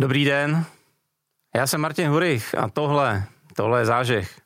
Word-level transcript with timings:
Dobrý 0.00 0.24
den, 0.24 0.64
já 1.56 1.66
jsem 1.66 1.80
Martin 1.80 2.08
Hurich 2.08 2.54
a 2.54 2.68
tohle, 2.68 3.24
tohle 3.56 3.80
je 3.80 3.86
zážeh. 3.86 4.40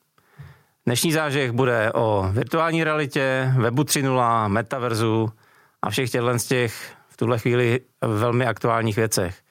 Dnešní 0.87 1.13
zážeh 1.13 1.53
bude 1.53 1.93
o 1.93 2.29
virtuální 2.33 2.85
realitě, 2.85 3.53
webu 3.59 3.83
3.0, 3.83 4.49
metaverzu 4.49 5.33
a 5.83 5.91
všech 5.91 6.11
těchto 6.11 6.39
z 6.39 6.45
těch 6.45 6.93
v 7.09 7.17
tuhle 7.17 7.39
chvíli 7.39 7.81
velmi 8.01 8.47
aktuálních 8.47 8.97
věcech. 8.97 9.43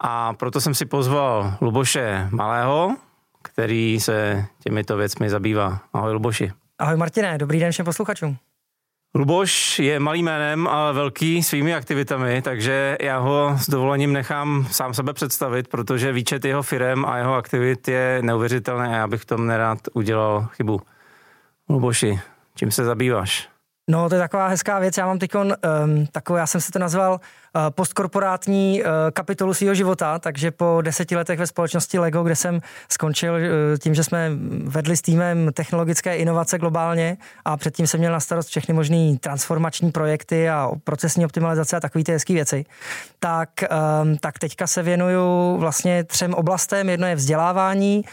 A 0.00 0.32
proto 0.32 0.60
jsem 0.60 0.74
si 0.74 0.86
pozval 0.86 1.54
Luboše 1.60 2.28
Malého, 2.30 2.96
který 3.42 4.00
se 4.00 4.46
těmito 4.62 4.96
věcmi 4.96 5.30
zabývá. 5.30 5.80
Ahoj 5.92 6.12
Luboši. 6.12 6.52
Ahoj 6.78 6.96
Martine, 6.96 7.38
dobrý 7.38 7.60
den 7.60 7.72
všem 7.72 7.84
posluchačům. 7.84 8.38
Luboš 9.16 9.78
je 9.78 10.00
malým 10.00 10.24
jménem, 10.24 10.66
ale 10.66 10.92
velký 10.92 11.42
svými 11.42 11.74
aktivitami, 11.74 12.42
takže 12.42 12.96
já 13.00 13.18
ho 13.18 13.56
s 13.58 13.70
dovolením 13.70 14.12
nechám 14.12 14.66
sám 14.70 14.94
sebe 14.94 15.12
představit, 15.12 15.68
protože 15.68 16.12
výčet 16.12 16.44
jeho 16.44 16.62
firem 16.62 17.04
a 17.04 17.16
jeho 17.16 17.34
aktivit 17.34 17.88
je 17.88 18.18
neuvěřitelný 18.22 18.88
a 18.88 18.96
já 18.96 19.06
bych 19.06 19.24
tom 19.24 19.46
nerád 19.46 19.78
udělal 19.92 20.48
chybu. 20.52 20.80
Luboši, 21.68 22.20
čím 22.54 22.70
se 22.70 22.84
zabýváš? 22.84 23.48
No, 23.90 24.08
to 24.08 24.14
je 24.14 24.20
taková 24.20 24.48
hezká 24.48 24.78
věc. 24.78 24.98
Já 24.98 25.06
mám 25.06 25.18
teď 25.18 25.34
um, 25.34 25.50
takovou, 26.12 26.36
já 26.36 26.46
jsem 26.46 26.60
se 26.60 26.72
to 26.72 26.78
nazval 26.78 27.20
postkorporátní 27.70 28.82
eh, 28.82 28.86
kapitolu 29.12 29.54
svého 29.54 29.74
života, 29.74 30.18
takže 30.18 30.50
po 30.50 30.78
deseti 30.82 31.16
letech 31.16 31.38
ve 31.38 31.46
společnosti 31.46 31.98
Lego, 31.98 32.22
kde 32.22 32.36
jsem 32.36 32.60
skončil 32.88 33.36
eh, 33.36 33.78
tím, 33.78 33.94
že 33.94 34.04
jsme 34.04 34.30
vedli 34.64 34.96
s 34.96 35.02
týmem 35.02 35.50
technologické 35.52 36.16
inovace 36.16 36.58
globálně 36.58 37.16
a 37.44 37.56
předtím 37.56 37.86
jsem 37.86 38.00
měl 38.00 38.12
na 38.12 38.20
starost 38.20 38.48
všechny 38.48 38.74
možné 38.74 39.16
transformační 39.20 39.92
projekty 39.92 40.50
a 40.50 40.70
procesní 40.84 41.24
optimalizace 41.24 41.76
a 41.76 41.80
takové 41.80 42.04
ty 42.04 42.12
hezké 42.12 42.32
věci, 42.32 42.64
tak, 43.18 43.48
ehm, 43.62 44.16
tak 44.20 44.38
teďka 44.38 44.66
se 44.66 44.82
věnuju 44.82 45.56
vlastně 45.58 46.04
třem 46.04 46.34
oblastem. 46.34 46.88
Jedno 46.88 47.06
je 47.06 47.14
vzdělávání, 47.14 48.04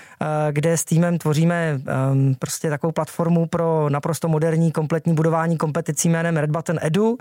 kde 0.51 0.77
s 0.77 0.85
týmem 0.85 1.17
tvoříme 1.17 1.81
ehm, 1.87 2.35
prostě 2.39 2.69
takovou 2.69 2.91
platformu 2.91 3.45
pro 3.45 3.89
naprosto 3.89 4.27
moderní 4.27 4.71
kompletní 4.71 5.13
budování 5.13 5.57
kompeticí 5.57 6.09
jménem 6.09 6.37
Red 6.37 6.49
Button 6.49 6.79
Edu. 6.81 7.17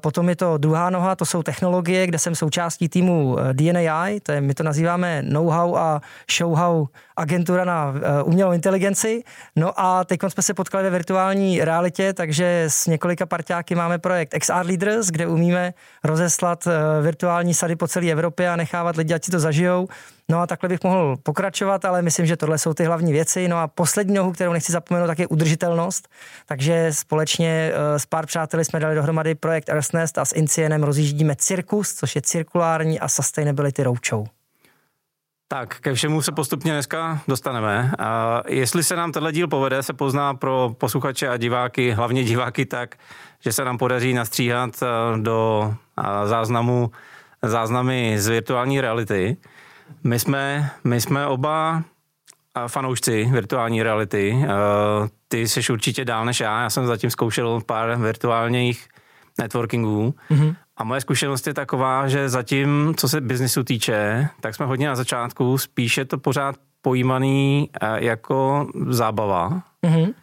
Potom 0.00 0.28
je 0.28 0.36
to 0.36 0.58
druhá 0.58 0.90
noha, 0.90 1.16
to 1.16 1.24
jsou 1.24 1.37
jsou 1.38 1.42
technologie, 1.42 2.06
kde 2.06 2.18
jsem 2.18 2.34
součástí 2.34 2.88
týmu 2.88 3.38
eh, 3.38 3.54
DNAI, 3.54 4.20
to 4.20 4.32
je, 4.32 4.40
my 4.40 4.54
to 4.54 4.62
nazýváme 4.62 5.22
know-how 5.22 5.76
a 5.76 6.00
show-how 6.30 6.86
agentura 7.16 7.64
na 7.64 7.94
eh, 7.96 8.22
umělou 8.22 8.52
inteligenci. 8.52 9.22
No 9.56 9.80
a 9.80 10.04
teď 10.04 10.20
jsme 10.28 10.42
se 10.42 10.54
potkali 10.54 10.84
ve 10.84 10.90
virtuální 10.90 11.64
realitě, 11.64 12.12
takže 12.12 12.64
s 12.68 12.86
několika 12.86 13.26
partiáky 13.26 13.74
máme 13.74 13.98
projekt 13.98 14.34
XR 14.38 14.66
Leaders, 14.66 15.06
kde 15.06 15.26
umíme 15.26 15.74
rozeslat 16.04 16.66
eh, 16.66 17.02
virtuální 17.02 17.54
sady 17.54 17.76
po 17.76 17.88
celé 17.88 18.10
Evropě 18.10 18.50
a 18.50 18.56
nechávat 18.56 18.96
lidi, 18.96 19.14
ať 19.14 19.24
si 19.24 19.30
to 19.30 19.38
zažijou. 19.38 19.88
No 20.30 20.40
a 20.40 20.46
takhle 20.46 20.68
bych 20.68 20.84
mohl 20.84 21.16
pokračovat, 21.22 21.84
ale 21.84 22.02
myslím, 22.02 22.26
že 22.26 22.36
tohle 22.36 22.58
jsou 22.58 22.74
ty 22.74 22.84
hlavní 22.84 23.12
věci. 23.12 23.48
No 23.48 23.58
a 23.58 23.68
poslední 23.68 24.14
nohu, 24.14 24.32
kterou 24.32 24.52
nechci 24.52 24.72
zapomenout, 24.72 25.06
tak 25.06 25.18
je 25.18 25.26
udržitelnost. 25.26 26.08
Takže 26.46 26.92
společně 26.92 27.72
s 27.96 28.06
pár 28.06 28.26
přáteli 28.26 28.64
jsme 28.64 28.80
dali 28.80 28.94
dohromady 28.94 29.34
projekt 29.34 29.68
Earthnest 29.68 30.18
a 30.18 30.24
s 30.24 30.32
Incienem 30.32 30.82
rozjíždíme 30.82 31.36
Cirkus, 31.36 31.94
což 31.94 32.16
je 32.16 32.22
cirkulární 32.22 33.00
a 33.00 33.08
sustainability 33.08 33.82
roadshow. 33.82 34.26
Tak, 35.50 35.80
ke 35.80 35.94
všemu 35.94 36.22
se 36.22 36.32
postupně 36.32 36.72
dneska 36.72 37.20
dostaneme. 37.28 37.92
A 37.98 38.42
jestli 38.48 38.84
se 38.84 38.96
nám 38.96 39.12
tenhle 39.12 39.32
díl 39.32 39.48
povede, 39.48 39.82
se 39.82 39.92
pozná 39.92 40.34
pro 40.34 40.74
posluchače 40.78 41.28
a 41.28 41.36
diváky, 41.36 41.90
hlavně 41.90 42.24
diváky 42.24 42.66
tak, 42.66 42.96
že 43.40 43.52
se 43.52 43.64
nám 43.64 43.78
podaří 43.78 44.14
nastříhat 44.14 44.70
eh, 44.82 45.18
do 45.18 45.74
eh, 45.98 46.28
záznamu 46.28 46.90
záznamy 47.42 48.14
z 48.18 48.28
virtuální 48.28 48.80
reality. 48.80 49.36
My 50.04 50.18
jsme, 50.18 50.70
my 50.84 51.00
jsme 51.00 51.26
oba 51.26 51.82
eh, 52.56 52.68
fanoušci 52.68 53.28
virtuální 53.32 53.82
reality. 53.82 54.36
Ty 55.28 55.48
jsi 55.48 55.72
určitě 55.72 56.04
dál 56.04 56.24
než 56.24 56.40
já. 56.40 56.62
Já 56.62 56.70
jsem 56.70 56.86
zatím 56.86 57.10
zkoušel 57.10 57.60
pár 57.66 57.96
virtuálních 57.96 58.88
networkingů 59.38 60.14
mm-hmm. 60.30 60.54
A 60.78 60.84
moje 60.84 61.00
zkušenost 61.00 61.46
je 61.46 61.54
taková, 61.54 62.08
že 62.08 62.28
zatím, 62.28 62.94
co 62.96 63.08
se 63.08 63.20
biznisu 63.20 63.64
týče, 63.64 64.28
tak 64.40 64.54
jsme 64.54 64.66
hodně 64.66 64.88
na 64.88 64.96
začátku, 64.96 65.58
spíše 65.58 66.04
to 66.04 66.18
pořád 66.18 66.56
pojímaný 66.82 67.70
eh, 67.80 68.04
jako 68.04 68.68
zábava. 68.88 69.62
Mm-hmm. 69.86 70.14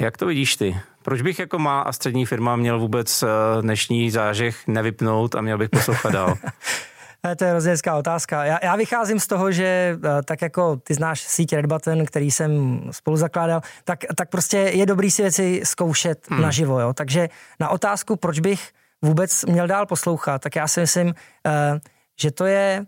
Jak 0.00 0.16
to 0.16 0.26
vidíš 0.26 0.56
ty? 0.56 0.80
Proč 1.02 1.22
bych 1.22 1.38
jako 1.38 1.58
má 1.58 1.80
a 1.80 1.92
střední 1.92 2.26
firma 2.26 2.56
měl 2.56 2.78
vůbec 2.78 3.22
eh, 3.22 3.26
dnešní 3.62 4.10
zážeh 4.10 4.66
nevypnout 4.66 5.34
a 5.34 5.40
měl 5.40 5.58
bych 5.58 5.70
poslouchat 5.70 6.12
dál? 6.12 6.34
Eh, 7.26 7.36
to 7.36 7.44
je 7.44 7.50
hrozně 7.50 7.70
hezká 7.70 7.96
otázka. 7.96 8.44
Já, 8.44 8.58
já 8.62 8.76
vycházím 8.76 9.20
z 9.20 9.26
toho, 9.26 9.52
že 9.52 9.98
tak 10.24 10.42
jako 10.42 10.76
ty 10.76 10.94
znáš 10.94 11.20
síť 11.20 11.52
Red 11.52 11.66
Button, 11.66 12.04
který 12.04 12.30
jsem 12.30 12.80
spolu 12.90 13.16
zakládal, 13.16 13.60
tak, 13.84 13.98
tak 14.16 14.28
prostě 14.28 14.56
je 14.56 14.86
dobrý 14.86 15.10
si 15.10 15.22
věci 15.22 15.60
zkoušet 15.64 16.30
hmm. 16.30 16.42
naživo. 16.42 16.80
Jo? 16.80 16.92
Takže 16.92 17.28
na 17.60 17.68
otázku, 17.68 18.16
proč 18.16 18.40
bych 18.40 18.70
vůbec 19.02 19.44
měl 19.44 19.66
dál 19.66 19.86
poslouchat, 19.86 20.42
tak 20.42 20.56
já 20.56 20.68
si 20.68 20.80
myslím, 20.80 21.14
eh, 21.46 21.80
že 22.20 22.30
to 22.30 22.46
je 22.46 22.86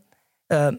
eh, 0.53 0.71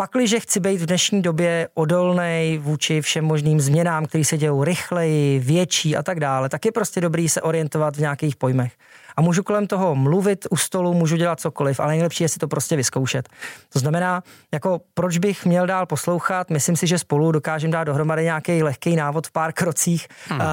Pakliže 0.00 0.40
chci 0.40 0.60
být 0.60 0.80
v 0.80 0.86
dnešní 0.86 1.22
době 1.22 1.68
odolný 1.74 2.58
vůči 2.62 3.00
všem 3.00 3.24
možným 3.24 3.60
změnám, 3.60 4.06
které 4.06 4.24
se 4.24 4.38
dějou 4.38 4.64
rychleji, 4.64 5.38
větší 5.38 5.96
a 5.96 6.02
tak 6.02 6.20
dále, 6.20 6.48
tak 6.48 6.64
je 6.64 6.72
prostě 6.72 7.00
dobrý 7.00 7.28
se 7.28 7.42
orientovat 7.42 7.96
v 7.96 8.00
nějakých 8.00 8.36
pojmech. 8.36 8.72
A 9.16 9.20
můžu 9.20 9.42
kolem 9.42 9.66
toho 9.66 9.94
mluvit 9.94 10.46
u 10.50 10.56
stolu, 10.56 10.94
můžu 10.94 11.16
dělat 11.16 11.40
cokoliv, 11.40 11.80
ale 11.80 11.92
nejlepší 11.92 12.24
je 12.24 12.28
si 12.28 12.38
to 12.38 12.48
prostě 12.48 12.76
vyzkoušet. 12.76 13.28
To 13.72 13.78
znamená, 13.78 14.22
jako 14.52 14.80
proč 14.94 15.18
bych 15.18 15.46
měl 15.46 15.66
dál 15.66 15.86
poslouchat, 15.86 16.50
myslím 16.50 16.76
si, 16.76 16.86
že 16.86 16.98
spolu 16.98 17.32
dokážeme 17.32 17.72
dát 17.72 17.84
dohromady 17.84 18.24
nějaký 18.24 18.62
lehký 18.62 18.96
návod 18.96 19.26
v 19.26 19.30
pár 19.30 19.52
krocích, 19.52 20.08
hmm. 20.28 20.40
a, 20.40 20.46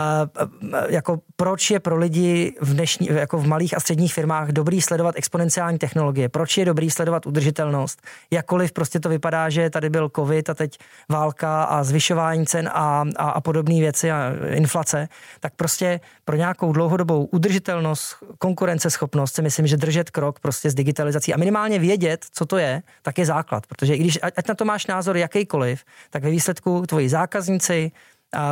jako 0.90 1.20
proč 1.36 1.72
je 1.72 1.80
pro 1.80 1.98
lidi 1.98 2.56
v 2.62 2.74
dnešní, 2.74 3.08
jako 3.12 3.38
v 3.38 3.48
malých 3.48 3.78
a 3.78 3.80
středních 3.80 4.14
firmách 4.14 4.50
dobrý 4.50 4.82
sledovat 4.82 5.16
exponenciální 5.18 5.78
technologie, 5.78 6.30
proč 6.30 6.58
je 6.58 6.66
dobrý 6.66 6.92
sledovat 6.92 7.26
udržitelnost, 7.26 8.02
jakkoliv 8.32 8.72
prostě 8.72 9.00
to 9.00 9.10
vypadá, 9.10 9.35
že 9.50 9.70
tady 9.70 9.90
byl 9.90 10.10
covid 10.16 10.50
a 10.50 10.54
teď 10.54 10.78
válka 11.10 11.64
a 11.64 11.84
zvyšování 11.84 12.46
cen 12.46 12.70
a, 12.74 13.04
a, 13.16 13.30
a 13.30 13.42
podobné 13.42 13.80
věci 13.80 14.12
a 14.12 14.32
inflace, 14.48 15.08
tak 15.40 15.54
prostě 15.56 16.00
pro 16.26 16.36
nějakou 16.36 16.72
dlouhodobou 16.72 17.26
udržitelnost, 17.26 18.16
konkurenceschopnost 18.38 19.36
si 19.36 19.42
myslím, 19.42 19.68
že 19.68 19.78
držet 19.78 20.12
krok 20.12 20.40
prostě 20.40 20.70
s 20.70 20.76
digitalizací 20.76 21.34
a 21.34 21.38
minimálně 21.38 21.80
vědět, 21.80 22.26
co 22.32 22.46
to 22.46 22.58
je, 22.58 22.82
tak 23.02 23.18
je 23.18 23.26
základ. 23.26 23.68
Protože 23.68 23.96
i 23.96 24.00
když, 24.00 24.20
ať 24.22 24.48
na 24.48 24.56
to 24.56 24.66
máš 24.66 24.88
názor 24.88 25.18
jakýkoliv, 25.18 25.84
tak 26.10 26.24
ve 26.24 26.30
výsledku 26.30 26.84
tvoji 26.88 27.10
zákazníci, 27.10 27.92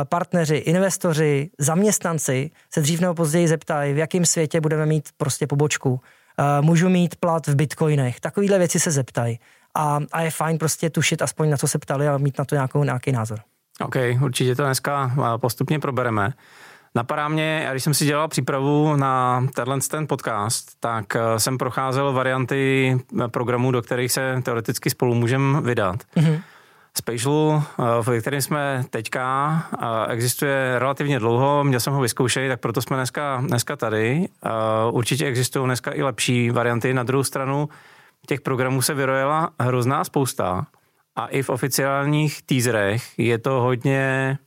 partneři, 0.08 0.56
investoři, 0.56 1.50
zaměstnanci 1.58 2.50
se 2.70 2.80
dřív 2.80 3.00
nebo 3.00 3.14
později 3.14 3.48
zeptají, 3.48 3.94
v 3.94 3.98
jakém 3.98 4.24
světě 4.24 4.60
budeme 4.60 4.86
mít 4.86 5.08
prostě 5.16 5.46
pobočku. 5.46 6.00
Můžu 6.60 6.88
mít 6.88 7.16
plat 7.16 7.46
v 7.46 7.54
bitcoinech. 7.54 8.20
Takovéhle 8.20 8.58
věci 8.58 8.80
se 8.80 8.90
zeptají. 8.90 9.38
A, 9.74 10.00
a 10.12 10.20
je 10.20 10.30
fajn 10.30 10.58
prostě 10.58 10.90
tušit 10.90 11.22
aspoň 11.22 11.50
na 11.50 11.56
co 11.56 11.68
se 11.68 11.78
ptali 11.78 12.08
a 12.08 12.18
mít 12.18 12.38
na 12.38 12.44
to 12.44 12.54
nějakou, 12.54 12.84
nějaký 12.84 13.12
názor. 13.12 13.40
OK, 13.80 13.96
určitě 14.22 14.54
to 14.54 14.64
dneska 14.64 15.12
postupně 15.40 15.78
probereme. 15.78 16.32
Napadá 16.96 17.28
mě, 17.28 17.68
když 17.70 17.84
jsem 17.84 17.94
si 17.94 18.04
dělal 18.04 18.28
přípravu 18.28 18.96
na 18.96 19.46
tenhle 19.54 19.78
ten 19.90 20.06
podcast, 20.06 20.70
tak 20.80 21.16
eh, 21.16 21.40
jsem 21.40 21.58
procházel 21.58 22.12
varianty 22.12 22.96
eh, 23.24 23.28
programů, 23.28 23.70
do 23.70 23.82
kterých 23.82 24.12
se 24.12 24.40
teoreticky 24.42 24.90
spolu 24.90 25.14
můžeme 25.14 25.60
vydat. 25.60 25.96
Mm-hmm. 26.16 26.40
Spatial, 26.96 27.62
eh, 27.78 27.82
v 28.02 28.20
kterém 28.20 28.42
jsme 28.42 28.84
teďka, 28.90 29.62
existuje 30.08 30.78
relativně 30.78 31.18
dlouho, 31.18 31.64
měl 31.64 31.80
jsem 31.80 31.92
ho 31.92 32.00
vyzkoušet, 32.00 32.48
tak 32.48 32.60
proto 32.60 32.82
jsme 32.82 32.96
dneska, 32.96 33.42
dneska 33.46 33.76
tady. 33.76 34.28
Určitě 34.90 35.26
existují 35.26 35.64
dneska 35.64 35.90
i 35.94 36.02
lepší 36.02 36.50
varianty. 36.50 36.94
Na 36.94 37.02
druhou 37.02 37.24
stranu 37.24 37.68
těch 38.26 38.40
programů 38.40 38.82
se 38.82 38.94
vyrojila 38.94 39.50
hrozná 39.60 40.04
spousta 40.04 40.66
a 41.16 41.26
i 41.26 41.42
v 41.42 41.50
oficiálních 41.50 42.42
teaserech 42.42 43.18
je 43.18 43.38
to 43.38 43.50
hodně 43.50 44.38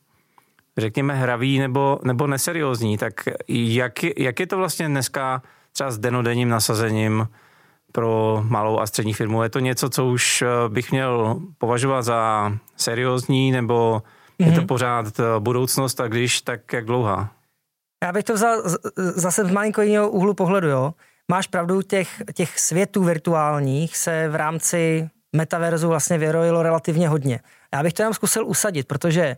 řekněme, 0.77 1.15
hravý 1.15 1.59
nebo, 1.59 1.99
nebo 2.03 2.27
neseriózní, 2.27 2.97
tak 2.97 3.13
jak, 3.47 3.93
jak 4.17 4.39
je 4.39 4.47
to 4.47 4.57
vlastně 4.57 4.87
dneska 4.87 5.41
třeba 5.71 5.91
s 5.91 5.97
denodenním 5.97 6.49
nasazením 6.49 7.27
pro 7.91 8.43
malou 8.47 8.79
a 8.79 8.87
střední 8.87 9.13
firmu? 9.13 9.43
Je 9.43 9.49
to 9.49 9.59
něco, 9.59 9.89
co 9.89 10.05
už 10.05 10.41
eh, 10.41 10.69
bych 10.69 10.91
měl 10.91 11.39
považovat 11.57 12.01
za 12.01 12.51
seriózní, 12.77 13.51
nebo 13.51 14.01
mm-hmm. 14.39 14.45
je 14.45 14.51
to 14.51 14.57
mhm. 14.57 14.67
pořád 14.67 15.19
eh, 15.19 15.23
budoucnost 15.39 16.01
a 16.01 16.07
když, 16.07 16.41
tak 16.41 16.73
jak 16.73 16.85
dlouhá? 16.85 17.31
Já 18.03 18.13
bych 18.13 18.23
to 18.23 18.33
vzal 18.33 18.61
zase 18.95 19.45
z 19.45 19.51
malinko 19.51 19.81
jiného 19.81 20.09
úhlu 20.09 20.33
pohledu, 20.33 20.67
jo. 20.67 20.93
Máš 21.31 21.47
pravdu, 21.47 21.81
těch, 21.81 22.23
těch 22.33 22.59
světů 22.59 23.03
virtuálních 23.03 23.97
se 23.97 24.29
v 24.29 24.35
rámci 24.35 25.09
metaverzu 25.35 25.87
vlastně 25.87 26.17
vyrojilo 26.17 26.63
relativně 26.63 27.09
hodně. 27.09 27.39
Já 27.73 27.83
bych 27.83 27.93
to 27.93 28.01
jenom 28.01 28.13
zkusil 28.13 28.47
usadit, 28.47 28.87
protože 28.87 29.37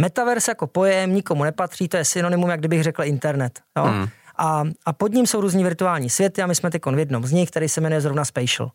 Metaverse 0.00 0.50
jako 0.50 0.66
pojem 0.66 1.14
nikomu 1.14 1.44
nepatří, 1.44 1.88
to 1.88 1.96
je 1.96 2.04
synonymum, 2.04 2.50
jak 2.50 2.60
kdybych 2.60 2.82
řekl 2.82 3.02
internet. 3.02 3.60
Jo? 3.76 3.86
Mm. 3.86 4.08
A, 4.36 4.64
a 4.86 4.92
pod 4.92 5.12
ním 5.12 5.26
jsou 5.26 5.40
různí 5.40 5.64
virtuální 5.64 6.10
světy 6.10 6.42
a 6.42 6.46
my 6.46 6.54
jsme 6.54 6.70
teď 6.70 6.82
v 6.86 6.98
jednom 6.98 7.24
z 7.24 7.32
nich, 7.32 7.50
který 7.50 7.68
se 7.68 7.80
jmenuje 7.80 8.00
zrovna 8.00 8.24
Spatial. 8.24 8.70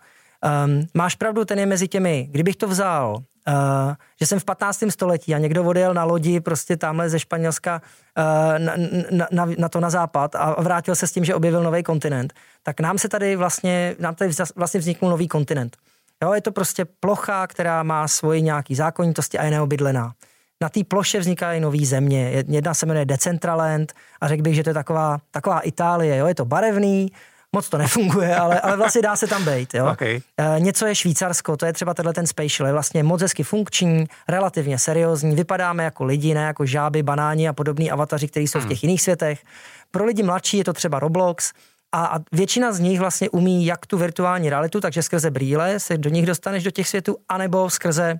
Um, 0.66 0.88
máš 0.94 1.16
pravdu, 1.16 1.46
ten 1.46 1.60
je 1.60 1.66
mezi 1.66 1.88
těmi, 1.88 2.28
kdybych 2.32 2.56
to 2.56 2.68
vzal, 2.68 3.24
Uh, 3.48 3.94
že 4.20 4.26
jsem 4.26 4.40
v 4.40 4.46
15. 4.46 4.84
století 4.90 5.36
a 5.36 5.38
někdo 5.38 5.64
odjel 5.64 5.94
na 5.94 6.04
lodi 6.04 6.40
prostě 6.40 6.78
tamhle 6.78 7.10
ze 7.10 7.20
Španělska 7.20 7.82
uh, 8.18 8.60
na, 8.60 8.74
na, 9.12 9.28
na, 9.32 9.48
na 9.58 9.70
to 9.70 9.80
na 9.80 9.90
západ 9.90 10.36
a 10.36 10.62
vrátil 10.62 10.96
se 10.96 11.08
s 11.08 11.12
tím, 11.12 11.26
že 11.26 11.36
objevil 11.36 11.64
nový 11.64 11.84
kontinent, 11.84 12.34
tak 12.64 12.80
nám 12.80 12.98
se 12.98 13.10
tady 13.10 13.36
vlastně, 13.36 13.96
nám 14.00 14.16
tady 14.16 14.32
vlastně 14.56 14.80
vzniknul 14.80 15.12
nový 15.12 15.28
kontinent. 15.28 15.78
Jo, 16.24 16.34
je 16.34 16.42
to 16.42 16.52
prostě 16.52 16.86
plocha, 16.86 17.48
která 17.48 17.84
má 17.84 18.08
svoji 18.08 18.42
nějaký 18.42 18.76
zákonitosti 18.76 19.38
a 19.38 19.44
je 19.44 19.52
neobydlená. 19.52 20.14
Na 20.62 20.70
té 20.70 20.84
ploše 20.84 21.20
vznikají 21.20 21.62
nové 21.62 21.86
země. 21.86 22.44
Jedna 22.48 22.74
se 22.74 22.86
jmenuje 22.86 23.06
Decentraland 23.06 23.94
a 24.22 24.28
řekl 24.28 24.44
bych, 24.44 24.56
že 24.56 24.64
to 24.64 24.70
je 24.70 24.74
taková, 24.74 25.18
taková 25.32 25.60
Itálie. 25.60 26.18
Jo? 26.18 26.28
Je 26.28 26.36
to 26.36 26.46
barevný, 26.46 27.12
moc 27.56 27.70
to 27.70 27.78
nefunguje, 27.78 28.36
ale, 28.36 28.60
ale 28.60 28.78
vlastně 28.78 29.02
dá 29.02 29.16
se 29.16 29.28
tam 29.28 29.46
být. 29.46 29.74
Jo? 29.74 29.90
Okay. 29.92 30.20
E, 30.38 30.60
něco 30.60 30.86
je 30.86 30.96
Švýcarsko, 30.96 31.58
to 31.58 31.66
je 31.66 31.74
třeba 31.74 31.94
tenhle 31.94 32.14
ten 32.14 32.28
spatial, 32.28 32.68
je 32.68 32.74
vlastně 32.74 33.04
moc 33.04 33.22
hezky 33.22 33.44
funkční, 33.44 34.06
relativně 34.28 34.80
seriózní, 34.80 35.36
vypadáme 35.36 35.84
jako 35.84 36.04
lidi, 36.04 36.34
ne 36.34 36.44
jako 36.44 36.66
žáby, 36.66 37.04
banáni 37.04 37.48
a 37.48 37.54
podobní 37.54 37.92
avataři, 37.92 38.28
kteří 38.28 38.48
jsou 38.48 38.60
v 38.60 38.62
hmm. 38.62 38.70
těch 38.70 38.84
jiných 38.84 39.02
světech. 39.02 39.44
Pro 39.92 40.06
lidi 40.06 40.24
mladší 40.24 40.58
je 40.58 40.64
to 40.64 40.74
třeba 40.74 41.00
Roblox, 41.00 41.54
a, 41.92 42.06
a 42.06 42.20
většina 42.32 42.74
z 42.74 42.80
nich 42.80 43.00
vlastně 43.00 43.30
umí 43.30 43.66
jak 43.66 43.86
tu 43.86 43.98
virtuální 43.98 44.50
realitu, 44.50 44.82
takže 44.82 45.04
skrze 45.04 45.32
brýle 45.32 45.80
se 45.80 45.98
do 45.98 46.10
nich 46.10 46.26
dostaneš 46.26 46.64
do 46.64 46.72
těch 46.72 46.88
světů, 46.88 47.18
anebo 47.30 47.70
skrze 47.70 48.20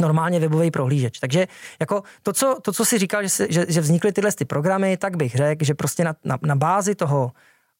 normálně 0.00 0.40
webový 0.40 0.70
prohlížeč. 0.70 1.18
Takže 1.18 1.48
jako 1.80 2.02
to, 2.22 2.32
co, 2.32 2.58
to, 2.62 2.72
co 2.72 2.84
si 2.84 2.98
říkal, 2.98 3.22
že, 3.22 3.46
že, 3.50 3.66
že 3.68 3.80
vznikly 3.80 4.12
tyhle 4.12 4.32
ty 4.32 4.44
programy, 4.44 4.96
tak 4.96 5.16
bych 5.16 5.34
řekl, 5.34 5.64
že 5.64 5.74
prostě 5.74 6.04
na, 6.04 6.14
na, 6.24 6.38
na 6.42 6.56
bázi 6.56 6.94
toho 6.94 7.32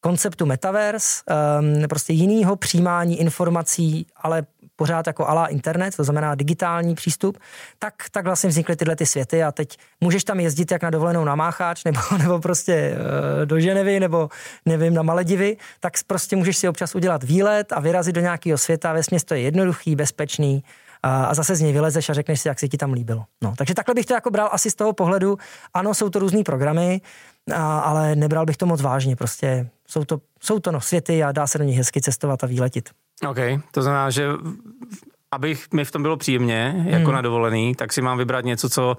konceptu 0.05 0.45
metaverse, 0.45 1.23
um, 1.25 1.87
prostě 1.89 2.13
jinýho 2.13 2.55
přijímání 2.55 3.19
informací, 3.19 4.07
ale 4.17 4.45
pořád 4.75 5.07
jako 5.07 5.27
ala 5.27 5.47
internet, 5.47 5.95
to 5.95 6.03
znamená 6.03 6.35
digitální 6.35 6.95
přístup, 6.95 7.37
tak, 7.79 7.93
tak 8.11 8.25
vlastně 8.25 8.49
vznikly 8.49 8.75
tyhle 8.75 8.95
ty 8.95 9.05
světy 9.05 9.43
a 9.43 9.51
teď 9.51 9.77
můžeš 10.01 10.23
tam 10.23 10.39
jezdit 10.39 10.71
jak 10.71 10.83
na 10.83 10.89
dovolenou 10.89 11.23
na 11.23 11.35
Mácháč 11.35 11.83
nebo, 11.83 11.99
nebo 12.17 12.39
prostě 12.39 12.93
uh, 12.93 13.45
do 13.45 13.59
Ženevy 13.59 13.99
nebo 13.99 14.29
nevím 14.65 14.93
na 14.93 15.01
Maledivy, 15.01 15.57
tak 15.79 15.93
prostě 16.07 16.35
můžeš 16.35 16.57
si 16.57 16.69
občas 16.69 16.95
udělat 16.95 17.23
výlet 17.23 17.73
a 17.73 17.79
vyrazit 17.79 18.15
do 18.15 18.21
nějakého 18.21 18.57
světa, 18.57 18.93
ve 18.93 19.01
to 19.25 19.33
je 19.33 19.41
jednoduchý, 19.41 19.95
bezpečný, 19.95 20.63
a 21.03 21.33
zase 21.33 21.55
z 21.55 21.61
něj 21.61 21.73
vylezeš 21.73 22.09
a 22.09 22.13
řekneš 22.13 22.41
si, 22.41 22.47
jak 22.47 22.59
se 22.59 22.67
ti 22.67 22.77
tam 22.77 22.93
líbilo. 22.93 23.23
No, 23.43 23.53
takže 23.57 23.73
takhle 23.73 23.95
bych 23.95 24.05
to 24.05 24.13
jako 24.13 24.31
bral 24.31 24.49
asi 24.51 24.71
z 24.71 24.75
toho 24.75 24.93
pohledu, 24.93 25.37
ano, 25.73 25.93
jsou 25.93 26.09
to 26.09 26.19
různý 26.19 26.43
programy, 26.43 27.01
a, 27.53 27.79
ale 27.79 28.15
nebral 28.15 28.45
bych 28.45 28.57
to 28.57 28.65
moc 28.65 28.81
vážně, 28.81 29.15
prostě 29.15 29.69
jsou 29.87 30.05
to, 30.05 30.21
jsou 30.41 30.59
to 30.59 30.71
no, 30.71 30.81
světy 30.81 31.23
a 31.23 31.31
dá 31.31 31.47
se 31.47 31.57
do 31.57 31.63
nich 31.63 31.77
hezky 31.77 32.01
cestovat 32.01 32.43
a 32.43 32.47
výletit. 32.47 32.89
OK, 33.29 33.37
to 33.71 33.81
znamená, 33.81 34.09
že 34.09 34.27
abych 35.31 35.67
mi 35.73 35.85
v 35.85 35.91
tom 35.91 36.01
bylo 36.01 36.17
příjemně, 36.17 36.85
jako 36.87 37.05
hmm. 37.05 37.13
na 37.13 37.21
dovolený, 37.21 37.75
tak 37.75 37.93
si 37.93 38.01
mám 38.01 38.17
vybrat 38.17 38.45
něco, 38.45 38.69
co 38.69 38.97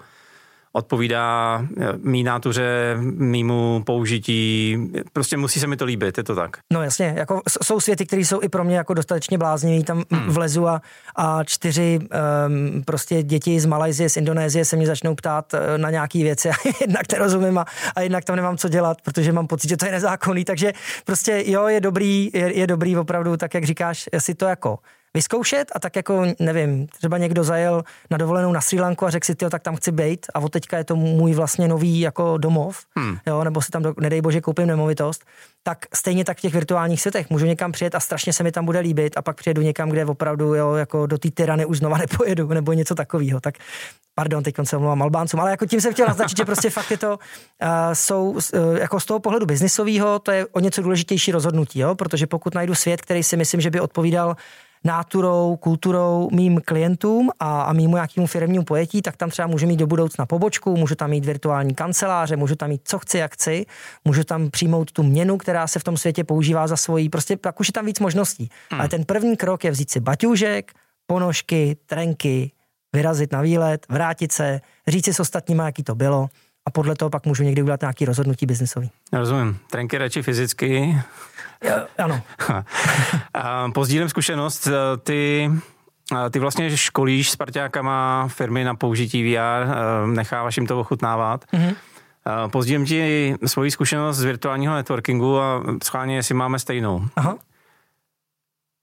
odpovídá 0.77 1.61
eh, 1.81 1.93
mý 2.03 2.23
nátuře, 2.23 2.97
mýmu 3.01 3.83
použití. 3.87 4.79
Prostě 5.13 5.37
musí 5.37 5.61
se 5.61 5.67
mi 5.67 5.77
to 5.77 5.85
líbit, 5.85 6.19
je 6.19 6.25
to 6.25 6.35
tak. 6.35 6.57
No 6.73 6.83
jasně, 6.83 7.15
jako 7.17 7.43
jsou 7.63 7.81
světy, 7.81 8.07
které 8.07 8.23
jsou 8.23 8.43
i 8.43 8.49
pro 8.49 8.65
mě 8.65 8.77
jako 8.77 8.95
dostatečně 8.95 9.39
bláznivý, 9.39 9.85
tam 9.85 10.03
hmm. 10.11 10.31
vlezu 10.31 10.69
a, 10.69 10.83
a 11.17 11.45
čtyři 11.45 11.99
um, 11.99 12.83
prostě 12.83 13.23
děti 13.23 13.61
z 13.61 13.67
Malajzie, 13.67 14.09
z 14.09 14.17
Indonésie 14.17 14.65
se 14.65 14.77
mě 14.77 14.87
začnou 14.87 15.15
ptát 15.15 15.55
uh, 15.55 15.61
na 15.77 15.91
nějaké 15.91 16.19
věci 16.19 16.51
a 16.51 16.55
jednak 16.81 17.07
to 17.07 17.19
rozumím 17.19 17.59
a, 17.59 17.65
a 17.97 18.01
jednak 18.01 18.25
tam 18.25 18.37
nemám 18.37 18.57
co 18.57 18.69
dělat, 18.69 18.99
protože 19.03 19.33
mám 19.33 19.47
pocit, 19.47 19.69
že 19.69 19.77
to 19.77 19.87
je 19.87 19.93
nezákonný, 19.93 20.45
takže 20.45 20.73
prostě 21.05 21.45
jo, 21.47 21.67
je 21.67 21.81
dobrý, 21.81 22.31
je, 22.35 22.59
je 22.59 22.67
dobrý 22.67 22.97
opravdu, 22.97 23.37
tak 23.37 23.55
jak 23.55 23.65
říkáš, 23.65 24.09
si 24.19 24.35
to 24.35 24.47
jako 24.47 24.79
vyzkoušet 25.17 25.73
a 25.75 25.79
tak 25.81 25.97
jako, 25.97 26.25
nevím, 26.39 26.87
třeba 26.87 27.19
někdo 27.19 27.45
zajel 27.45 27.85
na 28.11 28.17
dovolenou 28.17 28.53
na 28.53 28.61
Sri 28.61 28.81
Lanku 28.81 29.07
a 29.07 29.11
řekl 29.11 29.27
si, 29.27 29.35
ty, 29.35 29.47
tak 29.51 29.63
tam 29.63 29.77
chci 29.77 29.93
být 29.93 30.27
a 30.35 30.41
od 30.41 30.53
teďka 30.53 30.79
je 30.79 30.85
to 30.85 30.97
můj 30.97 31.35
vlastně 31.35 31.69
nový 31.69 32.01
jako 32.01 32.39
domov, 32.39 32.85
hmm. 32.97 33.17
jo, 33.27 33.45
nebo 33.45 33.63
si 33.63 33.71
tam, 33.71 33.83
do, 33.83 33.95
nedej 34.01 34.21
bože, 34.21 34.41
koupím 34.41 34.67
nemovitost, 34.67 35.25
tak 35.63 35.87
stejně 35.95 36.25
tak 36.25 36.39
v 36.39 36.41
těch 36.41 36.53
virtuálních 36.53 37.01
světech 37.01 37.31
můžu 37.31 37.47
někam 37.47 37.73
přijet 37.73 37.95
a 37.95 38.01
strašně 38.01 38.33
se 38.33 38.43
mi 38.43 38.53
tam 38.53 38.65
bude 38.65 38.79
líbit 38.79 39.17
a 39.17 39.23
pak 39.23 39.37
přijedu 39.37 39.63
někam, 39.63 39.91
kde 39.91 40.05
opravdu 40.05 40.55
jo, 40.55 40.75
jako 40.75 41.07
do 41.07 41.19
té 41.19 41.31
tyrany 41.31 41.67
už 41.67 41.79
znova 41.79 41.99
nepojedu 42.05 42.49
nebo 42.49 42.73
něco 42.73 42.95
takového. 42.95 43.41
Tak 43.41 43.55
pardon, 44.15 44.43
teď 44.43 44.55
se 44.65 44.77
omlouvám 44.77 45.03
Albáncům, 45.03 45.41
ale 45.41 45.51
jako 45.51 45.67
tím 45.67 45.81
jsem 45.81 45.93
chtěl 45.93 46.07
naznačit, 46.07 46.37
že 46.37 46.45
prostě 46.45 46.71
fakt 46.71 46.91
je 46.91 46.99
to, 46.99 47.11
uh, 47.19 47.69
jsou 47.93 48.31
uh, 48.31 48.41
jako 48.79 49.01
z 49.01 49.05
toho 49.05 49.21
pohledu 49.21 49.47
biznisového, 49.47 50.19
to 50.19 50.31
je 50.31 50.47
o 50.47 50.61
něco 50.61 50.83
důležitější 50.83 51.33
rozhodnutí, 51.33 51.79
jo? 51.79 51.95
protože 51.95 52.27
pokud 52.27 52.55
najdu 52.55 52.75
svět, 52.75 53.01
který 53.01 53.23
si 53.23 53.37
myslím, 53.37 53.61
že 53.61 53.71
by 53.71 53.81
odpovídal 53.81 54.37
náturou, 54.85 55.57
kulturou 55.57 56.29
mým 56.33 56.61
klientům 56.65 57.31
a, 57.41 57.63
a 57.63 57.73
mýmu 57.73 57.95
nějakému 57.95 58.27
firmnímu 58.27 58.65
pojetí, 58.65 59.03
tak 59.03 59.17
tam 59.17 59.31
třeba 59.31 59.49
můžu 59.49 59.67
mít 59.67 59.77
do 59.77 59.87
budoucna 59.87 60.27
pobočku, 60.27 60.77
můžu 60.77 60.95
tam 60.95 61.11
mít 61.11 61.25
virtuální 61.25 61.75
kanceláře, 61.75 62.37
můžu 62.37 62.55
tam 62.55 62.69
mít 62.69 62.81
co 62.85 62.99
chci, 62.99 63.19
jak 63.19 63.35
chci, 63.35 63.67
můžu 64.05 64.25
tam 64.25 64.51
přijmout 64.51 64.93
tu 64.93 65.03
měnu, 65.03 65.39
která 65.39 65.67
se 65.67 65.79
v 65.79 65.85
tom 65.85 65.97
světě 65.97 66.25
používá 66.25 66.67
za 66.67 66.77
svoji, 66.77 67.09
prostě 67.09 67.37
pak 67.37 67.61
už 67.61 67.69
je 67.69 67.73
tam 67.73 67.87
víc 67.87 68.01
možností. 68.01 68.51
Hmm. 68.71 68.81
Ale 68.81 68.89
ten 68.89 69.05
první 69.05 69.37
krok 69.37 69.65
je 69.65 69.71
vzít 69.71 69.91
si 69.91 70.01
baťůžek, 70.01 70.73
ponožky, 71.07 71.77
trenky, 71.87 72.51
vyrazit 72.93 73.33
na 73.33 73.41
výlet, 73.41 73.87
vrátit 73.89 74.33
se, 74.33 74.61
říct 74.87 75.05
si 75.05 75.15
s 75.15 75.21
ostatníma, 75.21 75.67
jaký 75.67 75.83
to 75.83 75.95
bylo 75.95 76.29
a 76.67 76.71
podle 76.71 76.95
toho 76.95 77.11
pak 77.11 77.27
můžu 77.27 77.43
někdy 77.43 77.63
udělat 77.63 77.81
nějaký 77.81 78.05
rozhodnutí 78.05 78.47
biznisový. 78.47 78.91
Rozumím. 79.13 79.59
Trenky 79.71 79.99
radši 79.99 80.23
fyzicky. 80.23 81.03
Ja, 81.63 81.87
ano. 81.99 82.23
Pozdílem 83.75 84.09
zkušenost, 84.09 84.67
eh, 84.67 84.73
ty 84.97 85.51
ty 86.31 86.39
vlastně 86.39 86.77
školíš 86.77 87.31
s 87.31 87.37
parťákama 87.37 88.29
firmy 88.29 88.65
na 88.65 88.75
použití 88.75 89.35
VR, 89.35 89.39
eh, 89.39 90.07
necháváš 90.07 90.57
jim 90.57 90.67
to 90.67 90.81
ochutnávat. 90.81 91.45
Mm-hmm. 91.53 91.75
Pozdílím 92.51 92.87
ti 92.87 93.35
svoji 93.47 93.71
zkušenost 93.71 94.17
z 94.17 94.25
virtuálního 94.25 94.75
networkingu 94.75 95.41
a 95.41 95.63
schválně, 95.85 96.17
jestli 96.17 96.35
máme 96.35 96.59
stejnou. 96.59 97.03
Aha 97.17 97.37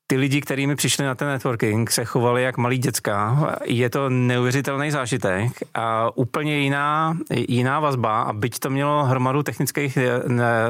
ty 0.07 0.17
lidi, 0.17 0.41
kterými 0.41 0.75
přišli 0.75 1.05
na 1.05 1.15
ten 1.15 1.27
networking, 1.27 1.91
se 1.91 2.05
chovali 2.05 2.43
jak 2.43 2.57
malí 2.57 2.77
děcka. 2.77 3.37
Je 3.65 3.89
to 3.89 4.09
neuvěřitelný 4.09 4.91
zážitek 4.91 5.51
a 5.73 6.17
úplně 6.17 6.57
jiná, 6.57 7.17
jiná 7.47 7.79
vazba 7.79 8.21
a 8.21 8.33
byť 8.33 8.59
to 8.59 8.69
mělo 8.69 9.03
hromadu 9.05 9.43
technických 9.43 9.97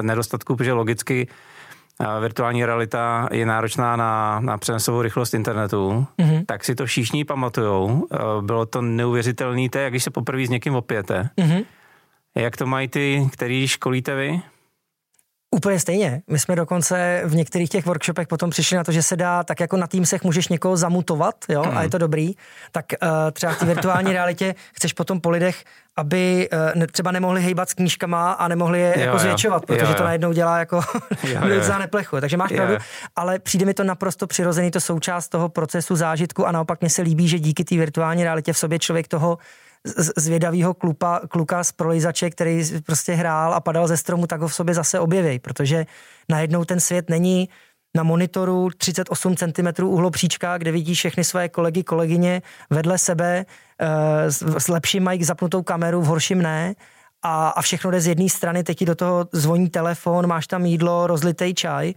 nedostatků, 0.02 0.56
protože 0.56 0.74
logicky 0.74 1.28
virtuální 2.22 2.66
realita 2.66 3.30
je 3.32 3.46
náročná 3.46 3.96
na, 3.96 4.40
na 4.40 4.58
přenosovou 4.58 5.02
rychlost 5.02 5.34
internetu, 5.34 6.06
mm-hmm. 6.18 6.46
tak 6.46 6.64
si 6.64 6.76
to 6.76 6.86
všichni 6.86 7.26
pamatujou. 7.26 8.08
Bylo 8.42 8.66
to 8.66 8.82
neuvěřitelné, 8.82 9.70
to 9.70 9.78
je, 9.78 9.84
jak 9.84 9.94
když 9.94 10.04
se 10.04 10.12
poprvé 10.12 10.46
s 10.46 10.50
někým 10.50 10.76
opijete. 10.76 11.30
Mm-hmm. 11.38 11.66
Jak 12.36 12.58
to 12.58 12.66
mají 12.66 12.88
ty, 12.88 13.30
který 13.32 13.68
školíte 13.68 14.16
vy? 14.16 14.42
Úplně 15.54 15.80
stejně. 15.80 16.22
My 16.28 16.40
jsme 16.40 16.56
dokonce 16.56 17.22
v 17.26 17.36
některých 17.36 17.70
těch 17.70 17.86
workshopech 17.86 18.28
potom 18.28 18.50
přišli 18.50 18.78
na 18.78 18.84
to, 18.84 18.92
že 18.92 19.04
se 19.04 19.16
dá, 19.16 19.44
tak 19.44 19.60
jako 19.60 19.78
na 19.78 19.88
Teamsech 19.88 20.24
můžeš 20.24 20.48
někoho 20.48 20.78
zamutovat, 20.78 21.36
jo, 21.50 21.64
mm. 21.64 21.78
a 21.78 21.84
je 21.84 21.90
to 21.90 21.98
dobrý, 21.98 22.34
tak 22.72 22.86
uh, 23.04 23.10
třeba 23.34 23.54
v 23.54 23.60
té 23.60 23.66
virtuální 23.66 24.14
realitě 24.20 24.56
chceš 24.74 24.94
potom 24.94 25.22
po 25.22 25.30
lidech, 25.30 25.64
aby 25.96 26.50
uh, 26.76 26.86
třeba 26.86 27.12
nemohli 27.12 27.42
hejbat 27.42 27.70
s 27.70 27.74
knížkama 27.74 28.32
a 28.32 28.48
nemohli 28.48 28.80
je 28.80 28.94
jo, 28.98 29.06
jako 29.06 29.20
zvětšovat, 29.20 29.66
protože 29.66 29.86
jo, 29.86 29.90
jo. 29.90 29.96
to 29.96 30.04
najednou 30.04 30.34
dělá 30.34 30.60
jako 30.60 30.82
za 31.62 31.78
neplechu. 31.78 32.22
Takže 32.22 32.38
máš 32.38 32.52
pravdu, 32.52 32.76
ale 33.16 33.40
přijde 33.40 33.66
mi 33.66 33.74
to 33.74 33.84
naprosto 33.84 34.28
přirozený, 34.28 34.72
to 34.72 34.80
součást 34.80 35.30
toho 35.30 35.50
procesu 35.50 35.96
zážitku 35.96 36.48
a 36.48 36.52
naopak 36.52 36.82
mně 36.82 36.90
se 36.90 37.02
líbí, 37.02 37.28
že 37.28 37.40
díky 37.40 37.64
té 37.64 37.76
virtuální 37.76 38.24
realitě 38.24 38.54
v 38.54 38.58
sobě 38.58 38.80
člověk 38.80 39.08
toho 39.08 39.38
zvědavého 40.18 40.74
klupa, 40.74 41.22
kluka 41.30 41.64
z 41.64 41.72
prolizače, 41.72 42.30
který 42.30 42.64
prostě 42.86 43.14
hrál 43.14 43.54
a 43.54 43.60
padal 43.60 43.88
ze 43.88 43.98
stromu, 43.98 44.28
tak 44.28 44.42
ho 44.42 44.48
v 44.48 44.56
sobě 44.56 44.74
zase 44.74 45.00
objeví, 45.00 45.40
protože 45.40 45.86
najednou 46.30 46.66
ten 46.66 46.80
svět 46.80 47.10
není 47.10 47.50
na 47.96 48.04
monitoru 48.04 48.70
38 48.78 49.36
cm 49.36 49.84
uhlopříčka, 49.84 50.58
kde 50.58 50.72
vidí 50.72 50.94
všechny 50.94 51.24
své 51.24 51.50
kolegy, 51.50 51.84
kolegyně 51.84 52.42
vedle 52.70 52.98
sebe, 52.98 53.46
eh, 53.80 54.32
s 54.60 54.68
lepším 54.68 55.04
mají 55.04 55.24
zapnutou 55.24 55.62
kameru, 55.62 56.02
v 56.02 56.06
horším 56.06 56.42
ne, 56.42 56.76
a, 57.24 57.50
a 57.50 57.62
všechno 57.62 57.92
jde 57.92 58.02
z 58.02 58.08
jedné 58.08 58.30
strany, 58.30 58.64
teď 58.64 58.78
ti 58.78 58.86
do 58.86 58.96
toho 58.96 59.28
zvoní 59.32 59.70
telefon, 59.70 60.28
máš 60.28 60.48
tam 60.48 60.66
jídlo, 60.66 61.08
rozlitej 61.08 61.54
čaj, 61.54 61.94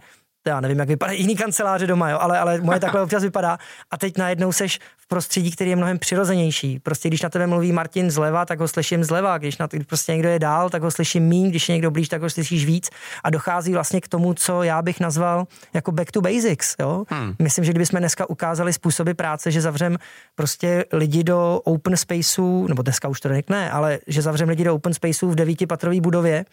já 0.49 0.59
nevím, 0.61 0.79
jak 0.79 0.87
vypadá 0.87 1.11
jiný 1.11 1.35
kanceláře 1.35 1.87
doma, 1.87 2.09
jo, 2.09 2.17
ale, 2.21 2.39
ale 2.39 2.61
moje 2.61 2.79
takhle 2.79 3.01
občas 3.01 3.23
vypadá. 3.23 3.57
A 3.91 3.97
teď 3.97 4.17
najednou 4.17 4.51
seš 4.51 4.79
v 4.97 5.07
prostředí, 5.07 5.51
který 5.51 5.69
je 5.69 5.75
mnohem 5.75 5.99
přirozenější. 5.99 6.79
Prostě 6.79 7.09
když 7.09 7.21
na 7.21 7.29
tebe 7.29 7.47
mluví 7.47 7.71
Martin 7.71 8.11
zleva, 8.11 8.45
tak 8.45 8.59
ho 8.59 8.67
slyším 8.67 9.03
zleva. 9.03 9.37
Když 9.37 9.57
na 9.57 9.67
to, 9.67 9.77
prostě 9.87 10.11
někdo 10.11 10.29
je 10.29 10.39
dál, 10.39 10.69
tak 10.69 10.81
ho 10.81 10.91
slyším 10.91 11.23
míň, 11.23 11.49
když 11.49 11.69
je 11.69 11.73
někdo 11.73 11.91
blíž, 11.91 12.09
tak 12.09 12.21
ho 12.21 12.29
slyšíš 12.29 12.65
víc. 12.65 12.89
A 13.23 13.29
dochází 13.29 13.73
vlastně 13.73 14.01
k 14.01 14.07
tomu, 14.07 14.33
co 14.33 14.63
já 14.63 14.81
bych 14.81 14.99
nazval 14.99 15.47
jako 15.73 15.91
back 15.91 16.11
to 16.11 16.21
basics. 16.21 16.75
Jo? 16.79 17.05
Hmm. 17.09 17.33
Myslím, 17.39 17.65
že 17.65 17.71
kdybychom 17.71 17.99
dneska 17.99 18.29
ukázali 18.29 18.73
způsoby 18.73 19.11
práce, 19.11 19.51
že 19.51 19.61
zavřem 19.61 19.97
prostě 20.35 20.85
lidi 20.93 21.23
do 21.23 21.61
open 21.63 21.97
spaceu, 21.97 22.67
nebo 22.67 22.81
dneska 22.81 23.07
už 23.07 23.19
to 23.19 23.29
ne, 23.49 23.71
ale 23.71 23.99
že 24.07 24.21
zavřem 24.21 24.49
lidi 24.49 24.63
do 24.63 24.75
open 24.75 24.93
spaceu 24.93 25.29
v 25.29 25.35
devítipatrové 25.35 26.01
budově, 26.01 26.45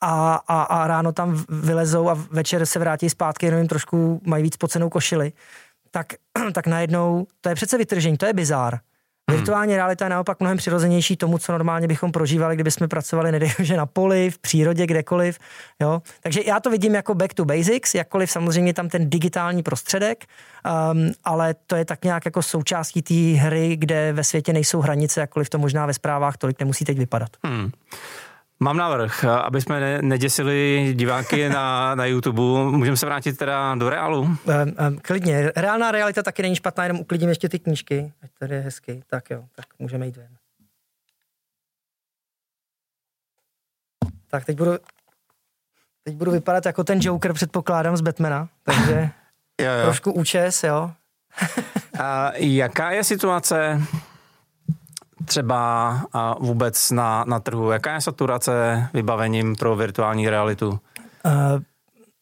a, 0.00 0.34
a, 0.48 0.62
a 0.62 0.86
ráno 0.86 1.12
tam 1.12 1.44
vylezou 1.48 2.10
a 2.10 2.14
večer 2.30 2.66
se 2.66 2.78
vrátí 2.78 3.10
zpátky, 3.10 3.46
jenom 3.46 3.58
jim 3.58 3.68
trošku 3.68 4.20
mají 4.24 4.42
víc 4.42 4.56
pocenou 4.56 4.88
košili, 4.88 5.32
tak, 5.90 6.06
tak 6.52 6.66
najednou 6.66 7.26
to 7.40 7.48
je 7.48 7.54
přece 7.54 7.78
vytržení, 7.78 8.16
to 8.16 8.26
je 8.26 8.32
bizár. 8.32 8.78
Hmm. 9.30 9.36
Virtuální 9.36 9.76
realita 9.76 10.04
je 10.04 10.08
naopak 10.08 10.40
mnohem 10.40 10.58
přirozenější 10.58 11.16
tomu, 11.16 11.38
co 11.38 11.52
normálně 11.52 11.88
bychom 11.88 12.12
prožívali, 12.12 12.54
kdyby 12.54 12.70
jsme 12.70 12.88
pracovali 12.88 13.32
nedej, 13.32 13.50
že 13.58 13.76
na 13.76 13.86
poli, 13.86 14.30
v 14.30 14.38
přírodě, 14.38 14.86
kdekoliv. 14.86 15.38
Jo? 15.80 16.02
Takže 16.20 16.40
já 16.46 16.60
to 16.60 16.70
vidím 16.70 16.94
jako 16.94 17.14
back 17.14 17.34
to 17.34 17.44
basics, 17.44 17.94
jakkoliv 17.94 18.30
samozřejmě 18.30 18.74
tam 18.74 18.88
ten 18.88 19.10
digitální 19.10 19.62
prostředek, 19.62 20.24
um, 20.92 21.12
ale 21.24 21.54
to 21.66 21.76
je 21.76 21.84
tak 21.84 22.04
nějak 22.04 22.24
jako 22.24 22.42
součástí 22.42 23.02
té 23.02 23.14
hry, 23.14 23.76
kde 23.76 24.12
ve 24.12 24.24
světě 24.24 24.52
nejsou 24.52 24.80
hranice, 24.80 25.20
jakkoliv 25.20 25.48
to 25.48 25.58
možná 25.58 25.86
ve 25.86 25.94
zprávách 25.94 26.36
tolik 26.36 26.60
nemusí 26.60 26.84
teď 26.84 26.98
vypadat. 26.98 27.30
Hmm. 27.44 27.70
Mám 28.60 28.76
návrh, 28.76 29.24
aby 29.24 29.60
jsme 29.60 29.80
ne, 29.80 30.02
neděsili 30.02 30.88
diváky 30.96 31.48
na, 31.48 31.94
na 31.94 32.04
YouTube. 32.04 32.42
Můžeme 32.70 32.96
se 32.96 33.06
vrátit 33.06 33.38
teda 33.38 33.74
do 33.74 33.90
reálu? 33.90 34.20
Um, 34.20 34.36
um, 34.88 34.98
klidně. 35.02 35.52
Reálná 35.56 35.90
realita 35.90 36.22
taky 36.22 36.42
není 36.42 36.56
špatná, 36.56 36.84
jenom 36.84 37.00
uklidím 37.00 37.28
ještě 37.28 37.48
ty 37.48 37.58
knížky. 37.58 38.12
Ať 38.22 38.30
tady 38.38 38.54
je 38.54 38.60
hezky. 38.60 39.02
Tak 39.06 39.30
jo, 39.30 39.44
tak 39.56 39.66
můžeme 39.78 40.06
jít 40.06 40.16
ven. 40.16 40.28
Tak 44.30 44.44
teď 44.44 44.56
budu, 44.56 44.72
teď 46.04 46.14
budu 46.14 46.30
vypadat 46.30 46.66
jako 46.66 46.84
ten 46.84 46.98
Joker, 47.02 47.32
předpokládám, 47.32 47.96
z 47.96 48.00
Batmana. 48.00 48.48
Takže 48.62 49.00
jo, 49.60 49.70
jo. 49.70 49.84
trošku 49.84 50.12
účes, 50.12 50.64
jo. 50.64 50.90
A 52.00 52.32
jaká 52.36 52.90
je 52.90 53.04
situace 53.04 53.82
třeba 55.24 56.00
vůbec 56.40 56.90
na, 56.90 57.24
na 57.28 57.40
trhu? 57.40 57.70
Jaká 57.70 57.94
je 57.94 58.00
saturace 58.00 58.88
vybavením 58.92 59.56
pro 59.56 59.76
virtuální 59.76 60.30
realitu? 60.30 60.80
Eh, 61.26 61.30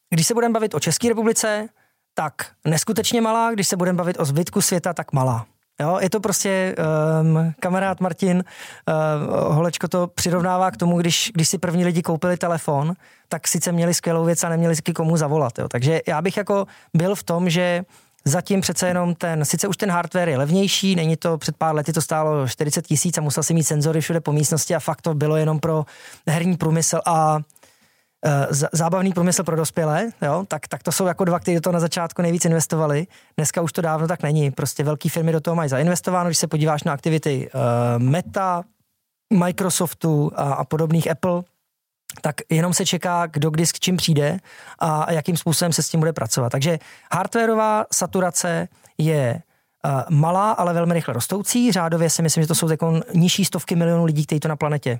když 0.09 0.27
se 0.27 0.33
budeme 0.33 0.53
bavit 0.53 0.75
o 0.75 0.79
České 0.79 1.07
republice, 1.07 1.69
tak 2.13 2.33
neskutečně 2.65 3.21
malá, 3.21 3.51
když 3.51 3.67
se 3.67 3.77
budeme 3.77 3.97
bavit 3.97 4.19
o 4.19 4.25
zbytku 4.25 4.61
světa, 4.61 4.93
tak 4.93 5.13
malá. 5.13 5.45
Jo, 5.81 5.97
je 6.01 6.09
to 6.09 6.19
prostě 6.19 6.75
um, 7.21 7.53
kamarád 7.59 8.01
Martin 8.01 8.43
uh, 8.43 9.55
Holečko 9.55 9.87
to 9.87 10.07
přirovnává 10.07 10.71
k 10.71 10.77
tomu, 10.77 10.97
když, 10.97 11.31
když 11.33 11.49
si 11.49 11.57
první 11.57 11.85
lidi 11.85 12.01
koupili 12.01 12.37
telefon, 12.37 12.93
tak 13.29 13.47
sice 13.47 13.71
měli 13.71 13.93
skvělou 13.93 14.25
věc 14.25 14.43
a 14.43 14.49
neměli 14.49 14.75
si 14.75 14.81
komu 14.81 15.17
zavolat. 15.17 15.59
Jo. 15.59 15.67
Takže 15.67 16.01
já 16.07 16.21
bych 16.21 16.37
jako 16.37 16.65
byl 16.93 17.15
v 17.15 17.23
tom, 17.23 17.49
že 17.49 17.83
Zatím 18.27 18.61
přece 18.61 18.87
jenom 18.87 19.15
ten, 19.15 19.45
sice 19.45 19.67
už 19.67 19.77
ten 19.77 19.91
hardware 19.91 20.29
je 20.29 20.37
levnější, 20.37 20.95
není 20.95 21.17
to 21.17 21.37
před 21.37 21.57
pár 21.57 21.75
lety 21.75 21.93
to 21.93 22.01
stálo 22.01 22.47
40 22.47 22.87
tisíc 22.87 23.17
a 23.17 23.21
musel 23.21 23.43
si 23.43 23.53
mít 23.53 23.63
senzory 23.63 24.01
všude 24.01 24.19
po 24.19 24.33
místnosti 24.33 24.75
a 24.75 24.79
fakt 24.79 25.01
to 25.01 25.13
bylo 25.13 25.37
jenom 25.37 25.59
pro 25.59 25.85
herní 26.27 26.57
průmysl 26.57 26.99
a 27.05 27.39
e, 28.25 28.47
zábavný 28.73 29.13
průmysl 29.13 29.43
pro 29.43 29.55
dospělé, 29.55 30.09
jo, 30.21 30.45
tak, 30.47 30.67
tak 30.67 30.83
to 30.83 30.91
jsou 30.91 31.05
jako 31.05 31.25
dva, 31.25 31.39
kteří 31.39 31.55
do 31.55 31.61
toho 31.61 31.73
na 31.73 31.79
začátku 31.79 32.21
nejvíc 32.21 32.45
investovali. 32.45 33.07
Dneska 33.37 33.61
už 33.61 33.71
to 33.73 33.81
dávno 33.81 34.07
tak 34.07 34.23
není. 34.23 34.51
Prostě 34.51 34.83
velké 34.83 35.09
firmy 35.09 35.31
do 35.31 35.41
toho 35.41 35.55
mají 35.55 35.69
zainvestováno, 35.69 36.29
když 36.29 36.37
se 36.37 36.47
podíváš 36.47 36.83
na 36.83 36.93
aktivity 36.93 37.49
uh, 37.53 37.61
Meta, 38.03 38.63
Microsoftu 39.33 40.31
a, 40.35 40.53
a 40.53 40.63
podobných 40.63 41.11
Apple, 41.11 41.43
tak 42.21 42.35
jenom 42.49 42.73
se 42.73 42.85
čeká, 42.85 43.25
kdo 43.25 43.49
kdy 43.49 43.65
s 43.65 43.71
čím 43.79 43.97
přijde 43.97 44.39
a 44.79 45.11
jakým 45.11 45.37
způsobem 45.37 45.73
se 45.73 45.83
s 45.83 45.89
tím 45.89 45.99
bude 45.99 46.13
pracovat. 46.13 46.49
Takže 46.49 46.79
hardwareová 47.13 47.85
saturace 47.91 48.67
je 48.97 49.41
uh, 49.85 50.01
malá, 50.09 50.51
ale 50.51 50.73
velmi 50.73 50.93
rychle 50.93 51.13
rostoucí. 51.13 51.71
Řádově 51.71 52.09
si 52.09 52.21
myslím, 52.21 52.43
že 52.43 52.47
to 52.47 52.55
jsou 52.55 52.71
jako 52.71 52.99
nižší 53.13 53.45
stovky 53.45 53.75
milionů 53.75 54.05
lidí, 54.05 54.25
kteří 54.25 54.39
to 54.39 54.47
na 54.47 54.55
planetě 54.55 54.99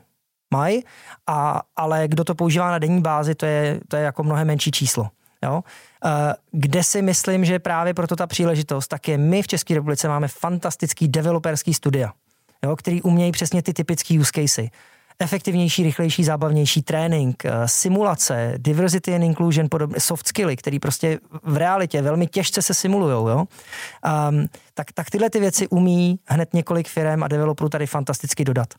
mají, 0.53 0.83
a, 1.27 1.61
ale 1.75 2.07
kdo 2.07 2.23
to 2.23 2.35
používá 2.35 2.71
na 2.71 2.79
denní 2.79 3.01
bázi, 3.01 3.35
to 3.35 3.45
je, 3.45 3.79
to 3.87 3.95
je 3.95 4.03
jako 4.03 4.23
mnohem 4.23 4.47
menší 4.47 4.71
číslo. 4.71 5.09
Jo? 5.43 5.53
Uh, 5.53 6.11
kde 6.51 6.83
si 6.83 7.01
myslím, 7.01 7.45
že 7.45 7.59
právě 7.59 7.93
proto 7.93 8.15
ta 8.15 8.27
příležitost, 8.27 8.87
tak 8.87 9.07
je 9.07 9.17
my 9.17 9.41
v 9.41 9.47
České 9.47 9.73
republice 9.73 10.07
máme 10.07 10.27
fantastický 10.27 11.07
developerský 11.07 11.73
studia, 11.73 12.13
jo, 12.63 12.75
který 12.75 13.01
umějí 13.01 13.31
přesně 13.31 13.61
ty 13.61 13.73
typické 13.73 14.19
use 14.19 14.31
casey 14.35 14.69
efektivnější, 15.19 15.83
rychlejší, 15.83 16.23
zábavnější 16.23 16.81
trénink, 16.81 17.45
eh, 17.45 17.51
simulace, 17.65 18.53
diversity 18.57 19.15
and 19.15 19.23
inclusion, 19.23 19.67
podobné 19.69 19.99
soft 19.99 20.27
skilly, 20.27 20.55
které 20.55 20.79
prostě 20.79 21.19
v 21.43 21.57
realitě 21.57 22.01
velmi 22.01 22.27
těžce 22.27 22.61
se 22.61 22.73
simulují, 22.73 23.13
jo? 23.13 23.45
Um, 24.29 24.47
tak, 24.73 24.91
tak 24.91 25.09
tyhle 25.09 25.29
ty 25.29 25.39
věci 25.39 25.67
umí 25.67 26.19
hned 26.25 26.53
několik 26.53 26.87
firm 26.87 27.23
a 27.23 27.27
developerů 27.27 27.69
tady 27.69 27.87
fantasticky 27.87 28.45
dodat. 28.45 28.73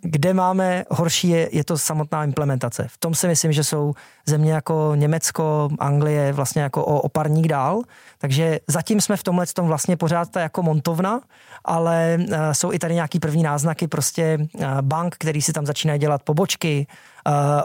Kde 0.00 0.34
máme 0.34 0.84
horší 0.90 1.28
je, 1.28 1.48
je 1.52 1.64
to 1.64 1.78
samotná 1.78 2.24
implementace. 2.24 2.86
V 2.88 2.98
tom 2.98 3.14
si 3.14 3.28
myslím, 3.28 3.52
že 3.52 3.64
jsou 3.64 3.94
země 4.26 4.52
jako 4.52 4.92
Německo, 4.94 5.68
Anglie 5.78 6.32
vlastně 6.32 6.62
jako 6.62 6.84
o, 6.84 7.00
o 7.00 7.08
parník 7.08 7.48
dál. 7.48 7.82
Takže 8.18 8.60
zatím 8.66 9.00
jsme 9.00 9.16
v 9.16 9.22
tomhle 9.22 9.46
tom 9.46 9.66
vlastně 9.66 9.96
pořád 9.96 10.30
ta 10.30 10.40
jako 10.40 10.62
montovna, 10.62 11.20
ale 11.64 12.18
uh, 12.18 12.34
jsou 12.52 12.72
i 12.72 12.78
tady 12.78 12.94
nějaký 12.94 13.18
první 13.20 13.42
náznaky 13.42 13.88
prostě 13.88 14.38
uh, 14.54 14.64
bank, 14.80 15.14
který 15.18 15.42
si 15.42 15.52
tam 15.52 15.66
začínají 15.66 16.00
dělat 16.00 16.22
pobočky, 16.22 16.86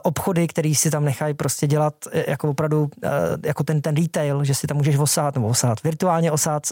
obchody, 0.03 0.47
který 0.47 0.75
si 0.75 0.91
tam 0.91 1.05
nechají 1.05 1.33
prostě 1.33 1.67
dělat 1.67 1.93
jako 2.27 2.49
opravdu 2.49 2.81
uh, 2.81 2.89
jako 3.43 3.63
ten, 3.63 3.81
ten 3.81 3.95
retail, 3.95 4.43
že 4.43 4.55
si 4.55 4.67
tam 4.67 4.77
můžeš 4.77 4.97
osát 4.97 5.35
nebo 5.35 5.47
osát, 5.47 5.83
virtuálně 5.83 6.31
osát, 6.31 6.67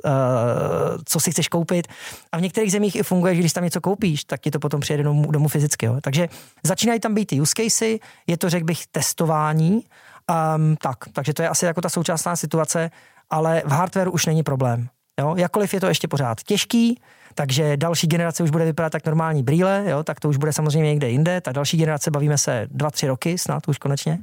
co 1.05 1.19
si 1.19 1.31
chceš 1.31 1.47
koupit. 1.47 1.87
A 2.31 2.37
v 2.37 2.41
některých 2.41 2.71
zemích 2.71 2.95
i 2.95 3.03
funguje, 3.03 3.35
že 3.35 3.39
když 3.39 3.53
tam 3.53 3.63
něco 3.63 3.81
koupíš, 3.81 4.23
tak 4.23 4.41
ti 4.41 4.51
to 4.51 4.59
potom 4.59 4.81
přijede 4.81 5.03
domů, 5.03 5.31
domů 5.31 5.47
fyzicky. 5.47 5.85
Jo. 5.85 5.97
Takže 6.01 6.29
začínají 6.63 6.99
tam 6.99 7.13
být 7.13 7.25
ty 7.25 7.41
use 7.41 7.53
casey, 7.57 7.99
je 8.27 8.37
to, 8.37 8.49
řekl 8.49 8.65
bych, 8.65 8.87
testování, 8.87 9.73
um, 9.73 10.75
tak, 10.75 10.97
takže 11.13 11.33
to 11.33 11.41
je 11.41 11.49
asi 11.49 11.65
jako 11.65 11.81
ta 11.81 11.89
současná 11.89 12.35
situace, 12.35 12.91
ale 13.29 13.61
v 13.65 13.71
hardwareu 13.71 14.11
už 14.11 14.25
není 14.25 14.43
problém. 14.43 14.87
Jo? 15.19 15.35
Jakkoliv 15.37 15.73
je 15.73 15.79
to 15.79 15.87
ještě 15.87 16.07
pořád 16.07 16.43
těžký, 16.43 16.99
takže 17.35 17.77
další 17.77 18.07
generace 18.07 18.43
už 18.43 18.49
bude 18.49 18.65
vypadat 18.65 18.89
tak 18.89 19.05
normální 19.05 19.43
brýle, 19.43 19.83
jo? 19.87 20.03
tak 20.03 20.19
to 20.19 20.29
už 20.29 20.37
bude 20.37 20.53
samozřejmě 20.53 20.89
někde 20.89 21.09
jinde. 21.09 21.41
Ta 21.41 21.51
další 21.51 21.77
generace, 21.77 22.11
bavíme 22.11 22.37
se 22.37 22.67
dva, 22.71 22.91
tři 22.91 23.07
roky, 23.07 23.37
snad 23.37 23.67
už 23.67 23.77
konečně. 23.77 24.19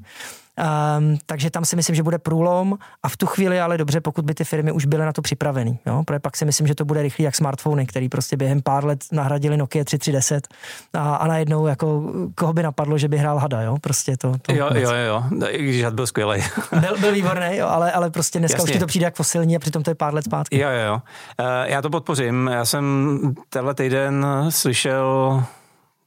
Um, 0.61 1.19
takže 1.27 1.51
tam 1.51 1.65
si 1.65 1.77
myslím, 1.77 1.97
že 1.97 2.03
bude 2.03 2.19
průlom 2.19 2.79
a 3.03 3.09
v 3.09 3.17
tu 3.17 3.27
chvíli 3.27 3.61
ale 3.61 3.79
dobře, 3.79 4.01
pokud 4.01 4.25
by 4.25 4.35
ty 4.35 4.45
firmy 4.45 4.73
už 4.73 4.85
byly 4.85 5.05
na 5.05 5.13
to 5.13 5.23
připraveny. 5.23 5.79
Jo? 5.87 6.03
Protože 6.07 6.19
pak 6.19 6.37
si 6.37 6.45
myslím, 6.45 6.67
že 6.67 6.75
to 6.75 6.85
bude 6.85 7.03
rychlý 7.03 7.25
jak 7.25 7.37
smartfony, 7.37 7.87
který 7.87 8.09
prostě 8.09 8.37
během 8.37 8.63
pár 8.63 8.85
let 8.85 9.05
nahradili 9.13 9.57
Nokia 9.57 9.85
3310 9.85 10.49
a, 10.95 11.17
a 11.17 11.27
najednou 11.27 11.67
jako 11.67 12.13
koho 12.35 12.53
by 12.53 12.63
napadlo, 12.63 12.99
že 12.99 13.09
by 13.09 13.19
hrál 13.19 13.39
hada, 13.39 13.63
jo? 13.63 13.77
Prostě 13.81 14.17
to, 14.17 14.35
to 14.43 14.55
jo, 14.55 14.69
jo, 14.75 14.91
jo, 15.07 15.25
i 15.49 15.63
když 15.63 15.85
had 15.85 15.95
byl 15.95 16.07
skvělý. 16.07 16.43
byl, 16.81 16.99
byl 16.99 17.13
výborný, 17.13 17.57
jo, 17.57 17.67
ale, 17.67 17.93
ale 17.93 18.11
prostě 18.11 18.39
dneska 18.39 18.57
Jasně. 18.57 18.65
už 18.65 18.73
ti 18.73 18.79
to 18.79 18.87
přijde 18.87 19.05
jak 19.05 19.15
fosilní 19.15 19.57
a 19.57 19.59
přitom 19.59 19.83
to 19.83 19.91
je 19.91 19.95
pár 19.95 20.15
let 20.15 20.25
zpátky. 20.25 20.59
Jo, 20.59 20.69
jo, 20.69 20.87
jo. 20.87 20.95
Uh, 20.95 21.47
já 21.65 21.83
to 21.83 21.91
podpořím. 21.91 22.51
Já 22.53 22.65
jsem 22.65 23.21
tenhle 23.49 23.75
týden 23.75 24.27
slyšel, 24.49 25.43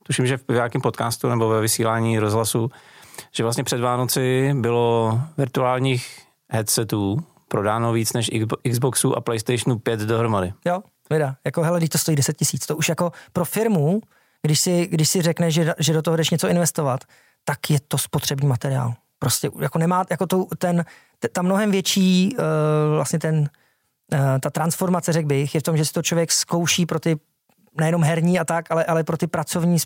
tuším, 0.03 0.27
že 0.27 0.37
v 0.37 0.43
nějakém 0.49 0.81
podcastu 0.81 1.29
nebo 1.29 1.49
ve 1.49 1.61
vysílání 1.61 2.19
rozhlasu, 2.19 2.71
že 3.31 3.43
vlastně 3.43 3.63
před 3.63 3.81
Vánoci 3.81 4.53
bylo 4.53 5.19
virtuálních 5.37 6.19
headsetů 6.49 7.23
prodáno 7.47 7.93
víc 7.93 8.13
než 8.13 8.31
Xboxu 8.71 9.17
a 9.17 9.21
PlayStationu 9.21 9.79
5 9.79 9.99
dohromady. 9.99 10.53
Jo, 10.65 10.83
vida. 11.09 11.35
Jako 11.45 11.63
hele, 11.63 11.79
když 11.79 11.89
to 11.89 11.97
stojí 11.97 12.17
10 12.17 12.37
tisíc, 12.37 12.65
to 12.65 12.75
už 12.75 12.89
jako 12.89 13.11
pro 13.33 13.45
firmu, 13.45 14.01
když 14.41 14.59
si, 14.59 14.87
když 14.87 15.09
si 15.09 15.21
řekne, 15.21 15.51
že, 15.51 15.73
že 15.79 15.93
do 15.93 16.01
toho 16.01 16.17
jdeš 16.17 16.29
něco 16.29 16.47
investovat, 16.47 17.03
tak 17.43 17.69
je 17.69 17.79
to 17.87 17.97
spotřební 17.97 18.47
materiál. 18.47 18.93
Prostě 19.19 19.51
jako 19.59 19.77
nemá, 19.77 20.05
jako 20.09 20.27
to, 20.27 20.45
ten, 20.57 20.85
ta 21.31 21.41
mnohem 21.41 21.71
větší 21.71 22.35
uh, 22.37 22.43
vlastně 22.95 23.19
ten, 23.19 23.49
uh, 24.13 24.19
ta 24.39 24.49
transformace, 24.49 25.13
řekl 25.13 25.27
bych, 25.27 25.53
je 25.55 25.59
v 25.59 25.63
tom, 25.63 25.77
že 25.77 25.85
si 25.85 25.93
to 25.93 26.01
člověk 26.01 26.31
zkouší 26.31 26.85
pro 26.85 26.99
ty 26.99 27.15
nejenom 27.77 28.03
herní 28.03 28.39
a 28.39 28.45
tak, 28.45 28.71
ale, 28.71 28.85
ale 28.85 29.03
pro 29.03 29.17
ty 29.17 29.27
pracovní, 29.27 29.79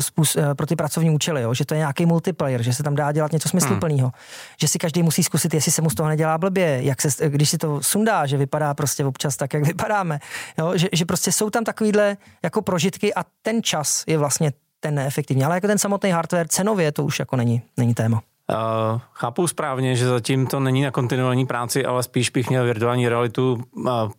spus, 0.00 0.36
eh, 0.36 0.50
eh, 0.50 0.54
pro 0.54 0.66
ty 0.66 0.76
pracovní 0.76 1.10
účely, 1.10 1.42
jo? 1.42 1.54
že 1.54 1.64
to 1.64 1.74
je 1.74 1.78
nějaký 1.78 2.06
multiplayer, 2.06 2.62
že 2.62 2.74
se 2.74 2.82
tam 2.82 2.94
dá 2.94 3.12
dělat 3.12 3.32
něco 3.32 3.48
smysluplného, 3.48 4.08
hmm. 4.08 4.12
že 4.60 4.68
si 4.68 4.78
každý 4.78 5.02
musí 5.02 5.22
zkusit, 5.22 5.54
jestli 5.54 5.72
se 5.72 5.82
mu 5.82 5.90
z 5.90 5.94
toho 5.94 6.08
nedělá 6.08 6.38
blbě, 6.38 6.78
jak 6.82 7.00
se, 7.00 7.28
když 7.28 7.50
si 7.50 7.58
to 7.58 7.82
sundá, 7.82 8.26
že 8.26 8.36
vypadá 8.36 8.74
prostě 8.74 9.04
občas 9.04 9.36
tak, 9.36 9.54
jak 9.54 9.66
vypadáme, 9.66 10.18
jo? 10.58 10.72
Že, 10.76 10.88
že 10.92 11.04
prostě 11.04 11.32
jsou 11.32 11.50
tam 11.50 11.64
takovýhle 11.64 12.16
jako 12.42 12.62
prožitky 12.62 13.14
a 13.14 13.24
ten 13.42 13.62
čas 13.62 14.04
je 14.06 14.18
vlastně 14.18 14.52
ten 14.80 14.94
neefektivní, 14.94 15.44
ale 15.44 15.54
jako 15.54 15.66
ten 15.66 15.78
samotný 15.78 16.10
hardware 16.10 16.48
cenově 16.48 16.92
to 16.92 17.04
už 17.04 17.18
jako 17.18 17.36
není, 17.36 17.62
není 17.76 17.94
téma. 17.94 18.22
Uh, 18.50 19.00
chápu 19.12 19.46
správně, 19.46 19.96
že 19.96 20.08
zatím 20.08 20.46
to 20.46 20.60
není 20.60 20.82
na 20.82 20.90
kontinuální 20.90 21.46
práci, 21.46 21.84
ale 21.84 22.02
spíš 22.02 22.30
bych 22.30 22.50
měl 22.50 22.64
virtuální 22.64 23.08
realitu 23.08 23.62
uh, 23.72 24.10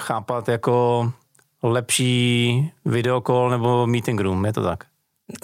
chápat 0.00 0.48
jako 0.48 1.12
lepší 1.62 2.72
videokol 2.84 3.50
nebo 3.50 3.86
meeting 3.86 4.20
room, 4.20 4.44
je 4.44 4.52
to 4.52 4.62
tak? 4.62 4.84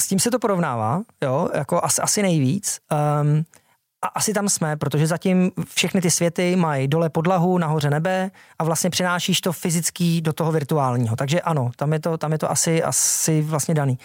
S 0.00 0.08
tím 0.08 0.18
se 0.18 0.30
to 0.30 0.38
porovnává, 0.38 1.02
jo, 1.22 1.48
jako 1.54 1.84
asi, 1.84 2.02
asi 2.02 2.22
nejvíc. 2.22 2.78
Um, 3.22 3.44
a 4.02 4.08
asi 4.08 4.32
tam 4.32 4.48
jsme, 4.48 4.76
protože 4.76 5.06
zatím 5.06 5.50
všechny 5.74 6.00
ty 6.00 6.10
světy 6.10 6.56
mají 6.56 6.88
dole 6.88 7.10
podlahu, 7.10 7.58
nahoře 7.58 7.90
nebe 7.90 8.30
a 8.58 8.64
vlastně 8.64 8.90
přinášíš 8.90 9.40
to 9.40 9.52
fyzický 9.52 10.20
do 10.20 10.32
toho 10.32 10.52
virtuálního. 10.52 11.16
Takže 11.16 11.40
ano, 11.40 11.70
tam 11.76 11.92
je 11.92 12.00
to, 12.00 12.18
tam 12.18 12.32
je 12.32 12.38
to 12.38 12.50
asi, 12.50 12.82
asi 12.82 13.42
vlastně 13.42 13.74
daný. 13.74 13.98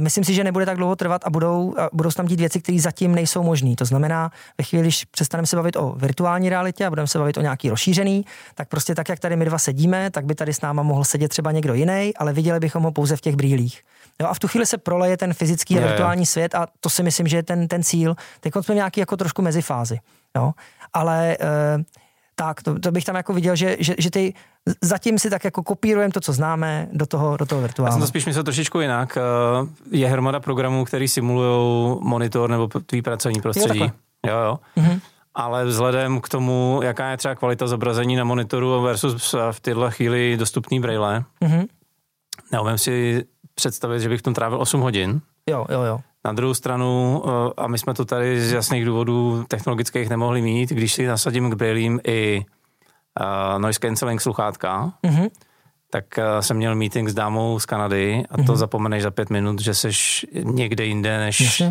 Myslím 0.00 0.24
si, 0.24 0.34
že 0.34 0.44
nebude 0.44 0.66
tak 0.66 0.76
dlouho 0.76 0.96
trvat 0.96 1.22
a 1.24 1.30
budou, 1.30 1.74
budou 1.92 2.10
se 2.10 2.16
tam 2.16 2.26
dít 2.26 2.40
věci, 2.40 2.60
které 2.60 2.78
zatím 2.80 3.14
nejsou 3.14 3.42
možné. 3.42 3.76
To 3.76 3.84
znamená, 3.84 4.30
ve 4.58 4.64
chvíli, 4.64 4.82
když 4.82 5.04
přestaneme 5.04 5.46
se 5.46 5.56
bavit 5.56 5.76
o 5.76 5.92
virtuální 5.96 6.48
realitě 6.48 6.86
a 6.86 6.90
budeme 6.90 7.08
se 7.08 7.18
bavit 7.18 7.36
o 7.36 7.40
nějaký 7.40 7.70
rozšířený, 7.70 8.24
tak 8.54 8.68
prostě 8.68 8.94
tak, 8.94 9.08
jak 9.08 9.18
tady 9.18 9.36
my 9.36 9.44
dva 9.44 9.58
sedíme, 9.58 10.10
tak 10.10 10.24
by 10.24 10.34
tady 10.34 10.54
s 10.54 10.60
náma 10.60 10.82
mohl 10.82 11.04
sedět 11.04 11.28
třeba 11.28 11.52
někdo 11.52 11.74
jiný, 11.74 12.12
ale 12.16 12.32
viděli 12.32 12.60
bychom 12.60 12.82
ho 12.82 12.92
pouze 12.92 13.16
v 13.16 13.20
těch 13.20 13.36
brýlích. 13.36 13.82
Jo, 14.20 14.26
a 14.26 14.34
v 14.34 14.38
tu 14.38 14.48
chvíli 14.48 14.66
se 14.66 14.78
proleje 14.78 15.16
ten 15.16 15.34
fyzický 15.34 15.78
a 15.78 15.86
virtuální 15.86 16.26
svět 16.26 16.54
a 16.54 16.66
to 16.80 16.90
si 16.90 17.02
myslím, 17.02 17.26
že 17.26 17.36
je 17.36 17.42
ten, 17.42 17.68
ten 17.68 17.82
cíl. 17.82 18.14
Teď 18.40 18.52
jsme 18.60 18.74
v 18.74 18.76
nějaký 18.76 19.00
jako 19.00 19.16
trošku 19.16 19.42
mezifázi. 19.42 19.98
Jo? 20.36 20.52
Ale 20.92 21.32
e, 21.32 21.36
tak, 22.40 22.62
to, 22.62 22.78
to, 22.78 22.92
bych 22.92 23.04
tam 23.04 23.16
jako 23.16 23.32
viděl, 23.32 23.56
že, 23.56 23.76
že, 23.80 23.94
že 23.98 24.10
ty 24.10 24.34
zatím 24.80 25.18
si 25.18 25.30
tak 25.30 25.44
jako 25.44 25.62
kopírujeme 25.62 26.12
to, 26.12 26.20
co 26.20 26.32
známe, 26.32 26.88
do 26.92 27.06
toho, 27.06 27.36
do 27.36 27.46
toho 27.46 27.60
virtuálního. 27.60 27.88
Já 27.88 27.92
jsem 27.92 28.00
to 28.00 28.06
spíš 28.06 28.26
myslel 28.26 28.44
trošičku 28.44 28.80
jinak. 28.80 29.18
Eh, 29.18 29.20
je 29.90 30.08
hromada 30.08 30.40
programů, 30.40 30.84
který 30.84 31.08
simulují 31.08 31.98
monitor 32.00 32.50
nebo 32.50 32.68
tvý 32.68 33.02
pracovní 33.02 33.40
prostředí. 33.40 33.80
Jo, 33.80 33.90
jo. 34.26 34.38
jo. 34.38 34.58
Mm-hmm. 34.76 35.00
Ale 35.34 35.64
vzhledem 35.64 36.20
k 36.20 36.28
tomu, 36.28 36.80
jaká 36.82 37.10
je 37.10 37.16
třeba 37.16 37.34
kvalita 37.34 37.66
zobrazení 37.66 38.16
na 38.16 38.24
monitoru 38.24 38.82
versus 38.82 39.34
v 39.50 39.60
této 39.60 39.90
chvíli 39.90 40.36
dostupný 40.36 40.80
braille, 40.80 41.24
mm-hmm. 41.42 41.66
neumím 42.52 42.78
si 42.78 43.24
představit, 43.54 44.00
že 44.00 44.08
bych 44.08 44.20
v 44.20 44.22
tom 44.22 44.34
trávil 44.34 44.60
8 44.60 44.80
hodin. 44.80 45.20
Jo, 45.50 45.66
jo, 45.70 45.82
jo. 45.82 46.00
Na 46.24 46.32
druhou 46.32 46.54
stranu, 46.54 47.22
eh, 47.26 47.52
a 47.56 47.66
my 47.66 47.78
jsme 47.78 47.94
to 47.94 48.04
tady 48.04 48.40
z 48.40 48.52
jasných 48.52 48.84
důvodů 48.84 49.44
technologických 49.48 50.08
nemohli 50.08 50.42
mít, 50.42 50.70
když 50.70 50.94
si 50.94 51.06
nasadím 51.06 51.50
k 51.50 51.54
Braillím 51.54 52.00
i 52.04 52.44
uh, 53.20 53.58
noise 53.58 53.78
cancelling 53.80 54.20
sluchátka, 54.20 54.92
mm-hmm. 55.02 55.30
tak 55.90 56.04
uh, 56.18 56.24
jsem 56.40 56.56
měl 56.56 56.74
meeting 56.74 57.08
s 57.08 57.14
dámou 57.14 57.58
z 57.58 57.66
Kanady 57.66 58.24
a 58.30 58.36
mm-hmm. 58.36 58.46
to 58.46 58.52
mhm. 58.52 58.58
zapomeneš 58.58 59.02
za 59.02 59.10
pět 59.10 59.30
minut, 59.30 59.60
že 59.60 59.74
seš 59.74 60.26
někde 60.32 60.84
jinde, 60.84 61.18
než, 61.18 61.62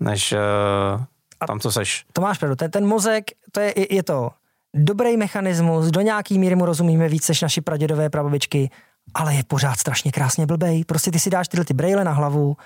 než 0.00 0.32
uh, 0.32 1.04
tam, 1.46 1.60
co 1.60 1.72
seš. 1.72 2.04
To 2.12 2.20
máš 2.20 2.38
pravdu. 2.38 2.56
Ten, 2.56 2.70
ten 2.70 2.86
mozek, 2.86 3.24
to 3.52 3.60
je, 3.60 3.94
je 3.94 4.02
to 4.02 4.30
dobrý 4.74 5.16
mechanismus, 5.16 5.86
do 5.86 6.00
nějaký 6.00 6.38
míry 6.38 6.56
mu 6.56 6.64
rozumíme 6.64 7.08
víc 7.08 7.28
než 7.28 7.42
naši 7.42 7.60
pradědové 7.60 8.10
prababičky, 8.10 8.70
ale 9.14 9.34
je 9.34 9.44
pořád 9.44 9.78
strašně 9.78 10.12
krásně 10.12 10.46
blbej. 10.46 10.84
Prostě 10.84 11.10
ty 11.10 11.18
si 11.18 11.30
dáš 11.30 11.48
tyhle 11.48 11.64
ty 11.64 11.74
braille 11.74 12.04
na 12.04 12.12
hlavu, 12.12 12.56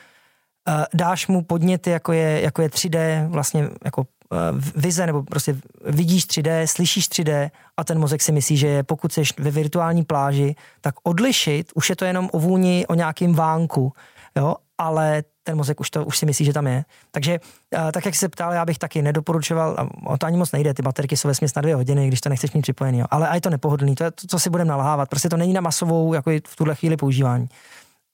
dáš 0.95 1.27
mu 1.27 1.43
podněty, 1.43 1.91
jako 1.91 2.13
je, 2.13 2.41
jako 2.41 2.63
je 2.63 2.69
3D, 2.69 3.29
vlastně 3.29 3.69
jako 3.85 4.07
uh, 4.31 4.61
vize, 4.77 5.07
nebo 5.07 5.23
prostě 5.23 5.57
vidíš 5.85 6.27
3D, 6.27 6.65
slyšíš 6.65 7.09
3D 7.09 7.51
a 7.77 7.85
ten 7.85 7.99
mozek 7.99 8.23
si 8.23 8.33
myslí, 8.33 8.57
že 8.57 8.67
je, 8.67 8.83
pokud 8.83 9.13
jsi 9.13 9.23
ve 9.39 9.51
virtuální 9.51 10.05
pláži, 10.05 10.55
tak 10.81 10.95
odlišit, 11.03 11.73
už 11.75 11.91
je 11.91 11.97
to 11.97 12.05
jenom 12.05 12.29
o 12.33 12.39
vůni, 12.39 12.85
o 12.89 12.95
nějakým 12.95 13.35
vánku, 13.35 13.93
jo, 14.37 14.57
ale 14.79 15.23
ten 15.43 15.57
mozek 15.57 15.81
už, 15.81 15.91
to, 15.91 16.05
už 16.05 16.19
si 16.19 16.27
myslí, 16.27 16.45
že 16.45 16.53
tam 16.53 16.67
je. 16.67 16.85
Takže 17.11 17.41
uh, 17.41 17.91
tak, 17.93 18.07
jak 18.07 18.15
se 18.15 18.29
ptal, 18.29 18.53
já 18.53 18.65
bych 18.65 18.79
taky 18.79 19.03
nedoporučoval, 19.03 19.91
a 20.07 20.19
to 20.19 20.27
ani 20.27 20.37
moc 20.37 20.53
nejde, 20.53 20.75
ty 20.75 20.83
baterky 20.83 21.17
jsou 21.17 21.29
vesměs 21.29 21.55
na 21.55 21.63
dvě 21.63 21.75
hodiny, 21.75 22.09
když 22.09 22.21
to 22.21 22.29
nechceš 22.29 22.53
mít 22.53 22.63
připojený, 22.63 22.99
jo. 22.99 23.07
ale 23.11 23.29
a 23.29 23.35
je 23.35 23.41
to 23.41 23.51
nepohodlný, 23.51 23.95
to 23.95 24.05
je 24.05 24.11
to, 24.11 24.27
co 24.27 24.39
si 24.39 24.51
budeme 24.51 24.69
nalhávat, 24.69 25.09
prostě 25.09 25.29
to 25.29 25.37
není 25.37 25.53
na 25.53 25.61
masovou, 25.61 26.15
jako 26.15 26.31
v 26.47 26.57
tuhle 26.57 26.75
chvíli 26.75 26.97
používání, 26.97 27.49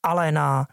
ale 0.03 0.33
na 0.33 0.67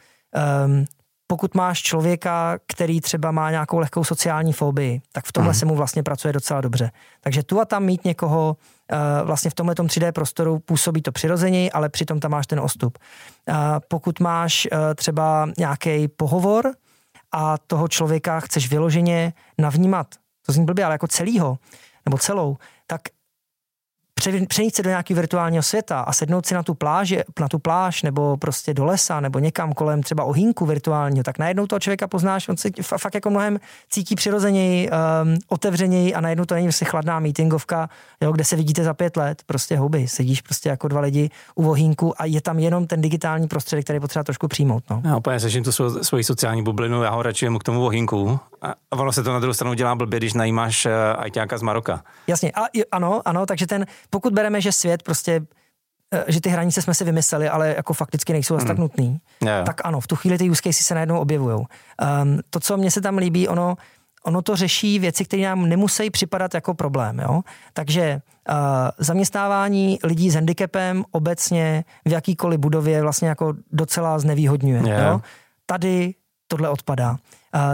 um, 0.65 0.85
pokud 1.31 1.55
máš 1.55 1.81
člověka, 1.81 2.59
který 2.67 3.01
třeba 3.01 3.31
má 3.31 3.51
nějakou 3.51 3.79
lehkou 3.79 4.03
sociální 4.03 4.53
fobii, 4.53 5.01
tak 5.11 5.25
v 5.25 5.31
tomhle 5.31 5.51
hmm. 5.51 5.59
se 5.59 5.65
mu 5.65 5.75
vlastně 5.75 6.03
pracuje 6.03 6.33
docela 6.33 6.61
dobře. 6.61 6.91
Takže 7.21 7.43
tu 7.43 7.59
a 7.59 7.65
tam 7.65 7.83
mít 7.83 8.05
někoho 8.05 8.57
uh, 8.91 9.27
vlastně 9.27 9.51
v 9.51 9.53
tomhle 9.53 9.75
3D 9.75 10.11
prostoru 10.11 10.59
působí 10.59 11.01
to 11.01 11.11
přirozeněji, 11.11 11.71
ale 11.71 11.89
přitom 11.89 12.19
tam 12.19 12.31
máš 12.31 12.47
ten 12.47 12.59
ostup. 12.59 12.97
Uh, 13.49 13.55
pokud 13.87 14.19
máš 14.19 14.67
uh, 14.71 14.79
třeba 14.95 15.49
nějaký 15.57 16.07
pohovor 16.07 16.73
a 17.31 17.57
toho 17.57 17.87
člověka 17.87 18.39
chceš 18.39 18.69
vyloženě 18.69 19.33
navnímat, 19.57 20.07
to 20.45 20.51
zní 20.51 20.65
blbě, 20.65 20.85
ale 20.85 20.93
jako 20.93 21.07
celýho, 21.07 21.57
nebo 22.05 22.17
celou, 22.17 22.57
tak 22.87 23.01
přenít 24.47 24.75
se 24.75 24.83
do 24.83 24.89
nějakého 24.89 25.15
virtuálního 25.15 25.63
světa 25.63 25.99
a 25.99 26.13
sednout 26.13 26.45
si 26.45 26.53
na 26.53 26.63
tu, 26.63 26.73
pláži, 26.73 27.23
na 27.39 27.47
tu 27.47 27.59
pláž 27.59 28.03
nebo 28.03 28.37
prostě 28.37 28.73
do 28.73 28.85
lesa 28.85 29.19
nebo 29.19 29.39
někam 29.39 29.73
kolem 29.73 30.03
třeba 30.03 30.23
ohýnku 30.23 30.65
virtuálního, 30.65 31.23
tak 31.23 31.39
najednou 31.39 31.67
toho 31.67 31.79
člověka 31.79 32.07
poznáš, 32.07 32.49
on 32.49 32.57
se 32.57 32.69
fakt 32.97 33.15
jako 33.15 33.29
mnohem 33.29 33.59
cítí 33.89 34.15
přirozeněji, 34.15 34.89
um, 34.89 35.37
otevřeněji 35.47 36.13
a 36.13 36.21
najednou 36.21 36.45
to 36.45 36.55
není 36.55 36.67
prostě 36.67 36.85
chladná 36.85 37.19
meetingovka, 37.19 37.89
jo, 38.21 38.31
kde 38.31 38.43
se 38.43 38.55
vidíte 38.55 38.83
za 38.83 38.93
pět 38.93 39.17
let, 39.17 39.41
prostě 39.45 39.77
houby, 39.77 40.07
sedíš 40.07 40.41
prostě 40.41 40.69
jako 40.69 40.87
dva 40.87 41.01
lidi 41.01 41.29
u 41.55 41.69
ohýnku 41.69 42.21
a 42.21 42.25
je 42.25 42.41
tam 42.41 42.59
jenom 42.59 42.87
ten 42.87 43.01
digitální 43.01 43.47
prostředek, 43.47 43.85
který 43.85 43.99
potřeba 43.99 44.23
trošku 44.23 44.47
přijmout. 44.47 44.83
No. 44.89 45.01
Já 45.05 45.17
úplně 45.17 45.39
seším 45.39 45.63
tu 45.63 45.71
svoji 46.01 46.23
sociální 46.23 46.63
bublinu, 46.63 47.03
já 47.03 47.09
ho 47.09 47.23
radši 47.23 47.47
k 47.59 47.63
tomu 47.63 47.85
ohýnku 47.85 48.39
a 48.61 48.75
ono 48.91 49.11
se 49.11 49.23
to 49.23 49.33
na 49.33 49.39
druhou 49.39 49.53
stranu 49.53 49.73
dělá 49.73 49.95
blbě, 49.95 50.19
když 50.19 50.33
najímáš 50.33 50.85
uh, 50.85 50.91
ajťáka 51.17 51.57
z 51.57 51.61
Maroka. 51.61 52.03
Jasně, 52.27 52.51
a, 52.51 52.65
ano, 52.91 53.21
ano, 53.25 53.45
takže 53.45 53.67
ten 53.67 53.85
pokud 54.09 54.33
bereme, 54.33 54.61
že 54.61 54.71
svět 54.71 55.03
prostě 55.03 55.41
eh, 56.13 56.23
že 56.27 56.41
ty 56.41 56.49
hranice 56.49 56.81
jsme 56.81 56.93
si 56.93 57.03
vymysleli, 57.03 57.49
ale 57.49 57.73
jako 57.77 57.93
fakticky 57.93 58.33
nejsou 58.33 58.57
hmm. 58.57 58.67
tak 58.67 58.77
nutný, 58.77 59.19
yeah. 59.43 59.65
tak 59.65 59.81
ano, 59.83 59.99
v 59.99 60.07
tu 60.07 60.15
chvíli 60.15 60.37
ty 60.37 60.49
use 60.49 60.61
cases 60.61 60.85
se 60.85 60.93
najednou 60.93 61.19
objevují. 61.19 61.57
Um, 61.57 62.39
to, 62.49 62.59
co 62.59 62.77
mně 62.77 62.91
se 62.91 63.01
tam 63.01 63.17
líbí, 63.17 63.47
ono, 63.47 63.75
ono 64.23 64.41
to 64.41 64.55
řeší 64.55 64.99
věci, 64.99 65.25
které 65.25 65.43
nám 65.43 65.69
nemusí 65.69 66.09
připadat 66.09 66.53
jako 66.53 66.73
problém. 66.73 67.19
Jo? 67.19 67.41
Takže 67.73 68.21
uh, 68.49 68.55
zaměstnávání 68.97 69.99
lidí 70.03 70.31
s 70.31 70.35
handicapem 70.35 71.03
obecně 71.11 71.83
v 72.05 72.11
jakýkoliv 72.11 72.59
budově 72.59 73.01
vlastně 73.01 73.29
jako 73.29 73.53
docela 73.71 74.19
znevýhodňuje. 74.19 74.81
Yeah. 74.85 75.07
Jo? 75.07 75.21
Tady 75.65 76.13
tohle 76.47 76.69
odpadá. 76.69 77.17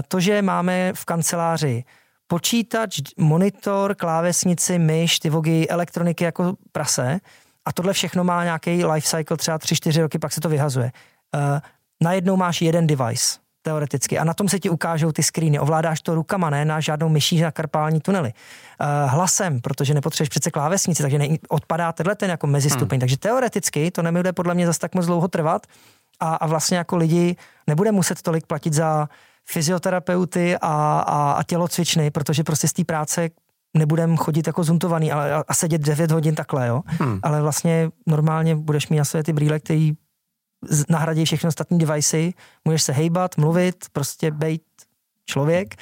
To, 0.07 0.19
že 0.19 0.41
máme 0.41 0.93
v 0.93 1.05
kanceláři 1.05 1.83
počítač, 2.27 2.99
monitor, 3.17 3.95
klávesnici, 3.95 4.79
myš, 4.79 5.19
ty 5.19 5.29
vogy, 5.29 5.67
elektroniky 5.69 6.23
jako 6.23 6.53
prase 6.71 7.19
a 7.65 7.73
tohle 7.73 7.93
všechno 7.93 8.23
má 8.23 8.43
nějaký 8.43 8.85
life 8.85 9.07
cycle 9.07 9.37
třeba 9.37 9.57
3-4 9.57 10.01
roky, 10.01 10.19
pak 10.19 10.33
se 10.33 10.41
to 10.41 10.49
vyhazuje. 10.49 10.91
Najednou 12.03 12.37
máš 12.37 12.61
jeden 12.61 12.87
device, 12.87 13.39
teoreticky. 13.61 14.17
A 14.17 14.23
na 14.23 14.33
tom 14.33 14.49
se 14.49 14.59
ti 14.59 14.69
ukážou 14.69 15.11
ty 15.11 15.23
screeny. 15.23 15.59
Ovládáš 15.59 16.01
to 16.01 16.15
rukama, 16.15 16.49
ne 16.49 16.65
na 16.65 16.79
žádnou 16.79 17.09
myší 17.09 17.41
na 17.41 17.51
karpální 17.51 17.99
tunely. 17.99 18.33
Uh, 18.33 19.11
hlasem, 19.11 19.61
protože 19.61 19.93
nepotřebuješ 19.93 20.29
přece 20.29 20.51
klávesnici, 20.51 21.01
takže 21.01 21.17
ne, 21.17 21.27
odpadá 21.49 21.91
tenhle 21.91 22.15
ten 22.15 22.29
jako 22.29 22.47
mezistupeň. 22.47 22.95
Hmm. 22.95 22.99
Takže 22.99 23.17
teoreticky 23.17 23.91
to 23.91 24.01
nebude 24.01 24.33
podle 24.33 24.53
mě 24.53 24.65
zase 24.65 24.79
tak 24.79 24.95
moc 24.95 25.05
dlouho 25.05 25.27
trvat 25.27 25.67
a, 26.19 26.35
a 26.35 26.47
vlastně 26.47 26.77
jako 26.77 26.95
lidi 26.95 27.35
nebude 27.67 27.91
muset 27.91 28.21
tolik 28.21 28.45
platit 28.45 28.73
za 28.73 29.09
fyzioterapeuty 29.45 30.57
a, 30.57 30.99
a, 30.99 31.31
a 31.31 31.43
tělocvičny, 31.43 32.11
protože 32.11 32.43
prostě 32.43 32.67
z 32.67 32.73
té 32.73 32.83
práce 32.83 33.29
nebudem 33.77 34.17
chodit 34.17 34.47
jako 34.47 34.63
zuntovaný 34.63 35.11
a, 35.11 35.43
a 35.47 35.53
sedět 35.53 35.81
9 35.81 36.11
hodin 36.11 36.35
takhle, 36.35 36.67
jo. 36.67 36.81
Hmm. 36.85 37.19
Ale 37.23 37.41
vlastně 37.41 37.89
normálně 38.07 38.55
budeš 38.55 38.89
mít 38.89 38.97
na 38.97 39.05
své 39.05 39.23
ty 39.23 39.33
brýle, 39.33 39.59
který 39.59 39.93
nahradí 40.89 41.25
všechny 41.25 41.47
ostatní 41.47 41.77
devicey, 41.77 42.33
můžeš 42.65 42.83
se 42.83 42.93
hejbat, 42.93 43.37
mluvit, 43.37 43.85
prostě 43.91 44.31
být 44.31 44.63
člověk 45.25 45.75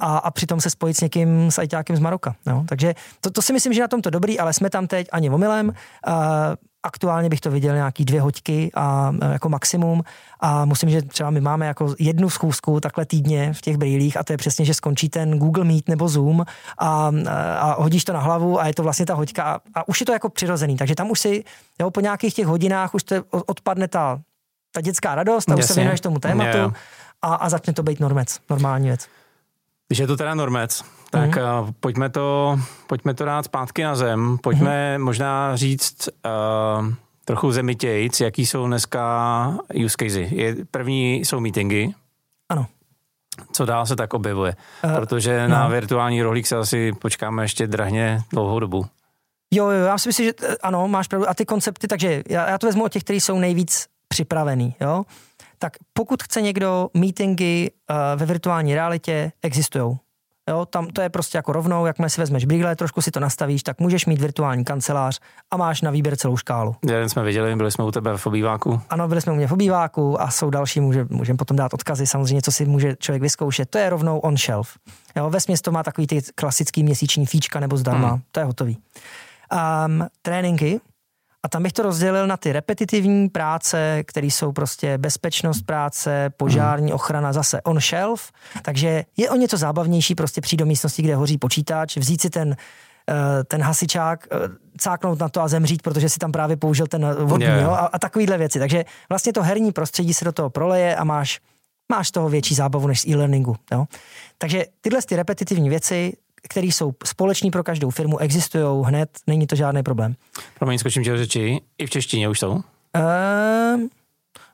a, 0.00 0.18
a 0.18 0.30
přitom 0.30 0.60
se 0.60 0.70
spojit 0.70 0.96
s 0.96 1.00
někým, 1.00 1.50
s 1.50 1.58
ajťákem 1.58 1.96
z 1.96 2.00
Maroka. 2.00 2.34
Jo? 2.46 2.64
Takže 2.68 2.94
to, 3.20 3.30
to 3.30 3.42
si 3.42 3.52
myslím, 3.52 3.72
že 3.72 3.80
na 3.80 3.88
tom 3.88 4.02
to 4.02 4.10
dobrý, 4.10 4.38
ale 4.38 4.52
jsme 4.52 4.70
tam 4.70 4.86
teď 4.86 5.08
ani 5.12 5.30
omylem. 5.30 5.68
Uh, 5.68 5.74
aktuálně 6.82 7.28
bych 7.28 7.40
to 7.40 7.50
viděl 7.50 7.74
nějaký 7.74 8.04
dvě 8.04 8.20
hoďky 8.20 8.70
a 8.74 9.12
jako 9.32 9.48
maximum 9.48 10.02
a 10.40 10.64
musím, 10.64 10.90
že 10.90 11.02
třeba 11.02 11.30
my 11.30 11.40
máme 11.40 11.66
jako 11.66 11.94
jednu 11.98 12.30
schůzku 12.30 12.80
takhle 12.80 13.06
týdně 13.06 13.52
v 13.52 13.60
těch 13.60 13.76
brýlích 13.76 14.16
a 14.16 14.24
to 14.24 14.32
je 14.32 14.36
přesně, 14.36 14.64
že 14.64 14.74
skončí 14.74 15.08
ten 15.08 15.38
Google 15.38 15.64
Meet 15.64 15.88
nebo 15.88 16.08
Zoom 16.08 16.44
a, 16.78 17.10
a 17.58 17.82
hodíš 17.82 18.04
to 18.04 18.12
na 18.12 18.20
hlavu 18.20 18.60
a 18.60 18.66
je 18.66 18.74
to 18.74 18.82
vlastně 18.82 19.06
ta 19.06 19.14
hoďka 19.14 19.44
a, 19.44 19.60
a 19.74 19.88
už 19.88 20.00
je 20.00 20.06
to 20.06 20.12
jako 20.12 20.28
přirozený, 20.28 20.76
takže 20.76 20.94
tam 20.94 21.10
už 21.10 21.20
si 21.20 21.44
jo, 21.80 21.90
po 21.90 22.00
nějakých 22.00 22.34
těch 22.34 22.46
hodinách 22.46 22.94
už 22.94 23.02
to 23.02 23.16
odpadne 23.30 23.88
ta, 23.88 24.20
ta 24.72 24.80
dětská 24.80 25.14
radost 25.14 25.50
a 25.50 25.56
už 25.56 25.64
se 25.64 25.74
věnuješ 25.74 26.00
tomu 26.00 26.18
tématu 26.18 26.56
yeah. 26.56 26.72
A, 27.22 27.34
a 27.34 27.48
začne 27.48 27.72
to 27.72 27.82
být 27.82 28.00
normec, 28.00 28.40
normální 28.50 28.88
věc. 28.88 29.08
Když 29.88 29.98
je 29.98 30.06
to 30.06 30.16
teda 30.16 30.34
normec, 30.34 30.84
tak 31.10 31.30
mm-hmm. 31.30 31.62
uh, 31.62 31.70
pojďme, 31.80 32.08
to, 32.08 32.58
pojďme 32.86 33.14
to 33.14 33.24
dát 33.24 33.44
zpátky 33.44 33.82
na 33.82 33.96
zem. 33.96 34.38
Pojďme 34.42 34.96
mm-hmm. 34.96 35.04
možná 35.04 35.56
říct 35.56 36.08
uh, 36.08 36.92
trochu 37.24 37.52
zemitějc, 37.52 38.20
jaký 38.20 38.46
jsou 38.46 38.66
dneska 38.66 39.54
use 39.84 39.96
casey. 40.00 40.28
Je, 40.30 40.56
první 40.70 41.14
jsou 41.14 41.40
meetingy. 41.40 41.94
Ano. 42.48 42.66
Co 43.52 43.64
dál 43.64 43.86
se 43.86 43.96
tak 43.96 44.14
objevuje? 44.14 44.56
Uh, 44.84 44.94
Protože 44.94 45.48
no. 45.48 45.54
na 45.54 45.68
virtuální 45.68 46.22
rohlík 46.22 46.46
se 46.46 46.56
asi 46.56 46.92
počkáme 46.92 47.44
ještě 47.44 47.66
drahně 47.66 48.20
dlouhou 48.32 48.60
dobu. 48.60 48.86
Jo, 49.50 49.70
jo, 49.70 49.84
já 49.84 49.98
si 49.98 50.08
myslím, 50.08 50.26
že 50.26 50.32
ano, 50.62 50.88
máš 50.88 51.08
pravdu. 51.08 51.28
A 51.28 51.34
ty 51.34 51.44
koncepty, 51.44 51.88
takže 51.88 52.22
já, 52.28 52.50
já 52.50 52.58
to 52.58 52.66
vezmu 52.66 52.84
od 52.84 52.92
těch, 52.92 53.04
kteří 53.04 53.20
jsou 53.20 53.38
nejvíc 53.38 53.86
připravený, 54.08 54.74
jo. 54.80 55.04
Tak 55.62 55.76
pokud 55.92 56.22
chce 56.22 56.42
někdo 56.42 56.88
meetingy 56.94 57.70
uh, 57.90 57.96
ve 58.20 58.26
virtuální 58.26 58.74
realitě, 58.74 59.32
existují. 59.42 59.98
Jo, 60.48 60.66
tam 60.66 60.86
to 60.86 61.00
je 61.00 61.08
prostě 61.08 61.38
jako 61.38 61.52
rovnou, 61.52 61.86
jakmile 61.86 62.10
si 62.10 62.20
vezmeš 62.20 62.44
brýle, 62.44 62.76
trošku 62.76 63.02
si 63.02 63.10
to 63.10 63.20
nastavíš, 63.20 63.62
tak 63.62 63.80
můžeš 63.80 64.06
mít 64.06 64.20
virtuální 64.20 64.64
kancelář 64.64 65.20
a 65.50 65.56
máš 65.56 65.82
na 65.82 65.90
výběr 65.90 66.16
celou 66.16 66.36
škálu. 66.36 66.76
Jeden 66.86 67.08
jsme 67.08 67.22
viděli, 67.22 67.56
byli 67.56 67.70
jsme 67.70 67.84
u 67.84 67.90
tebe 67.90 68.16
v 68.16 68.26
obýváku. 68.26 68.80
Ano, 68.90 69.08
byli 69.08 69.20
jsme 69.20 69.32
u 69.32 69.36
mě 69.36 69.46
v 69.46 69.52
obýváku 69.52 70.20
a 70.20 70.30
jsou 70.30 70.50
další, 70.50 70.80
může, 70.80 71.06
můžeme 71.10 71.36
potom 71.36 71.56
dát 71.56 71.74
odkazy, 71.74 72.06
samozřejmě, 72.06 72.42
co 72.42 72.52
si 72.52 72.64
může 72.64 72.96
člověk 72.96 73.22
vyzkoušet. 73.22 73.70
To 73.70 73.78
je 73.78 73.90
rovnou 73.90 74.18
on 74.18 74.36
shelf. 74.36 74.78
Jo, 75.16 75.30
ve 75.30 75.38
to 75.62 75.72
má 75.72 75.82
takový 75.82 76.06
ty 76.06 76.22
klasický 76.34 76.82
měsíční 76.82 77.26
fíčka 77.26 77.60
nebo 77.60 77.76
zdarma, 77.76 78.08
hmm. 78.08 78.20
to 78.32 78.40
je 78.40 78.46
hotový. 78.46 78.78
Um, 79.86 80.06
tréninky, 80.22 80.80
a 81.42 81.48
tam 81.48 81.62
bych 81.62 81.72
to 81.72 81.82
rozdělil 81.82 82.26
na 82.26 82.36
ty 82.36 82.52
repetitivní 82.52 83.28
práce, 83.28 84.02
které 84.06 84.26
jsou 84.26 84.52
prostě 84.52 84.98
bezpečnost 84.98 85.62
práce, 85.62 86.30
požární 86.36 86.86
hmm. 86.86 86.94
ochrana, 86.94 87.32
zase 87.32 87.62
on 87.62 87.80
shelf. 87.80 88.32
Takže 88.62 89.04
je 89.16 89.30
o 89.30 89.36
něco 89.36 89.56
zábavnější 89.56 90.14
prostě 90.14 90.40
přijít 90.40 90.58
do 90.58 90.66
místnosti, 90.66 91.02
kde 91.02 91.14
hoří 91.14 91.38
počítač, 91.38 91.96
vzít 91.96 92.20
si 92.20 92.30
ten 92.30 92.56
eh, 93.10 93.44
ten 93.44 93.62
hasičák, 93.62 94.26
eh, 94.32 94.36
cáknout 94.78 95.18
na 95.18 95.28
to 95.28 95.40
a 95.40 95.48
zemřít, 95.48 95.82
protože 95.82 96.08
si 96.08 96.18
tam 96.18 96.32
právě 96.32 96.56
použil 96.56 96.86
ten 96.86 97.16
vodní 97.24 97.46
yeah. 97.46 97.62
jo, 97.62 97.70
a, 97.70 97.86
a 97.86 97.98
takovýhle 97.98 98.38
věci. 98.38 98.58
Takže 98.58 98.84
vlastně 99.08 99.32
to 99.32 99.42
herní 99.42 99.72
prostředí 99.72 100.14
se 100.14 100.24
do 100.24 100.32
toho 100.32 100.50
proleje 100.50 100.96
a 100.96 101.04
máš, 101.04 101.40
máš 101.92 102.10
toho 102.10 102.28
větší 102.28 102.54
zábavu 102.54 102.86
než 102.86 103.00
z 103.00 103.06
e-learningu. 103.06 103.56
Jo. 103.72 103.86
Takže 104.38 104.64
tyhle 104.80 105.02
ty 105.02 105.16
repetitivní 105.16 105.68
věci 105.68 106.12
které 106.42 106.66
jsou 106.66 106.92
společní 107.04 107.50
pro 107.50 107.64
každou 107.64 107.90
firmu, 107.90 108.18
existují 108.18 108.84
hned, 108.84 109.10
není 109.26 109.46
to 109.46 109.56
žádný 109.56 109.82
problém. 109.82 110.14
Promiň, 110.58 110.78
skočím 110.78 111.04
tě 111.04 111.16
řeči, 111.16 111.60
i 111.78 111.86
v 111.86 111.90
češtině 111.90 112.28
už 112.28 112.38
jsou? 112.38 112.60
Ehm, 112.94 113.88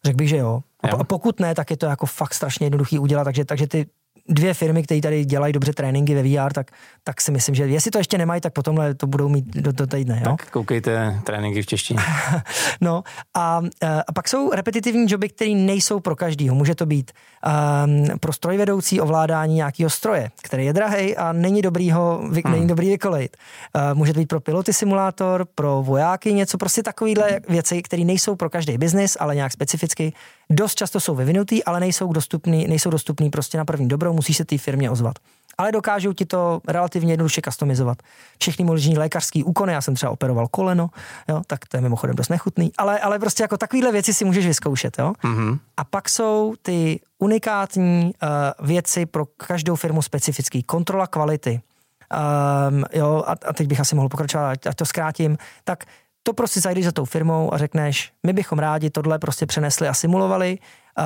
řekl 0.05 0.17
bych, 0.17 0.29
že 0.29 0.37
jo. 0.37 0.61
A 0.83 1.05
pokud 1.05 1.41
ne, 1.41 1.55
tak 1.55 1.71
je 1.71 1.77
to 1.77 1.87
jako 1.87 2.07
fakt 2.07 2.35
strašně 2.35 2.67
jednoduchý 2.67 2.99
udělat, 2.99 3.25
takže, 3.25 3.45
takže 3.45 3.67
ty 3.67 3.87
dvě 4.29 4.55
firmy, 4.55 4.83
které 4.83 5.01
tady 5.01 5.25
dělají 5.25 5.53
dobře 5.53 5.73
tréninky 5.73 6.15
ve 6.15 6.23
VR, 6.23 6.53
tak, 6.53 6.71
tak 7.05 7.21
si 7.21 7.33
myslím, 7.33 7.55
že 7.55 7.67
jestli 7.67 7.91
to 7.91 7.99
ještě 7.99 8.19
nemají, 8.19 8.41
tak 8.41 8.53
potom 8.53 8.81
to 8.97 9.07
budou 9.07 9.29
mít 9.29 9.45
do, 9.45 9.73
do 9.73 9.87
týdne. 9.87 10.23
Jo? 10.25 10.37
Tak 10.37 10.51
koukejte 10.51 11.21
tréninky 11.25 11.63
v 11.63 11.67
češtině. 11.67 12.01
no 12.81 13.03
a, 13.35 13.61
e, 13.83 14.03
a 14.03 14.13
pak 14.13 14.29
jsou 14.29 14.51
repetitivní 14.51 15.07
joby, 15.09 15.29
které 15.29 15.51
nejsou 15.51 16.01
pro 16.01 16.17
každýho. 16.17 16.55
Může 16.55 16.75
to 16.75 16.87
být 16.87 17.13
um, 17.47 18.19
pro 18.19 18.33
strojvedoucí 18.33 19.01
ovládání 19.01 19.55
nějakého 19.55 19.91
stroje, 19.91 20.31
který 20.43 20.67
je 20.67 20.73
drahý 20.73 21.17
a 21.17 21.33
není 21.33 21.63
dobrý 21.63 21.91
ho, 21.91 22.29
vy, 22.31 22.43
hmm. 22.45 22.55
není 22.55 22.67
dobrý 22.67 22.89
vykolejit. 22.91 23.37
Uh, 23.75 23.99
může 23.99 24.13
to 24.13 24.21
být 24.21 24.29
pro 24.29 24.41
piloty 24.41 24.73
simulátor, 24.73 25.47
pro 25.55 25.83
vojáky 25.83 26.33
něco, 26.33 26.59
prostě 26.59 26.83
takovýhle 26.83 27.41
věci, 27.49 27.83
které 27.83 28.05
nejsou 28.05 28.37
pro 28.37 28.51
každý 28.51 28.79
biznis, 28.79 29.17
ale 29.21 29.35
nějak 29.35 29.53
specificky. 29.53 30.13
Dost 30.51 30.75
často 30.75 31.01
jsou 31.01 31.15
vyvinutý, 31.15 31.65
ale 31.65 31.81
nejsou 31.81 32.13
dostupný, 32.13 32.67
nejsou 32.69 32.91
dostupný 32.91 33.31
prostě 33.31 33.59
na 33.59 33.65
první 33.65 33.89
dobrou, 33.89 34.13
musíš 34.13 34.37
se 34.37 34.45
té 34.45 34.59
firmě 34.59 34.91
ozvat. 34.91 35.19
Ale 35.59 35.73
dokážou 35.73 36.13
ti 36.13 36.25
to 36.25 36.61
relativně 36.69 37.13
jednoduše 37.13 37.41
customizovat. 37.45 37.99
Všechny 38.39 38.65
možný 38.65 38.99
lékařský 38.99 39.45
úkony, 39.45 39.73
já 39.73 39.81
jsem 39.81 39.95
třeba 39.95 40.13
operoval 40.13 40.49
koleno, 40.49 40.91
jo, 41.29 41.43
tak 41.47 41.69
to 41.69 41.77
je 41.77 41.81
mimochodem 41.81 42.17
dost 42.17 42.29
nechutný, 42.29 42.73
ale, 42.79 42.99
ale 42.99 43.19
prostě 43.19 43.43
jako 43.43 43.57
takovéhle 43.57 43.93
věci 43.93 44.15
si 44.15 44.25
můžeš 44.25 44.47
vyzkoušet. 44.47 44.99
Jo? 44.99 45.13
Mm-hmm. 45.25 45.59
A 45.77 45.85
pak 45.85 46.09
jsou 46.09 46.55
ty 46.63 47.01
unikátní 47.19 48.13
uh, 48.23 48.67
věci 48.67 49.07
pro 49.07 49.27
každou 49.27 49.77
firmu 49.77 50.03
specifický. 50.03 50.63
Kontrola 50.63 51.07
kvality. 51.07 51.61
Um, 52.71 52.85
jo, 52.93 53.25
a, 53.27 53.33
a 53.49 53.53
teď 53.53 53.67
bych 53.67 53.81
asi 53.81 53.95
mohl 53.95 54.09
pokračovat, 54.09 54.51
ať, 54.51 54.67
ať 54.67 54.77
to 54.77 54.85
zkrátím. 54.85 55.39
Tak 55.65 55.85
to 56.27 56.33
prostě 56.33 56.61
zajdeš 56.61 56.85
za 56.85 56.93
tou 56.93 57.05
firmou 57.05 57.55
a 57.55 57.59
řekneš, 57.59 58.13
my 58.27 58.33
bychom 58.33 58.59
rádi 58.59 58.91
tohle 58.91 59.19
prostě 59.19 59.47
přenesli 59.47 59.89
a 59.89 59.95
simulovali 59.95 60.59
uh, 60.59 61.05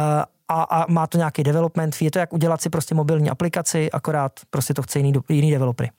a, 0.48 0.62
a 0.62 0.92
má 0.92 1.06
to 1.06 1.18
nějaký 1.18 1.42
development 1.42 1.96
fee. 1.96 2.06
Je 2.06 2.10
to 2.10 2.18
jak 2.18 2.32
udělat 2.32 2.62
si 2.62 2.70
prostě 2.70 2.94
mobilní 2.94 3.30
aplikaci, 3.30 3.90
akorát 3.90 4.32
prostě 4.50 4.74
to 4.74 4.82
chce 4.82 4.98
jiný, 4.98 5.12
jiný 5.28 5.50
developery. 5.50 5.90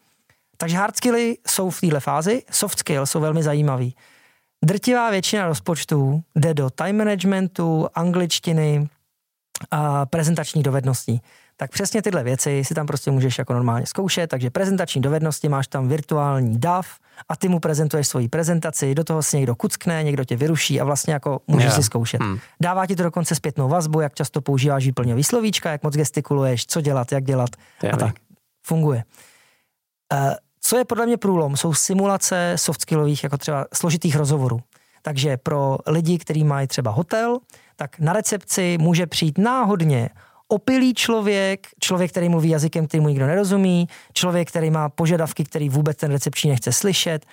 Takže 0.58 0.78
hard 0.78 0.98
skilly 0.98 1.38
jsou 1.48 1.70
v 1.70 1.82
této 1.82 2.00
fázi, 2.00 2.44
soft 2.52 2.80
skills 2.80 3.12
jsou 3.12 3.20
velmi 3.20 3.44
zajímavý. 3.44 3.96
Drtivá 4.66 5.10
většina 5.10 5.48
rozpočtů 5.48 6.22
jde 6.36 6.54
do 6.54 6.70
time 6.70 6.98
managementu, 6.98 7.88
angličtiny 7.96 8.90
a 9.72 10.06
prezentačních 10.06 10.64
dovedností 10.64 11.22
tak 11.62 11.72
přesně 11.72 12.02
tyhle 12.02 12.24
věci 12.24 12.64
si 12.66 12.74
tam 12.74 12.88
prostě 12.88 13.12
můžeš 13.12 13.38
jako 13.38 13.54
normálně 13.54 13.86
zkoušet, 13.86 14.28
takže 14.28 14.50
prezentační 14.50 15.02
dovednosti 15.02 15.50
máš 15.50 15.68
tam 15.68 15.88
virtuální 15.88 16.60
DAV 16.60 16.88
a 17.30 17.36
ty 17.36 17.48
mu 17.48 17.60
prezentuješ 17.60 18.08
svoji 18.08 18.28
prezentaci, 18.28 18.96
do 18.96 19.04
toho 19.04 19.24
si 19.24 19.38
někdo 19.38 19.56
kuckne, 19.56 20.04
někdo 20.04 20.24
tě 20.24 20.36
vyruší 20.36 20.82
a 20.82 20.84
vlastně 20.84 21.14
jako 21.14 21.42
můžeš 21.48 21.66
yeah. 21.66 21.76
si 21.76 21.84
zkoušet. 21.84 22.22
Hmm. 22.22 22.40
Dává 22.62 22.86
ti 22.86 22.96
to 22.96 23.04
dokonce 23.04 23.36
zpětnou 23.36 23.70
vazbu, 23.70 24.00
jak 24.00 24.14
často 24.14 24.42
používáš 24.42 24.86
výplňový 24.86 25.24
slovíčka, 25.24 25.72
jak 25.72 25.84
moc 25.84 25.96
gestikuluješ, 25.96 26.66
co 26.66 26.82
dělat, 26.82 27.12
jak 27.12 27.24
dělat 27.24 27.50
a 27.94 27.98
tak. 27.98 28.16
Funguje. 28.66 29.04
Uh, 30.14 30.34
co 30.62 30.78
je 30.78 30.86
podle 30.86 31.06
mě 31.06 31.18
průlom, 31.18 31.58
jsou 31.58 31.74
simulace 31.74 32.54
soft 32.56 32.82
skillových, 32.82 33.24
jako 33.24 33.38
třeba 33.38 33.66
složitých 33.74 34.16
rozhovorů. 34.16 34.60
Takže 35.02 35.38
pro 35.38 35.78
lidi, 35.88 36.18
kteří 36.18 36.44
mají 36.44 36.68
třeba 36.68 36.92
hotel, 36.92 37.40
tak 37.76 38.00
na 38.00 38.14
recepci 38.14 38.78
může 38.80 39.08
přijít 39.08 39.38
náhodně 39.38 40.10
opilý 40.52 40.94
člověk, 40.94 41.68
člověk, 41.80 42.12
který 42.12 42.30
mluví 42.30 42.50
jazykem, 42.50 42.88
který 42.88 43.02
mu 43.02 43.10
nikdo 43.10 43.28
nerozumí, 43.28 43.88
člověk, 44.14 44.48
který 44.48 44.72
má 44.72 44.90
požadavky, 44.90 45.44
který 45.44 45.70
vůbec 45.70 45.98
ten 45.98 46.12
recepční 46.12 46.50
nechce 46.50 46.74
slyšet 46.74 47.26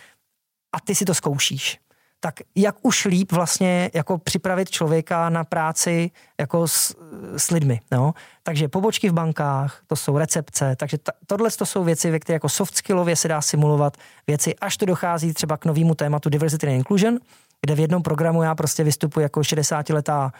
a 0.72 0.80
ty 0.80 0.94
si 0.94 1.04
to 1.04 1.14
zkoušíš. 1.14 1.78
Tak 2.20 2.34
jak 2.54 2.76
už 2.82 3.04
líp 3.04 3.32
vlastně 3.32 3.90
jako 3.94 4.18
připravit 4.18 4.70
člověka 4.70 5.28
na 5.28 5.44
práci 5.44 6.10
jako 6.40 6.68
s, 6.68 6.96
s 7.36 7.50
lidmi. 7.50 7.80
No? 7.92 8.14
Takže 8.42 8.68
pobočky 8.68 9.08
v 9.08 9.12
bankách, 9.12 9.82
to 9.86 9.96
jsou 9.96 10.18
recepce, 10.18 10.76
takže 10.76 10.98
ta, 10.98 11.12
tohle 11.26 11.50
to 11.50 11.66
jsou 11.66 11.84
věci, 11.84 12.10
ve 12.10 12.18
které 12.18 12.34
jako 12.34 12.48
soft 12.48 12.76
skillově 12.76 13.16
se 13.16 13.28
dá 13.28 13.40
simulovat 13.40 13.96
věci, 14.26 14.54
až 14.54 14.76
to 14.76 14.86
dochází 14.86 15.32
třeba 15.34 15.56
k 15.56 15.64
novému 15.64 15.94
tématu 15.94 16.28
diversity 16.28 16.66
and 16.66 16.72
inclusion, 16.72 17.18
kde 17.60 17.74
v 17.74 17.80
jednom 17.80 18.02
programu 18.02 18.42
já 18.42 18.54
prostě 18.54 18.84
vystupuji 18.84 19.20
jako 19.20 19.40
60-letá 19.40 20.30
Eh, 20.30 20.34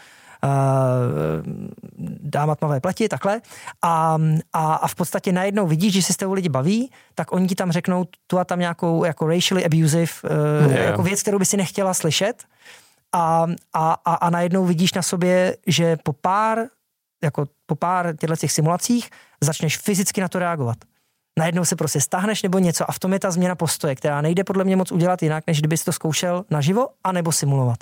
dáma 2.19 2.55
tmavé 2.55 2.79
pleti, 2.79 3.09
takhle. 3.09 3.41
A, 3.81 4.17
a, 4.53 4.73
a 4.73 4.87
v 4.87 4.95
podstatě 4.95 5.31
najednou 5.31 5.67
vidíš, 5.67 5.93
že 5.93 6.01
si 6.01 6.13
s 6.13 6.17
tebou 6.17 6.33
lidi 6.33 6.49
baví, 6.49 6.91
tak 7.15 7.31
oni 7.31 7.47
ti 7.47 7.55
tam 7.55 7.71
řeknou 7.71 8.05
tu 8.27 8.39
a 8.39 8.45
tam 8.45 8.59
nějakou 8.59 9.05
jako 9.05 9.27
racially 9.27 9.65
abusive, 9.65 10.11
uh, 10.23 10.71
yeah. 10.71 10.85
jako 10.85 11.03
věc, 11.03 11.21
kterou 11.21 11.39
by 11.39 11.45
si 11.45 11.57
nechtěla 11.57 11.93
slyšet. 11.93 12.43
A, 13.13 13.47
a, 13.73 13.93
a, 14.05 14.13
a 14.13 14.29
najednou 14.29 14.65
vidíš 14.65 14.93
na 14.93 15.01
sobě, 15.01 15.57
že 15.67 15.97
po 16.03 16.13
pár 16.13 16.59
jako 17.23 17.45
po 17.65 17.75
pár 17.75 18.15
těchto 18.15 18.35
těch 18.35 18.51
simulacích 18.51 19.09
začneš 19.41 19.77
fyzicky 19.77 20.21
na 20.21 20.27
to 20.27 20.39
reagovat. 20.39 20.77
Najednou 21.39 21.65
se 21.65 21.75
prostě 21.75 22.01
stáhneš 22.01 22.43
nebo 22.43 22.59
něco 22.59 22.89
a 22.89 22.91
v 22.91 22.99
tom 22.99 23.13
je 23.13 23.19
ta 23.19 23.31
změna 23.31 23.55
postoje, 23.55 23.95
která 23.95 24.21
nejde 24.21 24.43
podle 24.43 24.63
mě 24.63 24.75
moc 24.75 24.91
udělat 24.91 25.23
jinak, 25.23 25.43
než 25.47 25.59
kdyby 25.59 25.77
to 25.77 25.91
zkoušel 25.91 26.45
naživo, 26.49 26.87
anebo 27.03 27.31
simulovat. 27.31 27.77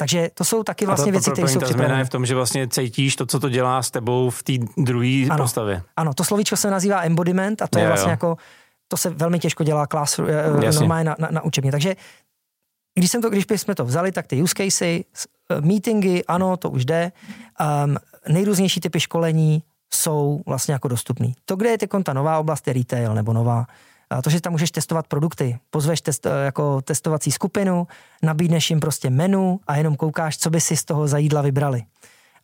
Takže 0.00 0.30
to 0.34 0.44
jsou 0.44 0.62
taky 0.62 0.86
vlastně 0.86 1.12
to, 1.12 1.18
věci, 1.18 1.30
které 1.30 1.48
jsou 1.48 1.60
připravené. 1.60 1.98
je 2.00 2.04
v 2.04 2.08
tom, 2.08 2.26
že 2.26 2.34
vlastně 2.34 2.68
cítíš 2.68 3.16
to, 3.16 3.26
co 3.26 3.40
to 3.40 3.48
dělá 3.48 3.82
s 3.82 3.90
tebou 3.90 4.30
v 4.30 4.42
té 4.42 4.52
druhé 4.76 5.36
postavě. 5.36 5.82
Ano, 5.96 6.14
to 6.14 6.24
slovíčko 6.24 6.56
se 6.56 6.70
nazývá 6.70 7.02
embodiment 7.02 7.62
a 7.62 7.66
to 7.66 7.78
je, 7.78 7.84
je 7.84 7.88
vlastně 7.88 8.08
jo. 8.08 8.10
jako, 8.10 8.36
to 8.88 8.96
se 8.96 9.10
velmi 9.10 9.38
těžko 9.38 9.64
dělá 9.64 9.86
klas 9.86 10.18
uh, 10.18 10.26
normálně 10.74 11.04
na, 11.04 11.16
na, 11.18 11.28
na 11.30 11.44
učebně. 11.44 11.70
Takže 11.70 11.96
když, 12.98 13.10
jsem 13.10 13.22
to, 13.22 13.30
když 13.30 13.44
jsme 13.56 13.74
to 13.74 13.84
vzali, 13.84 14.12
tak 14.12 14.26
ty 14.26 14.42
use 14.42 14.54
casey, 14.56 15.04
uh, 15.50 15.66
meetingy, 15.66 16.24
ano, 16.24 16.56
to 16.56 16.70
už 16.70 16.84
jde. 16.84 17.12
Um, 17.84 17.96
nejrůznější 18.28 18.80
typy 18.80 19.00
školení 19.00 19.62
jsou 19.94 20.42
vlastně 20.46 20.72
jako 20.72 20.88
dostupný. 20.88 21.34
To, 21.44 21.56
kde 21.56 21.70
je 21.70 21.78
ta 22.04 22.12
nová 22.12 22.38
oblast, 22.38 22.68
je 22.68 22.72
retail 22.72 23.14
nebo 23.14 23.32
nová 23.32 23.66
to, 24.22 24.30
že 24.30 24.40
tam 24.40 24.52
můžeš 24.52 24.70
testovat 24.70 25.06
produkty, 25.06 25.58
pozveš 25.70 26.00
test, 26.00 26.26
eh, 26.26 26.44
jako 26.44 26.82
testovací 26.82 27.32
skupinu, 27.32 27.86
nabídneš 28.22 28.70
jim 28.70 28.80
prostě 28.80 29.10
menu 29.10 29.60
a 29.66 29.76
jenom 29.76 29.96
koukáš, 29.96 30.38
co 30.38 30.50
by 30.50 30.60
si 30.60 30.76
z 30.76 30.84
toho 30.84 31.08
za 31.08 31.18
jídla 31.18 31.42
vybrali. 31.42 31.82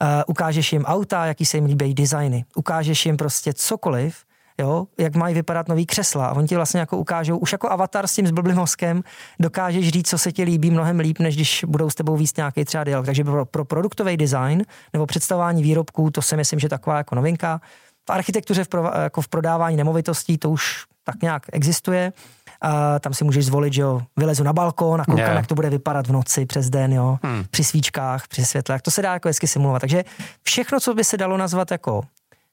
Uh, 0.03 0.09
ukážeš 0.27 0.73
jim 0.73 0.85
auta, 0.85 1.27
jaký 1.27 1.45
se 1.45 1.57
jim 1.57 1.65
líbí 1.65 1.95
designy, 1.95 2.45
ukážeš 2.57 3.07
jim 3.07 3.17
prostě 3.17 3.53
cokoliv, 3.53 4.25
jo, 4.59 4.87
jak 4.99 5.15
mají 5.15 5.35
vypadat 5.35 5.69
nový 5.69 5.87
křesla 5.87 6.27
a 6.27 6.33
oni 6.33 6.49
ti 6.49 6.57
vlastně 6.57 6.81
jako 6.81 6.99
ukážou, 6.99 7.39
už 7.39 7.53
jako 7.53 7.71
avatar 7.71 8.07
s 8.07 8.15
tím 8.15 8.27
zblblým 8.27 8.57
mozkem, 8.57 9.03
dokážeš 9.41 9.89
říct, 9.89 10.09
co 10.09 10.19
se 10.19 10.33
ti 10.33 10.43
líbí 10.43 10.71
mnohem 10.71 10.99
líp, 10.99 11.19
než 11.19 11.35
když 11.35 11.65
budou 11.69 11.91
s 11.91 11.95
tebou 11.95 12.17
víc 12.17 12.37
nějaký 12.37 12.65
třeba 12.65 12.85
dialog. 12.85 13.07
Takže 13.07 13.25
pro, 13.25 13.47
pro 13.47 13.65
produktový 13.65 14.17
design 14.17 14.65
nebo 14.93 15.07
představování 15.07 15.63
výrobků, 15.63 16.11
to 16.11 16.23
si 16.23 16.37
myslím, 16.37 16.59
že 16.61 16.69
taková 16.69 16.97
jako 16.97 17.15
novinka. 17.15 17.61
V 18.09 18.11
architektuře, 18.11 18.65
v, 18.65 18.69
pro, 18.69 18.91
jako 19.03 19.21
v 19.21 19.29
prodávání 19.29 19.77
nemovitostí, 19.77 20.39
to 20.39 20.51
už 20.51 20.85
tak 21.07 21.23
nějak 21.23 21.43
existuje. 21.53 22.13
A 22.61 22.99
tam 22.99 23.15
si 23.15 23.25
můžeš 23.25 23.47
zvolit, 23.47 23.73
že 23.73 23.83
jo, 23.83 24.03
vylezu 24.17 24.45
na 24.45 24.53
balkon 24.53 25.01
a 25.01 25.05
koukám, 25.05 25.19
yeah. 25.19 25.37
jak 25.37 25.47
to 25.47 25.55
bude 25.55 25.71
vypadat 25.71 26.07
v 26.07 26.13
noci, 26.13 26.47
přes 26.47 26.71
den, 26.71 26.93
jo, 26.93 27.19
hmm. 27.23 27.45
při 27.51 27.65
svíčkách, 27.65 28.29
při 28.29 28.45
světlech. 28.45 28.83
To 28.83 28.91
se 28.91 29.03
dá 29.03 29.13
jako 29.13 29.29
hezky 29.29 29.47
simulovat. 29.49 29.81
Takže 29.81 30.05
všechno, 30.43 30.81
co 30.81 30.95
by 30.95 31.05
se 31.05 31.17
dalo 31.17 31.37
nazvat 31.37 31.71
jako 31.71 32.03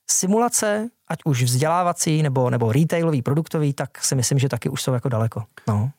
simulace, 0.09 0.89
ať 1.07 1.19
už 1.25 1.43
vzdělávací 1.43 2.23
nebo, 2.23 2.49
nebo 2.49 2.71
retailový, 2.71 3.21
produktový, 3.21 3.73
tak 3.73 4.03
si 4.03 4.15
myslím, 4.15 4.39
že 4.39 4.49
taky 4.49 4.69
už 4.69 4.81
jsou 4.81 4.93
jako 4.93 5.09
daleko. 5.09 5.43
No. 5.67 5.91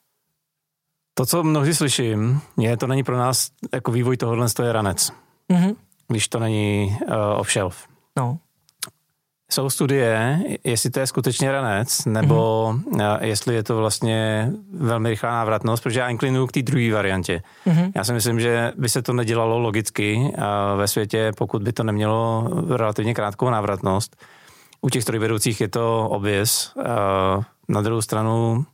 To, 1.15 1.27
co 1.27 1.43
mnohdy 1.43 1.75
slyším, 1.75 2.41
je, 2.59 2.77
to 2.77 2.87
není 2.87 3.03
pro 3.03 3.19
nás 3.19 3.51
jako 3.73 3.93
vývoj 3.93 4.17
tohohle, 4.17 4.49
to 4.49 4.63
je 4.63 4.73
ranec. 4.73 5.13
Mm-hmm. 5.53 5.75
Když 6.09 6.29
to 6.29 6.39
není 6.39 6.99
uh, 7.07 7.15
off-shelf. 7.15 7.77
No 8.19 8.39
Jsou 9.55 9.71
studie, 9.71 10.39
jestli 10.65 10.91
to 10.91 11.01
je 11.01 11.07
skutečně 11.07 11.53
ranec, 11.53 12.05
nebo 12.05 12.73
mm-hmm. 12.75 13.19
jestli 13.21 13.55
je 13.55 13.63
to 13.63 13.77
vlastně 13.77 14.51
velmi 14.73 15.11
rychlá 15.11 15.31
návratnost, 15.31 15.83
protože 15.83 16.01
já 16.01 16.09
inklinuju 16.09 16.47
k 16.47 16.53
té 16.53 16.63
druhé 16.63 16.93
variantě. 16.93 17.43
Mm-hmm. 17.67 17.93
Já 17.95 18.05
si 18.05 18.13
myslím, 18.13 18.41
že 18.41 18.73
by 18.77 18.89
se 18.89 19.03
to 19.03 19.13
nedělalo 19.13 19.59
logicky 19.59 20.33
ve 20.77 20.89
světě, 20.89 21.33
pokud 21.37 21.63
by 21.63 21.73
to 21.73 21.83
nemělo 21.83 22.49
relativně 22.77 23.15
krátkou 23.15 23.51
návratnost. 23.51 24.17
U 24.81 24.91
těch 24.91 25.03
strojvedoucích 25.03 25.61
je 25.61 25.69
to 25.69 26.09
obvěz. 26.09 26.73
Na 27.69 27.81
druhou 27.81 28.03
stranu, 28.03 28.65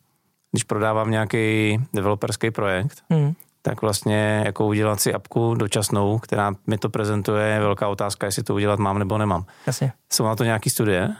když 0.53 0.65
prodávám 0.65 1.11
nějaký 1.11 1.79
developerský 1.95 2.51
projekt, 2.51 2.99
mm 3.09 3.33
tak 3.63 3.83
vlastně 3.83 4.43
jako 4.47 4.67
udělat 4.67 5.01
si 5.01 5.15
apku 5.15 5.55
dočasnou, 5.55 6.19
která 6.19 6.53
mi 6.67 6.79
to 6.79 6.89
prezentuje, 6.89 7.47
je 7.47 7.61
velká 7.61 7.89
otázka, 7.89 8.27
jestli 8.27 8.43
to 8.43 8.55
udělat 8.55 8.79
mám 8.79 8.99
nebo 8.99 9.19
nemám. 9.19 9.45
Jasně. 9.67 9.93
Jsou 10.13 10.25
na 10.25 10.37
to 10.37 10.45
nějaké 10.45 10.71
studie? 10.71 11.11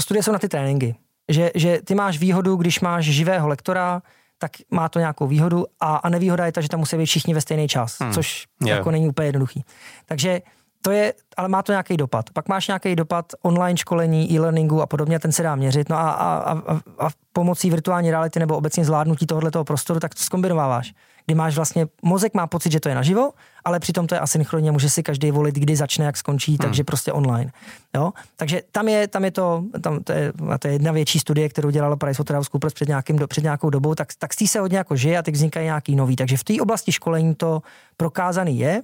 Studie 0.00 0.22
jsou 0.22 0.32
na 0.32 0.38
ty 0.38 0.48
tréninky. 0.48 0.96
Že, 1.28 1.50
že 1.54 1.80
ty 1.84 1.94
máš 1.94 2.18
výhodu, 2.18 2.56
když 2.56 2.80
máš 2.80 3.04
živého 3.04 3.48
lektora, 3.48 4.02
tak 4.38 4.50
má 4.70 4.88
to 4.88 4.98
nějakou 4.98 5.26
výhodu 5.26 5.64
a, 5.80 5.96
a 5.96 6.08
nevýhoda 6.08 6.46
je 6.46 6.52
ta, 6.52 6.60
že 6.60 6.68
tam 6.68 6.80
musí 6.80 6.96
být 6.96 7.06
všichni 7.06 7.34
ve 7.34 7.40
stejný 7.40 7.68
čas, 7.68 7.96
hmm. 8.00 8.12
což 8.12 8.46
yeah. 8.64 8.78
jako 8.78 8.90
není 8.90 9.08
úplně 9.08 9.28
jednoduchý. 9.28 9.64
Takže 10.06 10.40
to 10.82 10.90
je, 10.90 11.14
ale 11.36 11.48
má 11.48 11.62
to 11.62 11.72
nějaký 11.72 11.96
dopad. 11.96 12.30
Pak 12.32 12.48
máš 12.48 12.68
nějaký 12.68 12.96
dopad 12.96 13.32
online 13.42 13.76
školení, 13.76 14.32
e-learningu 14.32 14.82
a 14.82 14.86
podobně, 14.86 15.18
ten 15.18 15.32
se 15.32 15.42
dá 15.42 15.54
měřit. 15.54 15.88
No 15.88 15.96
a, 15.96 16.10
a, 16.10 16.52
a, 16.52 16.80
a 16.98 17.08
pomocí 17.32 17.70
virtuální 17.70 18.10
reality 18.10 18.40
nebo 18.40 18.56
obecně 18.56 18.84
zvládnutí 18.84 19.26
tohoto 19.26 19.64
prostoru, 19.64 20.00
tak 20.00 20.14
to 20.14 20.22
zkombinováváš 20.22 20.94
kdy 21.26 21.34
máš 21.34 21.56
vlastně, 21.56 21.86
mozek 22.02 22.34
má 22.34 22.46
pocit, 22.46 22.72
že 22.72 22.80
to 22.80 22.88
je 22.88 22.94
naživo, 22.94 23.30
ale 23.64 23.80
přitom 23.80 24.06
to 24.06 24.14
je 24.14 24.20
asynchronně, 24.20 24.72
může 24.72 24.90
si 24.90 25.02
každý 25.02 25.30
volit, 25.30 25.54
kdy 25.54 25.76
začne, 25.76 26.04
jak 26.04 26.16
skončí, 26.16 26.52
hmm. 26.52 26.58
takže 26.58 26.84
prostě 26.84 27.12
online. 27.12 27.52
Jo? 27.94 28.12
Takže 28.36 28.62
tam 28.72 28.88
je, 28.88 29.08
tam 29.08 29.24
je 29.24 29.30
to, 29.30 29.64
tam 29.80 30.02
to 30.02 30.12
je, 30.12 30.32
to 30.58 30.68
je 30.68 30.72
jedna 30.74 30.92
větší 30.92 31.18
studie, 31.18 31.48
kterou 31.48 31.70
dělalo 31.70 31.96
PricewaterhouseCoopers 31.96 32.74
před, 32.74 32.88
nějakým, 32.88 33.18
před 33.26 33.44
nějakou 33.44 33.70
dobou, 33.70 33.94
tak, 33.94 34.08
tak 34.18 34.34
z 34.34 34.36
té 34.36 34.46
se 34.46 34.60
hodně 34.60 34.78
jako 34.78 34.96
žije 34.96 35.18
a 35.18 35.22
teď 35.22 35.34
vznikají 35.34 35.64
nějaký 35.64 35.96
nový. 35.96 36.16
Takže 36.16 36.36
v 36.36 36.44
té 36.44 36.54
oblasti 36.60 36.92
školení 36.92 37.34
to 37.34 37.62
prokázaný 37.96 38.58
je. 38.58 38.82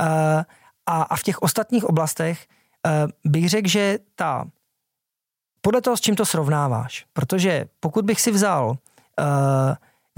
Uh, 0.00 0.06
a, 0.86 1.02
a 1.02 1.16
v 1.16 1.22
těch 1.22 1.42
ostatních 1.42 1.84
oblastech 1.84 2.46
uh, 2.86 3.30
bych 3.32 3.48
řekl, 3.48 3.68
že 3.68 3.98
ta 4.16 4.44
podle 5.60 5.80
toho, 5.80 5.96
s 5.96 6.00
čím 6.00 6.16
to 6.16 6.26
srovnáváš. 6.26 7.06
Protože 7.12 7.64
pokud 7.80 8.04
bych 8.04 8.20
si 8.20 8.30
vzal 8.30 8.68
uh, 8.68 8.76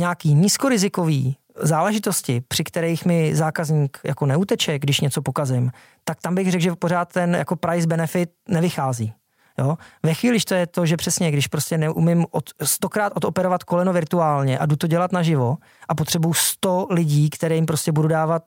nějaký 0.01 0.35
nízkorizikový 0.35 1.37
záležitosti, 1.61 2.42
při 2.49 2.64
kterých 2.64 3.05
mi 3.05 3.37
zákazník 3.37 3.99
jako 4.05 4.27
neuteče, 4.27 4.79
když 4.79 5.01
něco 5.01 5.23
pokazím, 5.23 5.71
tak 6.05 6.21
tam 6.21 6.35
bych 6.35 6.51
řekl, 6.51 6.62
že 6.62 6.75
pořád 6.75 7.12
ten 7.12 7.35
jako 7.35 7.57
price 7.57 7.87
benefit 7.87 8.31
nevychází. 8.49 9.12
Jo? 9.59 9.77
Ve 10.03 10.14
chvíli, 10.14 10.33
když 10.33 10.45
to 10.45 10.55
je 10.55 10.66
to, 10.66 10.87
že 10.87 10.97
přesně, 10.97 11.31
když 11.31 11.47
prostě 11.47 11.79
neumím 11.79 12.27
od, 12.31 12.51
stokrát 12.62 13.12
odoperovat 13.16 13.64
koleno 13.64 13.92
virtuálně 13.92 14.59
a 14.59 14.66
jdu 14.66 14.77
to 14.77 14.87
dělat 14.87 15.12
naživo 15.12 15.57
a 15.88 15.95
potřebuju 15.95 16.35
100 16.35 16.87
lidí, 16.90 17.31
kterým 17.31 17.66
prostě 17.66 17.92
budu 17.92 18.09
dávat 18.09 18.42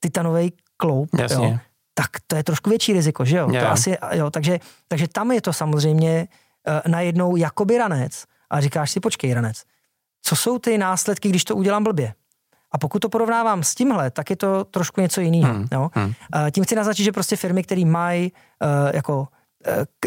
titanový 0.00 0.52
kloup, 0.76 1.08
jo? 1.30 1.58
tak 1.94 2.10
to 2.26 2.36
je 2.36 2.44
trošku 2.44 2.70
větší 2.70 2.92
riziko, 2.92 3.24
že 3.24 3.36
jo? 3.36 3.50
To 3.60 3.68
asi, 3.68 3.96
jo 4.12 4.30
takže, 4.30 4.60
takže 4.88 5.08
tam 5.08 5.32
je 5.32 5.40
to 5.40 5.52
samozřejmě 5.52 6.28
uh, 6.68 6.92
najednou 6.92 7.36
jakoby 7.36 7.78
ranec 7.78 8.24
a 8.50 8.60
říkáš 8.60 8.90
si, 8.90 9.00
počkej 9.00 9.34
ranec, 9.34 9.62
co 10.22 10.36
jsou 10.36 10.58
ty 10.58 10.78
následky, 10.78 11.28
když 11.28 11.44
to 11.44 11.56
udělám 11.56 11.84
blbě? 11.84 12.14
A 12.72 12.78
pokud 12.78 12.98
to 12.98 13.08
porovnávám 13.08 13.62
s 13.62 13.74
tímhle, 13.74 14.10
tak 14.10 14.30
je 14.30 14.36
to 14.36 14.64
trošku 14.64 15.00
něco 15.00 15.20
jiného. 15.20 15.54
Hmm. 15.54 15.66
Jo? 15.72 15.90
Hmm. 15.94 16.12
Tím 16.50 16.64
chci 16.64 16.74
naznačit, 16.74 17.04
že 17.04 17.12
prostě 17.12 17.36
firmy, 17.36 17.62
které 17.62 17.84
mají 17.84 18.32
uh, 18.32 18.90
jako 18.94 19.28
eh, 19.66 19.86
k, 20.00 20.06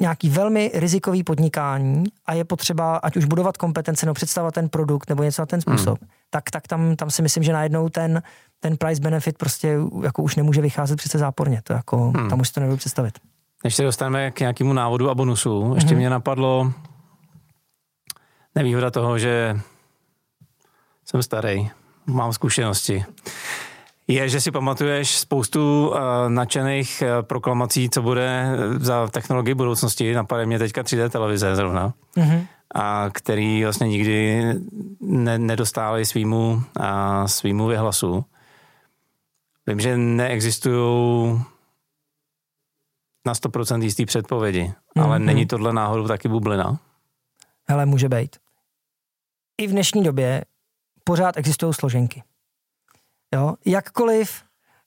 nějaký 0.00 0.30
velmi 0.30 0.70
rizikový 0.74 1.24
podnikání 1.24 2.04
a 2.26 2.34
je 2.34 2.44
potřeba, 2.44 2.96
ať 2.96 3.16
už 3.16 3.24
budovat 3.24 3.56
kompetence 3.56 4.06
nebo 4.06 4.14
představovat 4.14 4.54
ten 4.54 4.68
produkt 4.68 5.08
nebo 5.08 5.22
něco 5.22 5.42
na 5.42 5.46
ten 5.46 5.60
způsob, 5.60 6.00
hmm. 6.00 6.08
tak, 6.30 6.50
tak 6.50 6.68
tam, 6.68 6.96
tam 6.96 7.10
si 7.10 7.22
myslím, 7.22 7.42
že 7.42 7.52
najednou 7.52 7.88
ten, 7.88 8.22
ten 8.60 8.76
price 8.76 9.02
benefit 9.02 9.38
prostě 9.38 9.78
jako 10.02 10.22
už 10.22 10.36
nemůže 10.36 10.60
vycházet 10.60 10.96
přece 10.96 11.18
záporně. 11.18 11.60
To 11.64 11.72
jako, 11.72 12.10
hmm. 12.10 12.30
Tam 12.30 12.40
už 12.40 12.48
si 12.48 12.54
to 12.54 12.60
nebudu 12.60 12.76
představit. 12.76 13.18
Než 13.64 13.74
se 13.74 13.82
dostaneme 13.82 14.30
k 14.30 14.40
nějakému 14.40 14.72
návodu 14.72 15.10
a 15.10 15.14
bonusu, 15.14 15.72
ještě 15.74 15.90
hmm. 15.90 15.98
mě 15.98 16.10
napadlo 16.10 16.72
nevýhoda 18.54 18.90
toho, 18.90 19.18
že 19.18 19.60
jsem 21.04 21.22
starý 21.22 21.70
mám 22.10 22.32
zkušenosti. 22.32 23.04
Je, 24.08 24.28
že 24.28 24.40
si 24.40 24.50
pamatuješ 24.50 25.22
spoustu 25.22 25.88
uh, 25.88 25.96
nadšených 26.28 27.02
uh, 27.02 27.22
proklamací, 27.22 27.90
co 27.90 28.02
bude 28.02 28.56
za 28.78 29.08
technologii 29.08 29.54
budoucnosti. 29.54 30.14
Napadá 30.14 30.44
mě 30.44 30.58
teďka 30.58 30.82
3D 30.82 31.08
televize 31.08 31.56
zrovna. 31.56 31.94
Mm-hmm. 32.16 32.46
A 32.74 33.10
který 33.12 33.64
vlastně 33.64 33.88
nikdy 33.88 34.42
ne, 35.00 35.38
nedostávají 35.38 36.04
svýmu, 36.04 36.62
uh, 36.80 37.26
svýmu 37.26 37.66
vyhlasu. 37.66 38.24
Vím, 39.66 39.80
že 39.80 39.96
neexistují 39.96 41.40
na 43.26 43.32
100% 43.32 43.82
jistý 43.82 44.06
předpovědi, 44.06 44.62
mm-hmm. 44.62 45.04
ale 45.04 45.18
není 45.18 45.46
tohle 45.46 45.72
náhodou 45.72 46.08
taky 46.08 46.28
bublina? 46.28 46.78
Hele, 47.68 47.86
může 47.86 48.08
být. 48.08 48.36
I 49.58 49.66
v 49.66 49.70
dnešní 49.70 50.02
době 50.02 50.44
pořád 51.04 51.36
existují 51.36 51.74
složenky. 51.74 52.22
Jo? 53.34 53.54
Jakkoliv, 53.66 54.42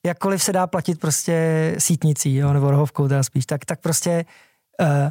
jakkoliv 0.06 0.42
se 0.42 0.52
dá 0.52 0.66
platit 0.66 1.00
prostě 1.00 1.74
sítnicí, 1.78 2.36
jo? 2.36 2.52
nebo 2.52 2.70
rohovkou 2.70 3.08
teda 3.08 3.22
spíš, 3.22 3.46
tak, 3.46 3.64
tak 3.64 3.80
prostě 3.80 4.24
uh, 4.80 5.10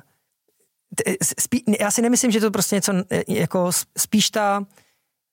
spí, 1.39 1.63
já 1.79 1.91
si 1.91 2.01
nemyslím, 2.01 2.31
že 2.31 2.39
to 2.39 2.51
prostě 2.51 2.75
něco 2.75 2.93
jako 3.27 3.71
spíš 3.97 4.29
ta 4.29 4.65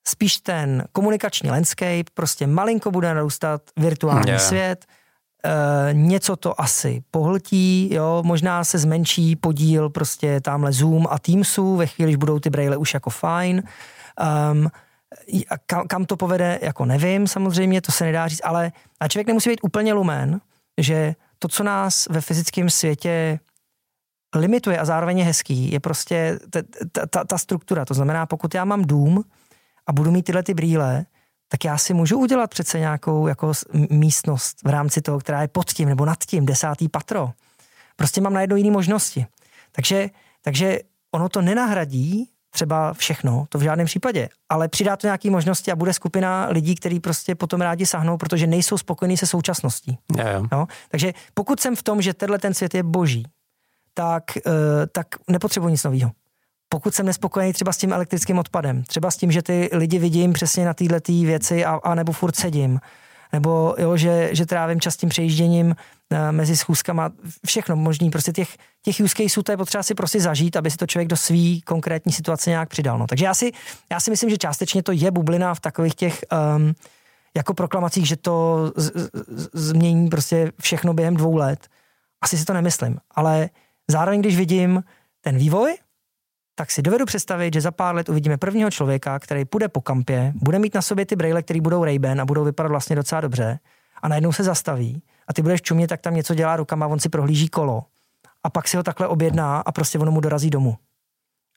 spíš 0.07 0.37
ten 0.37 0.83
komunikační 0.91 1.49
landscape 1.49 2.03
prostě 2.13 2.47
malinko 2.47 2.91
bude 2.91 3.13
narůstat 3.13 3.61
virtuální 3.77 4.29
yeah. 4.29 4.41
svět, 4.41 4.85
Uh, 5.45 5.93
něco 5.93 6.35
to 6.35 6.61
asi 6.61 7.03
pohltí, 7.11 7.93
jo, 7.93 8.23
možná 8.25 8.63
se 8.63 8.77
zmenší 8.77 9.35
podíl 9.35 9.89
prostě 9.89 10.41
tamhle 10.41 10.73
Zoom 10.73 11.07
a 11.09 11.19
Teamsů, 11.19 11.75
ve 11.75 11.87
chvíli, 11.87 12.11
když 12.11 12.15
budou 12.15 12.39
ty 12.39 12.49
braille 12.49 12.77
už 12.77 12.93
jako 12.93 13.09
fajn. 13.09 13.63
Um, 14.51 14.69
kam, 15.65 15.87
kam 15.87 16.05
to 16.05 16.17
povede, 16.17 16.59
jako 16.61 16.85
nevím 16.85 17.27
samozřejmě, 17.27 17.81
to 17.81 17.91
se 17.91 18.03
nedá 18.03 18.27
říct, 18.27 18.41
ale 18.43 18.71
a 18.99 19.07
člověk 19.07 19.27
nemusí 19.27 19.49
být 19.49 19.63
úplně 19.63 19.93
lumen, 19.93 20.41
že 20.77 21.15
to, 21.39 21.47
co 21.47 21.63
nás 21.63 22.07
ve 22.09 22.21
fyzickém 22.21 22.69
světě 22.69 23.39
limituje 24.35 24.79
a 24.79 24.85
zároveň 24.85 25.17
je 25.17 25.25
hezký, 25.25 25.71
je 25.71 25.79
prostě 25.79 26.39
ta, 26.91 27.05
ta, 27.09 27.23
ta 27.23 27.37
struktura. 27.37 27.85
To 27.85 27.93
znamená, 27.93 28.25
pokud 28.25 28.55
já 28.55 28.65
mám 28.65 28.85
dům 28.85 29.23
a 29.87 29.93
budu 29.93 30.11
mít 30.11 30.23
tyhle 30.23 30.43
ty 30.43 30.53
brýle, 30.53 31.05
tak 31.47 31.65
já 31.65 31.77
si 31.77 31.93
můžu 31.93 32.19
udělat 32.19 32.49
přece 32.49 32.79
nějakou 32.79 33.27
jako 33.27 33.51
místnost 33.89 34.57
v 34.63 34.69
rámci 34.69 35.01
toho, 35.01 35.19
která 35.19 35.41
je 35.41 35.47
pod 35.47 35.73
tím 35.73 35.89
nebo 35.89 36.05
nad 36.05 36.19
tím, 36.23 36.45
desátý 36.45 36.89
patro. 36.89 37.31
Prostě 37.95 38.21
mám 38.21 38.33
najednou 38.33 38.55
jiné 38.55 38.71
možnosti. 38.71 39.25
Takže, 39.71 40.09
takže 40.41 40.79
ono 41.11 41.29
to 41.29 41.41
nenahradí 41.41 42.29
třeba 42.51 42.93
všechno, 42.93 43.45
to 43.49 43.57
v 43.57 43.61
žádném 43.61 43.85
případě, 43.85 44.29
ale 44.49 44.67
přidá 44.67 44.97
to 44.97 45.07
nějaké 45.07 45.29
možnosti 45.29 45.71
a 45.71 45.75
bude 45.75 45.93
skupina 45.93 46.47
lidí, 46.49 46.75
kteří 46.75 46.99
prostě 46.99 47.35
potom 47.35 47.61
rádi 47.61 47.85
sahnou, 47.85 48.17
protože 48.17 48.47
nejsou 48.47 48.77
spokojení 48.77 49.17
se 49.17 49.27
současností. 49.27 49.97
Yeah. 50.17 50.47
No? 50.51 50.67
Takže 50.89 51.13
pokud 51.33 51.59
jsem 51.59 51.75
v 51.75 51.83
tom, 51.83 52.01
že 52.01 52.13
tenhle 52.13 52.39
ten 52.39 52.53
svět 52.53 52.73
je 52.73 52.83
boží, 52.83 53.25
tak, 53.93 54.23
uh, 54.45 54.53
tak 54.91 55.07
nepotřebuji 55.29 55.67
nic 55.67 55.83
nového. 55.83 56.11
Pokud 56.69 56.95
jsem 56.95 57.05
nespokojený 57.05 57.53
třeba 57.53 57.73
s 57.73 57.77
tím 57.77 57.93
elektrickým 57.93 58.37
odpadem, 58.37 58.83
třeba 58.83 59.11
s 59.11 59.17
tím, 59.17 59.31
že 59.31 59.41
ty 59.41 59.69
lidi 59.73 59.99
vidím 59.99 60.33
přesně 60.33 60.65
na 60.65 60.73
této 60.73 61.11
věci 61.11 61.65
a, 61.65 61.79
a 61.83 61.95
nebo 61.95 62.11
furt 62.11 62.35
sedím, 62.35 62.79
nebo 63.33 63.75
jo, 63.77 63.97
že, 63.97 64.29
že 64.31 64.45
trávím 64.45 64.81
čas 64.81 64.97
tím 64.97 65.09
přejížděním 65.09 65.75
eh, 66.11 66.31
mezi 66.31 66.57
schůzkama, 66.57 67.11
všechno 67.45 67.75
možný, 67.75 68.09
prostě 68.09 68.31
těch, 68.31 68.57
těch 68.81 68.99
use 69.03 69.15
caseů 69.15 69.43
to 69.43 69.51
je 69.51 69.57
potřeba 69.57 69.83
si 69.83 69.95
prostě 69.95 70.21
zažít, 70.21 70.55
aby 70.55 70.71
si 70.71 70.77
to 70.77 70.87
člověk 70.87 71.07
do 71.07 71.17
své 71.17 71.59
konkrétní 71.65 72.11
situace 72.11 72.49
nějak 72.49 72.69
přidal. 72.69 72.97
No. 72.97 73.07
Takže 73.07 73.25
já 73.25 73.33
si, 73.33 73.51
já 73.91 73.99
si 73.99 74.11
myslím, 74.11 74.29
že 74.29 74.37
částečně 74.37 74.83
to 74.83 74.91
je 74.91 75.11
bublina 75.11 75.53
v 75.53 75.59
takových 75.59 75.95
těch 75.95 76.19
um, 76.55 76.73
jako 77.35 77.53
proklamacích, 77.53 78.07
že 78.07 78.15
to 78.15 78.71
z, 78.75 78.91
z, 79.27 79.49
změní 79.53 80.09
prostě 80.09 80.51
všechno 80.61 80.93
během 80.93 81.15
dvou 81.15 81.35
let. 81.35 81.67
Asi 82.21 82.37
si 82.37 82.45
to 82.45 82.53
nemyslím, 82.53 82.97
ale 83.11 83.49
zároveň, 83.87 84.19
když 84.19 84.37
vidím 84.37 84.83
ten 85.21 85.37
vývoj, 85.37 85.77
tak 86.55 86.71
si 86.71 86.81
dovedu 86.81 87.05
představit, 87.05 87.53
že 87.53 87.61
za 87.61 87.71
pár 87.71 87.95
let 87.95 88.09
uvidíme 88.09 88.37
prvního 88.37 88.71
člověka, 88.71 89.19
který 89.19 89.45
půjde 89.45 89.67
po 89.67 89.81
kampě, 89.81 90.33
bude 90.35 90.59
mít 90.59 90.73
na 90.73 90.81
sobě 90.81 91.05
ty 91.05 91.15
braille, 91.15 91.43
které 91.43 91.61
budou 91.61 91.83
ray 91.83 91.99
a 92.21 92.25
budou 92.25 92.43
vypadat 92.43 92.69
vlastně 92.69 92.95
docela 92.95 93.21
dobře 93.21 93.59
a 94.01 94.07
najednou 94.07 94.31
se 94.31 94.43
zastaví 94.43 95.03
a 95.27 95.33
ty 95.33 95.41
budeš 95.41 95.61
čumět, 95.61 95.87
tak 95.87 96.01
tam 96.01 96.15
něco 96.15 96.35
dělá 96.35 96.55
rukama, 96.55 96.87
on 96.87 96.99
si 96.99 97.09
prohlíží 97.09 97.47
kolo 97.47 97.83
a 98.43 98.49
pak 98.49 98.67
si 98.67 98.77
ho 98.77 98.83
takhle 98.83 99.07
objedná 99.07 99.59
a 99.59 99.71
prostě 99.71 99.99
ono 99.99 100.11
mu 100.11 100.19
dorazí 100.21 100.49
domů. 100.49 100.77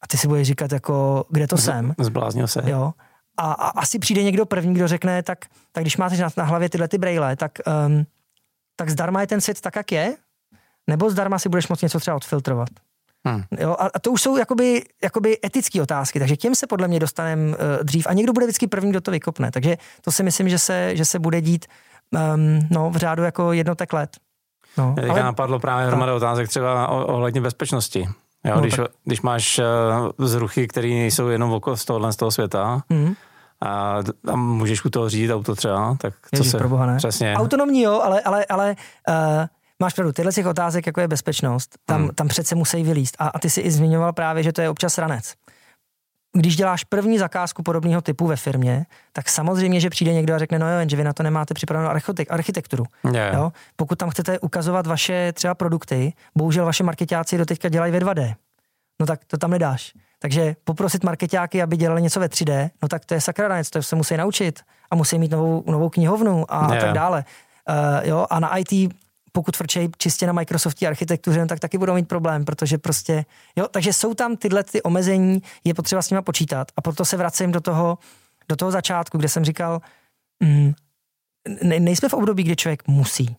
A 0.02 0.06
ty 0.06 0.18
si 0.18 0.28
budeš 0.28 0.46
říkat 0.46 0.72
jako, 0.72 1.24
kde 1.30 1.46
to 1.46 1.56
Z, 1.56 1.64
jsem? 1.64 1.94
Zbláznil 1.98 2.46
se. 2.46 2.62
Jo. 2.66 2.92
A, 3.36 3.52
a, 3.52 3.68
asi 3.68 3.98
přijde 3.98 4.22
někdo 4.22 4.46
první, 4.46 4.74
kdo 4.74 4.88
řekne, 4.88 5.22
tak, 5.22 5.38
tak 5.72 5.84
když 5.84 5.96
máte 5.96 6.16
na, 6.16 6.28
na 6.36 6.44
hlavě 6.44 6.68
tyhle 6.68 6.88
ty 6.88 6.98
braille, 6.98 7.36
tak, 7.36 7.52
um, 7.86 8.06
tak 8.76 8.90
zdarma 8.90 9.20
je 9.20 9.26
ten 9.26 9.40
svět 9.40 9.60
tak, 9.60 9.76
jak 9.76 9.92
je, 9.92 10.16
nebo 10.86 11.10
zdarma 11.10 11.38
si 11.38 11.48
budeš 11.48 11.68
moct 11.68 11.82
něco 11.82 12.00
třeba 12.00 12.16
odfiltrovat. 12.16 12.68
Hmm. 13.26 13.42
Jo, 13.58 13.76
a, 13.78 13.90
a 13.94 13.98
to 13.98 14.10
už 14.10 14.22
jsou 14.22 14.36
jakoby, 14.36 14.82
jakoby 15.02 15.38
etické 15.44 15.82
otázky, 15.82 16.18
takže 16.18 16.36
těm 16.36 16.54
se 16.54 16.66
podle 16.66 16.88
mě 16.88 17.00
dostaneme 17.00 17.48
uh, 17.48 17.54
dřív 17.82 18.06
a 18.06 18.12
někdo 18.12 18.32
bude 18.32 18.46
vždycky 18.46 18.66
první, 18.66 18.90
kdo 18.90 19.00
to 19.00 19.10
vykopne. 19.10 19.50
Takže 19.50 19.76
to 20.00 20.12
si 20.12 20.22
myslím, 20.22 20.48
že 20.48 20.58
se, 20.58 20.96
že 20.96 21.04
se 21.04 21.18
bude 21.18 21.40
dít 21.40 21.66
um, 22.10 22.58
no, 22.70 22.90
v 22.90 22.96
řádu 22.96 23.22
jako 23.22 23.52
jednotek 23.52 23.92
let. 23.92 24.10
No, 24.78 24.94
ale... 25.10 25.22
napadlo 25.22 25.58
právě 25.58 25.86
hromada 25.86 26.14
otázek 26.14 26.48
třeba 26.48 26.88
ohledně 26.88 27.40
bezpečnosti. 27.40 28.08
Jo, 28.44 28.54
no, 28.54 28.60
když, 28.60 28.76
tak... 28.76 28.86
když 29.04 29.22
máš 29.22 29.58
uh, 29.58 30.26
zruchy, 30.26 30.68
které 30.68 30.88
nejsou 30.88 31.28
jenom 31.28 31.52
okolo 31.52 31.76
z 31.76 31.84
tohohle 31.84 32.12
z 32.12 32.16
toho 32.16 32.30
světa, 32.30 32.82
mm-hmm. 32.90 33.14
a, 33.60 33.98
a 34.32 34.36
můžeš 34.36 34.84
u 34.84 34.90
toho 34.90 35.08
řídit 35.08 35.34
auto 35.34 35.54
třeba, 35.54 35.96
tak 36.00 36.14
co 36.34 36.40
Ježiš, 36.40 36.50
se... 36.52 36.58
Proboha, 36.58 36.86
ne? 36.86 36.96
Přesně. 36.96 37.34
Autonomní 37.36 37.82
jo, 37.82 38.00
ale, 38.04 38.20
ale, 38.20 38.44
ale 38.44 38.76
uh, 39.08 39.14
máš 39.82 39.94
pravdu, 39.94 40.12
tyhle 40.12 40.32
těch 40.32 40.46
otázek, 40.46 40.86
jako 40.86 41.00
je 41.00 41.08
bezpečnost, 41.08 41.78
tam, 41.86 42.02
hmm. 42.02 42.10
tam 42.14 42.28
přece 42.28 42.54
musí 42.54 42.82
vylíst. 42.82 43.16
A, 43.18 43.28
a 43.28 43.38
ty 43.38 43.50
si 43.50 43.60
i 43.60 43.70
zmiňoval 43.70 44.12
právě, 44.12 44.42
že 44.42 44.52
to 44.52 44.60
je 44.60 44.68
občas 44.68 44.98
ranec. 44.98 45.34
Když 46.36 46.56
děláš 46.56 46.84
první 46.84 47.18
zakázku 47.18 47.62
podobného 47.62 48.02
typu 48.02 48.26
ve 48.26 48.36
firmě, 48.36 48.86
tak 49.12 49.28
samozřejmě, 49.28 49.80
že 49.80 49.90
přijde 49.90 50.12
někdo 50.12 50.34
a 50.34 50.38
řekne, 50.38 50.58
no 50.58 50.70
jo, 50.70 50.88
že 50.88 50.96
vy 50.96 51.04
na 51.04 51.12
to 51.12 51.22
nemáte 51.22 51.54
připravenou 51.54 51.90
architekturu. 52.30 52.84
Yeah. 53.12 53.34
Jo? 53.34 53.52
Pokud 53.76 53.98
tam 53.98 54.10
chcete 54.10 54.38
ukazovat 54.38 54.86
vaše 54.86 55.32
třeba 55.32 55.54
produkty, 55.54 56.12
bohužel 56.36 56.64
vaše 56.64 56.84
marketáci 56.84 57.38
do 57.38 57.46
teďka 57.46 57.68
dělají 57.68 57.92
ve 57.92 57.98
2D. 57.98 58.34
No 59.00 59.06
tak 59.06 59.24
to 59.24 59.38
tam 59.38 59.50
nedáš. 59.50 59.92
Takže 60.18 60.56
poprosit 60.64 61.04
marketáky, 61.04 61.62
aby 61.62 61.76
dělali 61.76 62.02
něco 62.02 62.20
ve 62.20 62.26
3D, 62.26 62.70
no 62.82 62.88
tak 62.88 63.04
to 63.04 63.14
je 63.14 63.20
sakra 63.20 63.62
to 63.70 63.82
se 63.82 63.96
musí 63.96 64.16
naučit 64.16 64.60
a 64.90 64.96
musí 64.96 65.18
mít 65.18 65.30
novou, 65.30 65.64
novou 65.66 65.88
knihovnu 65.88 66.44
a, 66.48 66.60
yeah. 66.60 66.82
a 66.82 66.86
tak 66.86 66.94
dále. 66.94 67.24
Uh, 67.68 68.08
jo, 68.08 68.26
a 68.30 68.40
na 68.40 68.56
IT 68.56 68.94
pokud 69.36 69.56
frčejí 69.56 69.88
čistě 69.98 70.26
na 70.26 70.32
Microsoftí 70.32 70.86
architektuře, 70.86 71.40
no 71.40 71.46
tak 71.46 71.60
taky 71.60 71.78
budou 71.78 71.94
mít 71.94 72.08
problém, 72.08 72.44
protože 72.44 72.78
prostě, 72.78 73.24
jo, 73.56 73.68
takže 73.70 73.92
jsou 73.92 74.14
tam 74.14 74.36
tyhle 74.36 74.64
ty 74.64 74.82
omezení, 74.82 75.42
je 75.64 75.74
potřeba 75.74 76.02
s 76.02 76.10
nimi 76.10 76.22
počítat 76.22 76.68
a 76.76 76.80
proto 76.80 77.04
se 77.04 77.16
vracím 77.16 77.52
do 77.52 77.60
toho, 77.60 77.98
do 78.48 78.56
toho 78.56 78.70
začátku, 78.70 79.18
kde 79.18 79.28
jsem 79.28 79.44
říkal, 79.44 79.80
mm, 80.40 80.72
ne, 81.62 81.80
nejsme 81.80 82.08
v 82.08 82.14
období, 82.14 82.42
kdy 82.42 82.56
člověk 82.56 82.88
musí. 82.88 83.36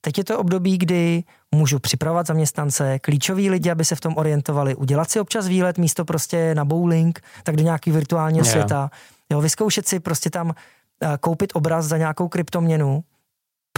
Teď 0.00 0.18
je 0.18 0.24
to 0.24 0.38
období, 0.38 0.78
kdy 0.78 1.24
můžu 1.54 1.78
připravovat 1.78 2.26
zaměstnance, 2.26 2.98
klíčoví 2.98 3.50
lidi, 3.50 3.70
aby 3.70 3.84
se 3.84 3.94
v 3.94 4.00
tom 4.00 4.16
orientovali, 4.16 4.74
udělat 4.74 5.10
si 5.10 5.20
občas 5.20 5.48
výlet 5.48 5.78
místo 5.78 6.04
prostě 6.04 6.54
na 6.54 6.64
bowling, 6.64 7.20
tak 7.42 7.56
do 7.56 7.62
nějakého 7.62 7.94
virtuálního 7.94 8.44
yeah. 8.44 8.52
světa. 8.52 8.90
Jo, 9.30 9.40
vyzkoušet 9.40 9.88
si 9.88 10.00
prostě 10.00 10.30
tam 10.30 10.46
uh, 10.46 10.54
koupit 11.20 11.52
obraz 11.54 11.86
za 11.86 11.96
nějakou 11.96 12.28
kryptoměnu, 12.28 13.04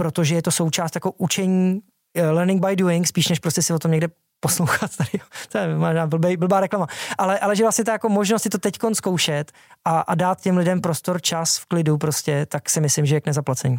protože 0.00 0.34
je 0.34 0.42
to 0.42 0.50
součást 0.50 0.94
jako 0.94 1.12
učení 1.18 1.80
eh, 2.14 2.30
learning 2.30 2.66
by 2.66 2.76
doing, 2.76 3.06
spíš 3.06 3.28
než 3.28 3.38
prostě 3.38 3.62
si 3.62 3.72
o 3.72 3.78
tom 3.78 3.90
někde 3.90 4.08
poslouchat 4.40 4.96
tady, 4.96 5.10
to 5.52 5.58
je 5.58 5.76
možná 5.76 6.06
blbý, 6.06 6.36
blbá 6.36 6.60
reklama, 6.60 6.86
ale, 7.18 7.38
ale 7.38 7.56
že 7.56 7.64
vlastně 7.64 7.84
ta 7.84 7.92
jako 7.92 8.08
možnost 8.08 8.42
si 8.42 8.48
to 8.48 8.58
teď 8.58 8.78
zkoušet 8.92 9.52
a, 9.84 10.00
a 10.00 10.14
dát 10.14 10.40
těm 10.40 10.56
lidem 10.56 10.80
prostor, 10.80 11.20
čas 11.20 11.58
v 11.58 11.66
klidu 11.66 11.98
prostě, 11.98 12.46
tak 12.46 12.70
si 12.70 12.80
myslím, 12.80 13.06
že 13.06 13.16
je 13.16 13.20
k 13.20 13.26
nezaplacení. 13.26 13.78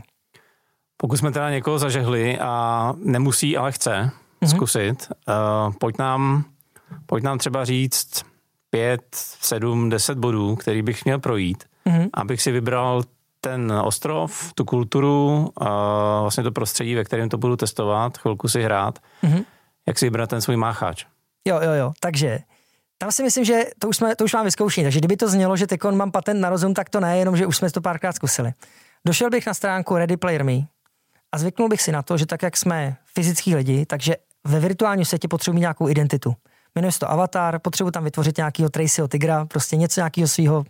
Pokud 0.97 1.17
jsme 1.17 1.31
teda 1.31 1.49
někoho 1.49 1.79
zažehli 1.79 2.39
a 2.39 2.93
nemusí, 2.97 3.57
ale 3.57 3.71
chce 3.71 3.91
mm-hmm. 3.91 4.49
zkusit, 4.55 5.11
uh, 5.27 5.73
pojď, 5.73 5.97
nám, 5.97 6.45
pojď 7.05 7.23
nám 7.23 7.37
třeba 7.37 7.65
říct 7.65 8.23
pět, 8.69 9.01
sedm, 9.41 9.89
deset 9.89 10.17
bodů, 10.17 10.55
který 10.55 10.81
bych 10.81 11.05
měl 11.05 11.19
projít, 11.19 11.63
mm-hmm. 11.85 12.09
abych 12.13 12.41
si 12.41 12.51
vybral 12.51 13.03
ten 13.41 13.71
ostrov, 13.83 14.53
tu 14.53 14.65
kulturu, 14.65 15.49
a 15.57 16.21
vlastně 16.21 16.43
to 16.43 16.51
prostředí, 16.51 16.95
ve 16.95 17.03
kterém 17.03 17.29
to 17.29 17.37
budu 17.37 17.55
testovat, 17.55 18.17
chvilku 18.17 18.47
si 18.47 18.63
hrát, 18.63 18.99
mm-hmm. 19.23 19.45
jak 19.87 19.99
si 19.99 20.05
vybrat 20.05 20.29
ten 20.29 20.41
svůj 20.41 20.57
mácháč. 20.57 21.05
Jo, 21.47 21.59
jo, 21.63 21.71
jo, 21.71 21.91
takže 21.99 22.39
tam 22.97 23.11
si 23.11 23.23
myslím, 23.23 23.45
že 23.45 23.63
to 23.79 23.89
už, 23.89 23.97
jsme, 23.97 24.15
to 24.15 24.23
už 24.23 24.33
mám 24.33 24.45
vyzkoušení, 24.45 24.85
takže 24.85 24.99
kdyby 24.99 25.17
to 25.17 25.29
znělo, 25.29 25.57
že 25.57 25.67
teď 25.67 25.83
mám 25.83 26.11
patent 26.11 26.41
na 26.41 26.49
rozum, 26.49 26.73
tak 26.73 26.89
to 26.89 26.99
ne, 26.99 27.17
jenom 27.17 27.37
že 27.37 27.45
už 27.45 27.57
jsme 27.57 27.71
to 27.71 27.81
párkrát 27.81 28.13
zkusili. 28.13 28.53
Došel 29.05 29.29
bych 29.29 29.47
na 29.47 29.53
stránku 29.53 29.95
Ready 29.95 30.17
Player 30.17 30.43
Me 30.43 30.53
a 31.31 31.37
zvyknul 31.37 31.69
bych 31.69 31.81
si 31.81 31.91
na 31.91 32.01
to, 32.01 32.17
že 32.17 32.25
tak, 32.25 32.43
jak 32.43 32.57
jsme 32.57 32.95
fyzický 33.05 33.55
lidi, 33.55 33.85
takže 33.85 34.15
ve 34.43 34.59
virtuálním 34.59 35.05
světě 35.05 35.27
potřebuji 35.27 35.59
nějakou 35.59 35.89
identitu. 35.89 36.35
Jmenuje 36.75 36.91
se 36.91 36.99
to 36.99 37.11
avatar, 37.11 37.59
potřebuji 37.59 37.91
tam 37.91 38.03
vytvořit 38.03 38.37
nějakého 38.37 38.69
Tracyho 38.69 39.07
Tigra, 39.07 39.45
prostě 39.45 39.75
něco 39.75 39.99
nějakého 39.99 40.27
svého 40.27 40.63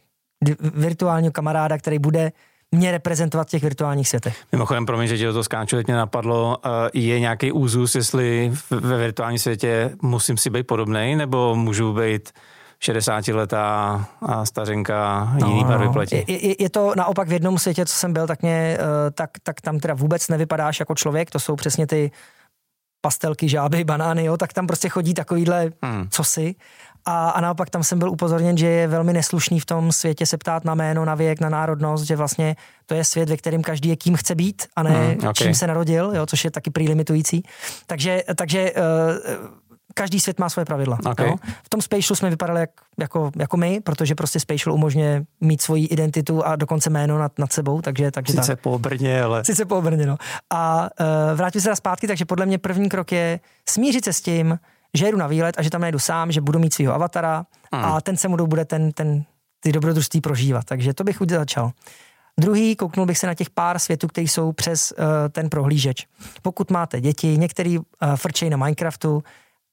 virtuálního 0.74 1.32
kamaráda, 1.32 1.78
který 1.78 2.00
bude 2.00 2.32
mě 2.72 2.92
reprezentovat 2.92 3.48
v 3.48 3.52
těch 3.52 3.64
virtuálních 3.64 4.08
světech. 4.08 4.38
Mimochodem, 4.52 4.86
promiň, 4.86 5.08
že 5.08 5.26
do 5.26 5.32
toho 5.32 5.44
skáču, 5.44 5.76
teď 5.76 5.88
mě 5.88 5.96
napadlo, 5.96 6.58
eh, 6.66 6.70
je 6.94 7.20
nějaký 7.20 7.52
úzus, 7.52 7.96
jestli 7.96 8.54
ve 8.70 8.98
virtuálním 8.98 9.40
světě 9.40 9.92
musím 10.02 10.38
si 10.38 10.50
být 10.50 10.68
podobný, 10.68 11.16
nebo 11.16 11.56
můžu 11.56 11.94
být 11.94 12.30
60-letá 12.82 14.06
a 14.22 14.46
stařenka 14.46 15.30
no, 15.40 15.48
jiný 15.48 15.66
barvy 15.66 15.86
no. 15.86 16.02
Je, 16.12 16.48
je, 16.48 16.56
je, 16.60 16.70
to 16.70 16.94
naopak 16.98 17.28
v 17.28 17.32
jednom 17.32 17.58
světě, 17.58 17.86
co 17.86 17.96
jsem 17.96 18.14
byl, 18.14 18.28
tak, 18.28 18.42
mě, 18.42 18.78
eh, 18.80 19.12
tak, 19.12 19.30
tak 19.44 19.62
tam 19.62 19.80
teda 19.80 19.94
vůbec 19.94 20.28
nevypadáš 20.28 20.80
jako 20.80 20.96
člověk, 20.96 21.32
to 21.32 21.40
jsou 21.40 21.56
přesně 21.56 21.88
ty 21.88 22.12
pastelky, 23.02 23.50
žáby, 23.50 23.84
banány, 23.84 24.26
jo, 24.26 24.38
tak 24.38 24.54
tam 24.54 24.68
prostě 24.68 24.90
chodí 24.90 25.14
takovýhle 25.14 25.70
hmm. 25.84 26.08
cosi. 26.10 26.56
A, 27.06 27.30
a 27.30 27.42
naopak 27.42 27.70
tam 27.70 27.84
jsem 27.84 28.00
byl 28.00 28.10
upozorněn, 28.10 28.58
že 28.58 28.68
je 28.68 28.88
velmi 28.88 29.14
neslušný 29.14 29.60
v 29.60 29.66
tom 29.66 29.92
světě 29.92 30.26
se 30.26 30.38
ptát 30.38 30.66
na 30.66 30.76
jméno, 30.76 31.06
na 31.06 31.16
věk, 31.16 31.40
na 31.40 31.50
národnost, 31.50 32.04
že 32.04 32.16
vlastně 32.16 32.56
to 32.86 32.94
je 32.94 33.04
svět, 33.04 33.30
ve 33.30 33.38
kterém 33.38 33.62
každý 33.62 33.90
je 33.90 33.96
kým 33.96 34.16
chce 34.16 34.36
být 34.36 34.68
a 34.76 34.84
ne 34.84 34.90
hmm, 34.90 35.18
okay. 35.18 35.34
čím 35.34 35.54
se 35.54 35.68
narodil, 35.68 36.12
jo, 36.16 36.26
což 36.26 36.46
je 36.46 36.52
taky 36.52 36.70
prý 36.70 36.88
limitující. 36.88 37.44
Takže, 37.88 38.24
takže 38.36 38.72
uh, 38.72 39.62
každý 39.94 40.20
svět 40.20 40.40
má 40.40 40.50
svoje 40.50 40.66
pravidla. 40.66 40.98
Okay. 41.06 41.28
Jo? 41.28 41.36
V 41.64 41.70
tom 41.70 41.82
Spatial 41.82 42.16
jsme 42.16 42.30
vypadali 42.30 42.60
jak, 42.60 42.70
jako, 43.00 43.32
jako 43.36 43.58
my, 43.58 43.82
protože 43.82 44.16
prostě 44.16 44.40
Spatial 44.40 44.74
umožňuje 44.74 45.24
mít 45.42 45.62
svoji 45.62 45.86
identitu 45.86 46.46
a 46.46 46.56
dokonce 46.56 46.90
jméno 46.90 47.20
nad, 47.20 47.40
nad 47.40 47.54
sebou. 47.54 47.82
Takže, 47.82 48.12
takže 48.12 48.34
Sice 48.34 48.48
tak. 48.48 48.60
po 48.60 48.80
Brně, 48.80 49.24
ale... 49.24 49.46
Sice 49.46 49.66
po 49.66 49.82
Brně, 49.82 50.06
no. 50.06 50.18
A 50.50 50.90
uh, 51.00 51.38
vrátím 51.38 51.62
se 51.62 51.70
na 51.70 51.76
zpátky, 51.76 52.08
takže 52.08 52.26
podle 52.26 52.46
mě 52.46 52.58
první 52.58 52.90
krok 52.90 53.12
je 53.12 53.40
smířit 53.70 54.06
se 54.06 54.14
s 54.14 54.22
tím, 54.22 54.60
že 54.98 55.06
jedu 55.06 55.18
na 55.18 55.28
výlet 55.28 55.56
a 55.58 55.62
že 55.62 55.70
tam 55.70 55.82
nejdu 55.82 56.00
sám, 56.00 56.32
že 56.32 56.42
budu 56.42 56.60
mít 56.60 56.74
svého 56.74 56.94
avatara 56.94 57.46
hmm. 57.74 57.86
a 57.86 58.02
ten 58.02 58.18
se 58.18 58.28
mu 58.28 58.48
bude 58.48 58.66
ten, 58.66 58.92
ten, 58.92 59.24
ty 59.60 59.72
dobrodružství 59.72 60.22
prožívat. 60.22 60.66
Takže 60.66 60.94
to 60.94 61.04
bych 61.04 61.22
už 61.22 61.28
začal. 61.28 61.72
Druhý, 62.40 62.76
kouknul 62.76 63.06
bych 63.06 63.18
se 63.18 63.28
na 63.28 63.34
těch 63.34 63.50
pár 63.50 63.80
světů, 63.80 64.08
které 64.08 64.28
jsou 64.28 64.52
přes 64.52 64.92
uh, 64.92 65.06
ten 65.32 65.50
prohlížeč. 65.50 66.08
Pokud 66.42 66.72
máte 66.72 67.02
děti, 67.02 67.38
některý 67.38 67.78
uh, 67.78 67.86
frčej 68.16 68.50
na 68.50 68.58
Minecraftu, 68.58 69.24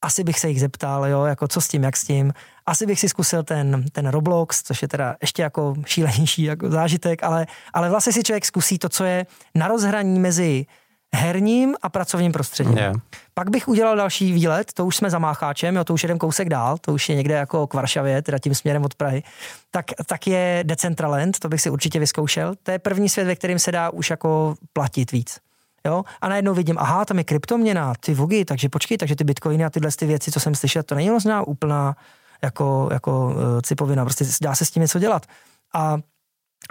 asi 0.03 0.25
bych 0.25 0.39
se 0.39 0.49
jich 0.49 0.61
zeptal, 0.61 1.07
jo, 1.07 1.25
jako 1.25 1.49
co 1.49 1.61
s 1.61 1.69
tím, 1.69 1.83
jak 1.83 1.97
s 1.97 2.05
tím. 2.05 2.33
Asi 2.67 2.87
bych 2.87 3.01
si 3.01 3.09
zkusil 3.09 3.43
ten, 3.43 3.85
ten 3.93 4.09
Roblox, 4.09 4.63
což 4.63 4.83
je 4.83 4.89
teda 4.89 5.17
ještě 5.21 5.43
jako 5.43 5.75
šílenější 5.87 6.43
jako 6.43 6.71
zážitek, 6.71 7.23
ale, 7.23 7.47
ale 7.73 7.91
vlastně 7.91 8.13
si 8.13 8.23
člověk 8.23 8.45
zkusí 8.45 8.79
to, 8.79 8.89
co 8.89 9.05
je 9.05 9.27
na 9.55 9.69
rozhraní 9.69 10.21
mezi 10.21 10.67
herním 11.15 11.75
a 11.83 11.89
pracovním 11.89 12.33
prostředím. 12.33 12.79
Yeah. 12.79 12.97
Pak 13.35 13.51
bych 13.51 13.69
udělal 13.69 13.97
další 13.97 14.33
výlet, 14.33 14.73
to 14.73 14.87
už 14.87 14.97
jsme 14.97 15.11
za 15.11 15.19
Mácháčem, 15.19 15.77
jo, 15.77 15.85
to 15.85 15.95
už 15.95 16.03
jeden 16.03 16.19
kousek 16.19 16.49
dál, 16.49 16.79
to 16.79 16.93
už 16.93 17.09
je 17.09 17.17
někde 17.17 17.35
jako 17.35 17.67
k 17.67 17.75
Varšavě, 17.75 18.23
teda 18.23 18.39
tím 18.39 18.55
směrem 18.55 18.85
od 18.85 18.95
Prahy. 18.95 19.23
Tak, 19.71 19.87
tak 20.07 20.27
je 20.27 20.61
Decentraland, 20.67 21.39
to 21.39 21.49
bych 21.49 21.61
si 21.61 21.71
určitě 21.71 21.99
vyzkoušel. 21.99 22.55
To 22.63 22.71
je 22.71 22.79
první 22.79 23.09
svět, 23.09 23.25
ve 23.25 23.37
kterém 23.37 23.59
se 23.59 23.73
dá 23.73 23.91
už 23.91 24.11
jako 24.11 24.55
platit 24.73 25.13
víc. 25.13 25.39
Jo? 25.87 26.05
A 26.21 26.29
najednou 26.29 26.55
vidím, 26.55 26.77
aha, 26.79 27.05
tam 27.05 27.19
je 27.19 27.25
kryptoměna, 27.25 27.93
ty 28.01 28.15
vogy, 28.15 28.45
takže 28.45 28.69
počkej, 28.69 28.99
takže 28.99 29.17
ty 29.17 29.25
bitcoiny 29.25 29.65
a 29.65 29.71
tyhle 29.71 29.91
ty 29.99 30.07
věci, 30.07 30.31
co 30.31 30.41
jsem 30.41 30.55
slyšel, 30.55 30.83
to 30.83 30.95
není 30.95 31.11
vlastně 31.11 31.41
úplná 31.47 31.97
jako, 32.43 32.89
jako 32.93 33.27
uh, 33.27 33.61
cipovina, 33.63 34.05
prostě 34.05 34.25
dá 34.43 34.55
se 34.55 34.65
s 34.65 34.71
tím 34.71 34.81
něco 34.81 34.99
dělat. 34.99 35.27
A 35.75 35.99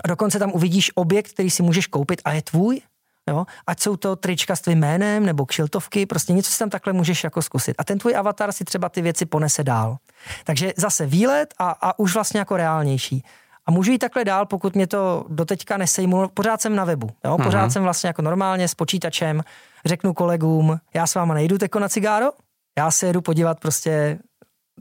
dokonce 0.07 0.39
tam 0.39 0.51
uvidíš 0.53 0.91
objekt, 0.95 1.33
který 1.33 1.49
si 1.49 1.63
můžeš 1.63 1.87
koupit 1.87 2.21
a 2.25 2.33
je 2.33 2.41
tvůj, 2.41 2.81
Jo? 3.27 3.45
Ať 3.67 3.79
jsou 3.79 3.95
to 3.95 4.15
trička 4.15 4.55
s 4.55 4.61
tvým 4.61 4.79
jménem 4.79 5.25
nebo 5.25 5.45
kšiltovky, 5.45 6.05
prostě 6.05 6.33
něco 6.33 6.51
si 6.51 6.59
tam 6.59 6.69
takhle 6.69 6.93
můžeš 6.93 7.23
jako 7.23 7.41
zkusit. 7.41 7.75
A 7.77 7.83
ten 7.83 7.99
tvůj 7.99 8.15
avatar 8.15 8.51
si 8.51 8.63
třeba 8.63 8.89
ty 8.89 9.01
věci 9.01 9.25
ponese 9.25 9.63
dál. 9.63 9.97
Takže 10.43 10.73
zase 10.77 11.05
výlet 11.05 11.53
a, 11.59 11.69
a 11.81 11.99
už 11.99 12.13
vlastně 12.13 12.39
jako 12.39 12.57
reálnější. 12.57 13.23
A 13.65 13.71
můžu 13.71 13.91
jít 13.91 13.97
takhle 13.97 14.25
dál, 14.25 14.45
pokud 14.45 14.75
mě 14.75 14.87
to 14.87 15.25
doteďka 15.29 15.77
nesejmulo. 15.77 16.29
Pořád 16.29 16.61
jsem 16.61 16.75
na 16.75 16.85
webu. 16.85 17.09
Jo? 17.25 17.37
Pořád 17.43 17.67
uh-huh. 17.67 17.73
jsem 17.73 17.83
vlastně 17.83 18.07
jako 18.07 18.21
normálně 18.21 18.67
s 18.67 18.75
počítačem. 18.75 19.43
Řeknu 19.85 20.13
kolegům, 20.13 20.79
já 20.93 21.07
s 21.07 21.15
váma 21.15 21.33
nejdu 21.33 21.57
teko 21.57 21.79
na 21.79 21.89
cigáro, 21.89 22.31
já 22.77 22.91
se 22.91 23.07
jedu 23.07 23.21
podívat 23.21 23.59
prostě 23.59 24.19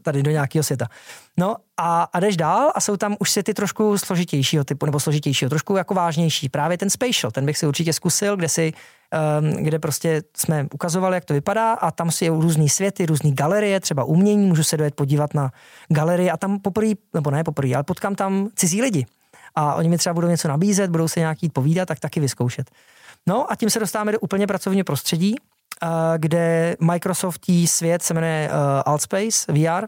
tady 0.03 0.23
do 0.23 0.31
nějakého 0.31 0.63
světa. 0.63 0.87
No 1.37 1.57
a, 1.77 2.03
a 2.03 2.21
jdeš 2.21 2.37
dál 2.37 2.73
a 2.75 2.81
jsou 2.81 2.97
tam 2.97 3.17
už 3.19 3.31
světy 3.31 3.55
trošku 3.55 3.99
složitějšího 3.99 4.65
typu, 4.65 4.87
nebo 4.87 5.01
složitějšího, 5.01 5.49
trošku 5.49 5.77
jako 5.77 5.95
vážnější. 5.95 6.49
Právě 6.49 6.79
ten 6.79 6.91
spatial, 6.91 7.31
ten 7.31 7.47
bych 7.47 7.59
si 7.59 7.67
určitě 7.67 7.93
zkusil, 7.93 8.37
kde 8.37 8.49
si 8.49 8.73
um, 9.41 9.51
kde 9.65 9.79
prostě 9.79 10.23
jsme 10.37 10.67
ukazovali, 10.75 11.17
jak 11.17 11.25
to 11.25 11.35
vypadá 11.35 11.73
a 11.73 11.91
tam 11.91 12.11
si 12.11 12.25
jsou 12.25 12.41
různý 12.41 12.69
světy, 12.69 13.07
různé 13.07 13.31
galerie, 13.31 13.81
třeba 13.81 14.05
umění, 14.05 14.47
můžu 14.47 14.65
se 14.65 14.77
dojet 14.77 14.95
podívat 14.95 15.35
na 15.35 15.51
galerie 15.89 16.33
a 16.33 16.37
tam 16.37 16.61
poprvé, 16.61 16.93
nebo 17.15 17.31
ne 17.31 17.45
poprvé, 17.45 17.75
ale 17.75 17.85
potkám 17.85 18.15
tam 18.15 18.49
cizí 18.55 18.83
lidi. 18.83 19.07
A 19.55 19.75
oni 19.75 19.89
mi 19.89 19.99
třeba 19.99 20.15
budou 20.15 20.29
něco 20.29 20.49
nabízet, 20.49 20.91
budou 20.91 21.09
se 21.09 21.21
nějaký 21.21 21.49
povídat, 21.49 21.89
tak 21.89 22.01
taky 22.01 22.21
vyzkoušet. 22.21 22.71
No 23.27 23.53
a 23.53 23.57
tím 23.57 23.71
se 23.71 23.79
dostáváme 23.79 24.13
do 24.13 24.21
úplně 24.21 24.47
pracovního 24.47 24.85
prostředí 24.85 25.37
kde 26.17 26.77
Microsoftí 26.81 27.67
svět 27.67 28.03
se 28.03 28.15
jmenuje 28.15 28.51
Altspace 28.85 29.53
VR, 29.53 29.87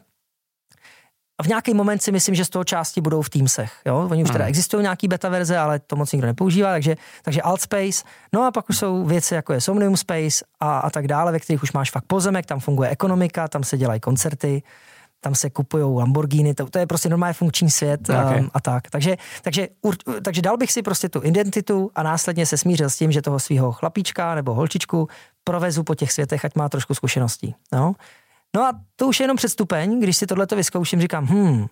a 1.41 1.43
v 1.43 1.47
nějaký 1.47 1.75
moment 1.75 2.03
si 2.03 2.13
myslím, 2.13 2.35
že 2.35 2.45
z 2.45 2.49
toho 2.49 2.65
části 2.65 3.01
budou 3.01 3.23
v 3.23 3.31
Teamsech. 3.31 3.73
Jo? 3.87 4.09
Oni 4.11 4.23
už 4.23 4.31
teda 4.31 4.45
hmm. 4.45 4.49
existují 4.49 4.83
nějaký 4.83 5.09
beta 5.09 5.29
verze, 5.29 5.59
ale 5.59 5.79
to 5.79 5.97
moc 5.97 6.13
nikdo 6.13 6.27
nepoužívá, 6.27 6.73
takže, 6.73 6.97
takže 7.23 7.43
Altspace. 7.43 8.05
No 8.33 8.45
a 8.45 8.51
pak 8.51 8.69
už 8.71 8.79
jsou 8.79 9.05
věci 9.05 9.35
jako 9.35 9.53
je 9.53 9.61
Somnium 9.61 9.97
Space 9.97 10.45
a, 10.61 10.79
a 10.79 10.91
tak 10.91 11.07
dále, 11.09 11.33
ve 11.33 11.39
kterých 11.39 11.63
už 11.63 11.73
máš 11.73 11.91
fakt 11.91 12.05
pozemek, 12.07 12.47
tam 12.47 12.61
funguje 12.61 12.91
ekonomika, 12.91 13.49
tam 13.49 13.65
se 13.65 13.79
dělají 13.79 14.01
koncerty, 14.01 14.63
tam 15.21 15.35
se 15.35 15.51
kupují 15.51 15.85
Lamborghini, 15.97 16.55
to, 16.55 16.67
to 16.67 16.79
je 16.79 16.87
prostě 16.87 17.09
normální 17.09 17.35
funkční 17.35 17.71
svět 17.71 18.11
okay. 18.11 18.41
um, 18.41 18.51
a 18.55 18.61
tak. 18.61 18.91
Takže, 18.91 19.17
takže, 19.43 19.69
ur, 19.83 19.97
takže 20.23 20.43
dal 20.43 20.57
bych 20.57 20.73
si 20.73 20.83
prostě 20.83 21.09
tu 21.09 21.21
identitu 21.25 21.91
a 21.95 22.03
následně 22.03 22.47
se 22.47 22.57
smířil 22.57 22.91
s 22.91 22.97
tím, 22.97 23.13
že 23.13 23.23
toho 23.23 23.39
svého 23.41 23.73
chlapíčka 23.73 24.35
nebo 24.35 24.55
holčičku 24.55 25.09
provezu 25.49 25.83
po 25.83 25.95
těch 25.95 26.13
světech, 26.13 26.45
ať 26.45 26.55
má 26.55 26.69
trošku 26.69 26.95
zkušeností. 26.95 27.55
No? 27.73 27.93
No 28.57 28.63
a 28.63 28.73
to 28.97 29.09
už 29.09 29.21
je 29.21 29.25
jenom 29.25 29.37
předstupeň, 29.37 30.01
když 30.01 30.17
si 30.17 30.27
tohleto 30.27 30.57
vyzkouším, 30.57 31.01
říkám, 31.01 31.27
hm, 31.27 31.67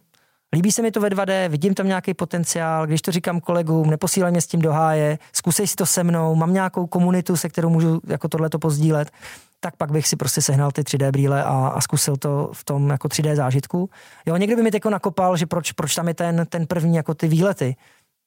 líbí 0.54 0.72
se 0.72 0.82
mi 0.82 0.90
to 0.90 1.00
ve 1.00 1.08
2D, 1.08 1.48
vidím 1.48 1.74
tam 1.74 1.86
nějaký 1.86 2.14
potenciál, 2.14 2.86
když 2.86 3.02
to 3.02 3.12
říkám 3.12 3.40
kolegům, 3.40 3.90
neposílej 3.90 4.32
mě 4.32 4.40
s 4.40 4.46
tím 4.46 4.60
do 4.60 4.72
háje, 4.72 5.18
zkusej 5.32 5.66
si 5.66 5.76
to 5.76 5.86
se 5.86 6.04
mnou, 6.04 6.34
mám 6.34 6.52
nějakou 6.52 6.86
komunitu, 6.86 7.36
se 7.36 7.48
kterou 7.48 7.68
můžu 7.68 8.00
jako 8.06 8.28
tohleto 8.28 8.58
pozdílet, 8.58 9.10
tak 9.60 9.76
pak 9.76 9.92
bych 9.92 10.08
si 10.08 10.16
prostě 10.16 10.42
sehnal 10.42 10.72
ty 10.72 10.82
3D 10.82 11.10
brýle 11.10 11.44
a, 11.44 11.68
a 11.68 11.80
zkusil 11.80 12.16
to 12.16 12.50
v 12.52 12.64
tom 12.64 12.90
jako 12.90 13.08
3D 13.08 13.34
zážitku. 13.34 13.90
Jo, 14.26 14.36
někdy 14.36 14.56
by 14.56 14.62
mi 14.62 14.70
jako 14.74 14.90
nakopal, 14.90 15.36
že 15.36 15.46
proč, 15.46 15.72
proč 15.72 15.94
tam 15.94 16.08
je 16.08 16.14
ten, 16.14 16.46
ten 16.48 16.66
první 16.66 16.96
jako 16.96 17.14
ty 17.14 17.28
výlety. 17.28 17.76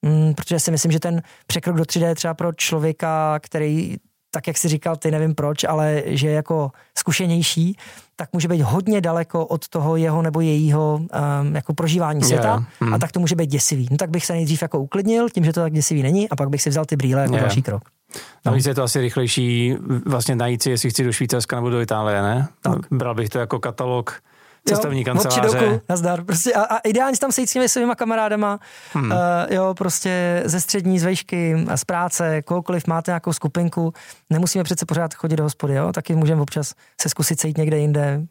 Mm, 0.02 0.34
protože 0.34 0.60
si 0.60 0.72
myslím, 0.72 0.91
že 0.91 1.00
ten 1.00 1.22
překrok 1.47 1.76
do 1.76 1.84
3D 1.84 2.16
třeba 2.16 2.34
pro 2.34 2.54
člověka, 2.54 3.39
který 3.39 3.97
tak 4.32 4.48
jak 4.48 4.58
si 4.58 4.68
říkal, 4.68 4.96
ty 4.96 5.12
nevím 5.12 5.36
proč, 5.36 5.64
ale 5.64 6.04
že 6.06 6.28
je 6.28 6.34
jako 6.34 6.72
zkušenější, 6.98 7.78
tak 8.16 8.34
může 8.34 8.48
být 8.48 8.62
hodně 8.62 9.02
daleko 9.02 9.46
od 9.46 9.68
toho 9.68 9.96
jeho 9.96 10.22
nebo 10.22 10.42
jejího 10.42 11.00
um, 11.42 11.56
jako 11.56 11.74
prožívání 11.74 12.24
světa 12.24 12.50
yeah. 12.50 12.64
hmm. 12.80 12.94
a 12.94 12.98
tak 12.98 13.12
to 13.12 13.20
může 13.20 13.36
být 13.36 13.50
děsivý. 13.50 13.88
No 13.92 13.98
tak 13.98 14.10
bych 14.10 14.26
se 14.26 14.34
nejdřív 14.34 14.62
jako 14.62 14.80
uklidnil 14.80 15.30
tím, 15.30 15.46
že 15.46 15.54
to 15.54 15.60
tak 15.60 15.74
děsivý 15.74 16.04
není 16.04 16.30
a 16.30 16.36
pak 16.36 16.50
bych 16.50 16.62
si 16.62 16.70
vzal 16.70 16.86
ty 16.86 16.96
brýle 16.96 17.22
jako 17.22 17.34
yeah. 17.34 17.46
další 17.46 17.62
krok. 17.62 17.84
No. 18.16 18.22
Navíc 18.52 18.66
je 18.66 18.76
to 18.76 18.84
asi 18.84 19.02
rychlejší 19.02 19.76
vlastně 20.06 20.36
najít 20.36 20.64
si, 20.64 20.70
jestli 20.70 20.90
chci 20.90 21.04
do 21.04 21.12
Švýcarska 21.12 21.56
nebo 21.56 21.70
do 21.70 21.82
Itálie, 21.82 22.22
ne? 22.22 22.48
Tak. 22.62 22.78
Bral 22.92 23.16
bych 23.16 23.30
to 23.30 23.40
jako 23.40 23.60
katalog 23.60 24.22
cestovní 24.70 25.00
jo, 25.00 25.06
kanceláře. 25.06 25.82
nazdar. 25.90 26.24
Prostě 26.24 26.54
a, 26.54 26.62
a 26.62 26.78
ideálně 26.78 27.18
tam 27.18 27.32
sejít 27.32 27.50
s 27.50 27.54
těmi 27.54 27.70
svýma 27.70 27.96
kamarádama, 27.96 28.60
hmm. 28.94 29.12
uh, 29.12 29.18
jo, 29.50 29.74
prostě 29.78 30.44
ze 30.46 30.62
střední, 30.62 31.00
z 31.00 31.04
vejšky, 31.04 31.66
z 31.76 31.86
práce, 31.86 32.42
kohokoliv 32.42 32.88
máte 32.88 33.12
nějakou 33.12 33.34
skupinku, 33.34 33.94
nemusíme 34.30 34.64
přece 34.64 34.86
pořád 34.86 35.14
chodit 35.14 35.36
do 35.36 35.44
hospody, 35.44 35.74
jo, 35.74 35.92
taky 35.94 36.16
můžeme 36.16 36.42
občas 36.42 36.74
se 37.02 37.10
zkusit 37.10 37.40
sejít 37.40 37.58
někde 37.58 37.78
jinde, 37.78 38.22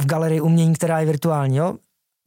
v 0.00 0.06
galerii 0.06 0.40
umění, 0.40 0.74
která 0.74 1.00
je 1.00 1.06
virtuální, 1.06 1.56
jo. 1.56 1.74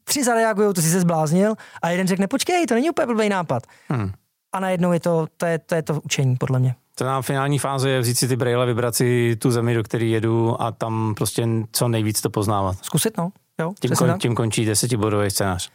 Tři 0.04 0.24
zareagují, 0.24 0.74
to 0.74 0.82
si 0.82 0.90
se 0.90 1.00
zbláznil, 1.00 1.56
a 1.82 1.90
jeden 1.90 2.08
řekne, 2.08 2.28
počkej, 2.28 2.66
to 2.66 2.74
není 2.74 2.90
úplně 2.90 3.06
blbý 3.06 3.30
nápad. 3.30 3.64
Hmm. 3.90 4.12
A 4.54 4.60
najednou 4.60 4.92
je 4.92 5.00
to, 5.00 5.28
to 5.38 5.46
je, 5.46 5.60
to 5.60 5.76
je 5.76 5.82
to 5.82 6.02
učení, 6.02 6.36
podle 6.36 6.60
mě. 6.60 6.76
To 6.96 7.06
na 7.06 7.22
finální 7.22 7.60
fáze 7.60 7.90
je 7.90 8.00
vzít 8.00 8.18
si 8.18 8.28
ty 8.28 8.36
brýle, 8.36 8.66
vybrat 8.66 8.96
si 8.96 9.36
tu 9.36 9.52
zemi, 9.52 9.74
do 9.76 9.84
které 9.84 10.06
jedu 10.06 10.62
a 10.62 10.72
tam 10.72 11.14
prostě 11.18 11.48
co 11.72 11.88
nejvíc 11.88 12.22
to 12.22 12.30
poznávat. 12.30 12.78
Zkusit, 12.82 13.18
no. 13.18 13.32
Jo, 13.60 13.74
tím, 13.80 13.92
kon, 13.96 14.20
tím 14.20 14.36
končí 14.36 14.66
desetibodový 14.66 15.32
scénář. 15.32 15.72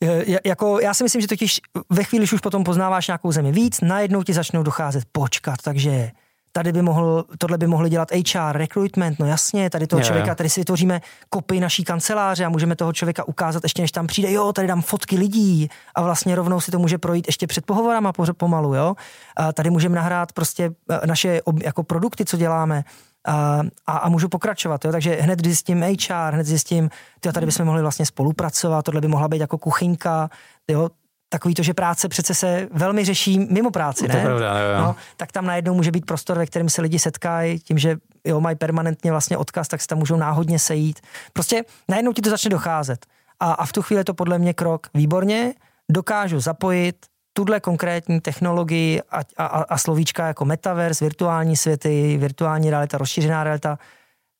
Je, 0.00 0.40
jako, 0.44 0.80
já 0.80 0.94
si 0.94 1.02
myslím, 1.02 1.20
že 1.20 1.28
totiž 1.28 1.60
ve 1.90 2.04
chvíli, 2.04 2.22
když 2.22 2.32
už 2.32 2.40
potom 2.40 2.64
poznáváš 2.64 3.06
nějakou 3.06 3.32
zemi 3.32 3.52
víc, 3.52 3.80
najednou 3.80 4.22
ti 4.22 4.32
začnou 4.32 4.62
docházet 4.62 5.04
počkat, 5.12 5.56
takže 5.62 6.10
tady 6.52 6.72
by 6.72 6.82
mohl, 6.82 7.24
tohle 7.38 7.58
by 7.58 7.66
mohli 7.66 7.90
dělat 7.90 8.08
HR, 8.10 8.56
recruitment, 8.56 9.18
no 9.18 9.26
jasně, 9.26 9.70
tady 9.70 9.86
toho 9.86 10.00
je, 10.00 10.04
člověka, 10.04 10.34
tady 10.34 10.48
si 10.48 10.60
vytvoříme 10.60 11.00
kopii 11.30 11.60
naší 11.60 11.84
kanceláře 11.84 12.44
a 12.44 12.48
můžeme 12.48 12.76
toho 12.76 12.92
člověka 12.92 13.28
ukázat 13.28 13.62
ještě, 13.62 13.82
než 13.82 13.92
tam 13.92 14.06
přijde, 14.06 14.32
jo, 14.32 14.52
tady 14.52 14.68
dám 14.68 14.82
fotky 14.82 15.16
lidí 15.16 15.68
a 15.94 16.02
vlastně 16.02 16.34
rovnou 16.34 16.60
si 16.60 16.70
to 16.70 16.78
může 16.78 16.98
projít 16.98 17.26
ještě 17.26 17.46
před 17.46 17.66
pohovorama 17.66 18.12
pomalu, 18.36 18.74
jo. 18.74 18.94
A 19.36 19.52
tady 19.52 19.70
můžeme 19.70 19.96
nahrát 19.96 20.32
prostě 20.32 20.70
e, 20.90 21.06
naše 21.06 21.40
jako 21.62 21.82
produkty, 21.82 22.24
co 22.24 22.36
děláme 22.36 22.84
a, 23.28 23.60
a, 23.86 23.92
a 23.98 24.08
můžu 24.08 24.28
pokračovat. 24.28 24.84
Jo? 24.84 24.92
Takže 24.92 25.14
hned 25.14 25.44
zjistím 25.44 25.82
HR, 25.82 26.34
hned 26.34 26.46
zjistím, 26.46 26.90
tyjo, 27.20 27.32
tady 27.32 27.46
bychom 27.46 27.66
mohli 27.66 27.82
vlastně 27.82 28.06
spolupracovat, 28.06 28.84
tohle 28.84 29.00
by 29.00 29.08
mohla 29.08 29.28
být 29.28 29.40
jako 29.40 29.58
kuchynka, 29.58 30.30
jo? 30.68 30.90
takový 31.28 31.54
to, 31.54 31.62
že 31.62 31.74
práce 31.74 32.08
přece 32.08 32.34
se 32.34 32.68
velmi 32.72 33.04
řeší 33.04 33.38
mimo 33.38 33.70
práci, 33.70 34.08
ne? 34.08 34.14
To 34.14 34.20
pravda, 34.20 34.58
jo, 34.58 34.68
jo. 34.68 34.80
No, 34.80 34.96
tak 35.16 35.32
tam 35.32 35.46
najednou 35.46 35.74
může 35.74 35.90
být 35.90 36.06
prostor, 36.06 36.38
ve 36.38 36.46
kterém 36.46 36.68
se 36.68 36.82
lidi 36.82 36.98
setkají, 36.98 37.58
tím, 37.58 37.78
že 37.78 37.96
jo, 38.24 38.40
mají 38.40 38.56
permanentně 38.56 39.10
vlastně 39.10 39.36
odkaz, 39.36 39.68
tak 39.68 39.80
se 39.80 39.86
tam 39.86 39.98
můžou 39.98 40.16
náhodně 40.16 40.58
sejít. 40.58 41.00
Prostě 41.32 41.64
najednou 41.88 42.12
ti 42.12 42.22
to 42.22 42.30
začne 42.30 42.50
docházet. 42.50 43.06
A, 43.40 43.52
a 43.52 43.66
v 43.66 43.72
tu 43.72 43.82
chvíli 43.82 44.00
je 44.00 44.04
to 44.04 44.14
podle 44.14 44.38
mě 44.38 44.54
krok 44.54 44.86
výborně, 44.94 45.54
dokážu 45.90 46.40
zapojit 46.40 46.96
tuhle 47.38 47.60
konkrétní 47.60 48.20
technologii 48.20 49.00
a, 49.10 49.20
a, 49.36 49.46
a 49.46 49.78
slovíčka 49.78 50.26
jako 50.26 50.44
metaverse, 50.44 51.04
virtuální 51.04 51.56
světy, 51.56 52.16
virtuální 52.16 52.70
realita, 52.70 52.98
rozšířená 52.98 53.44
realita, 53.44 53.78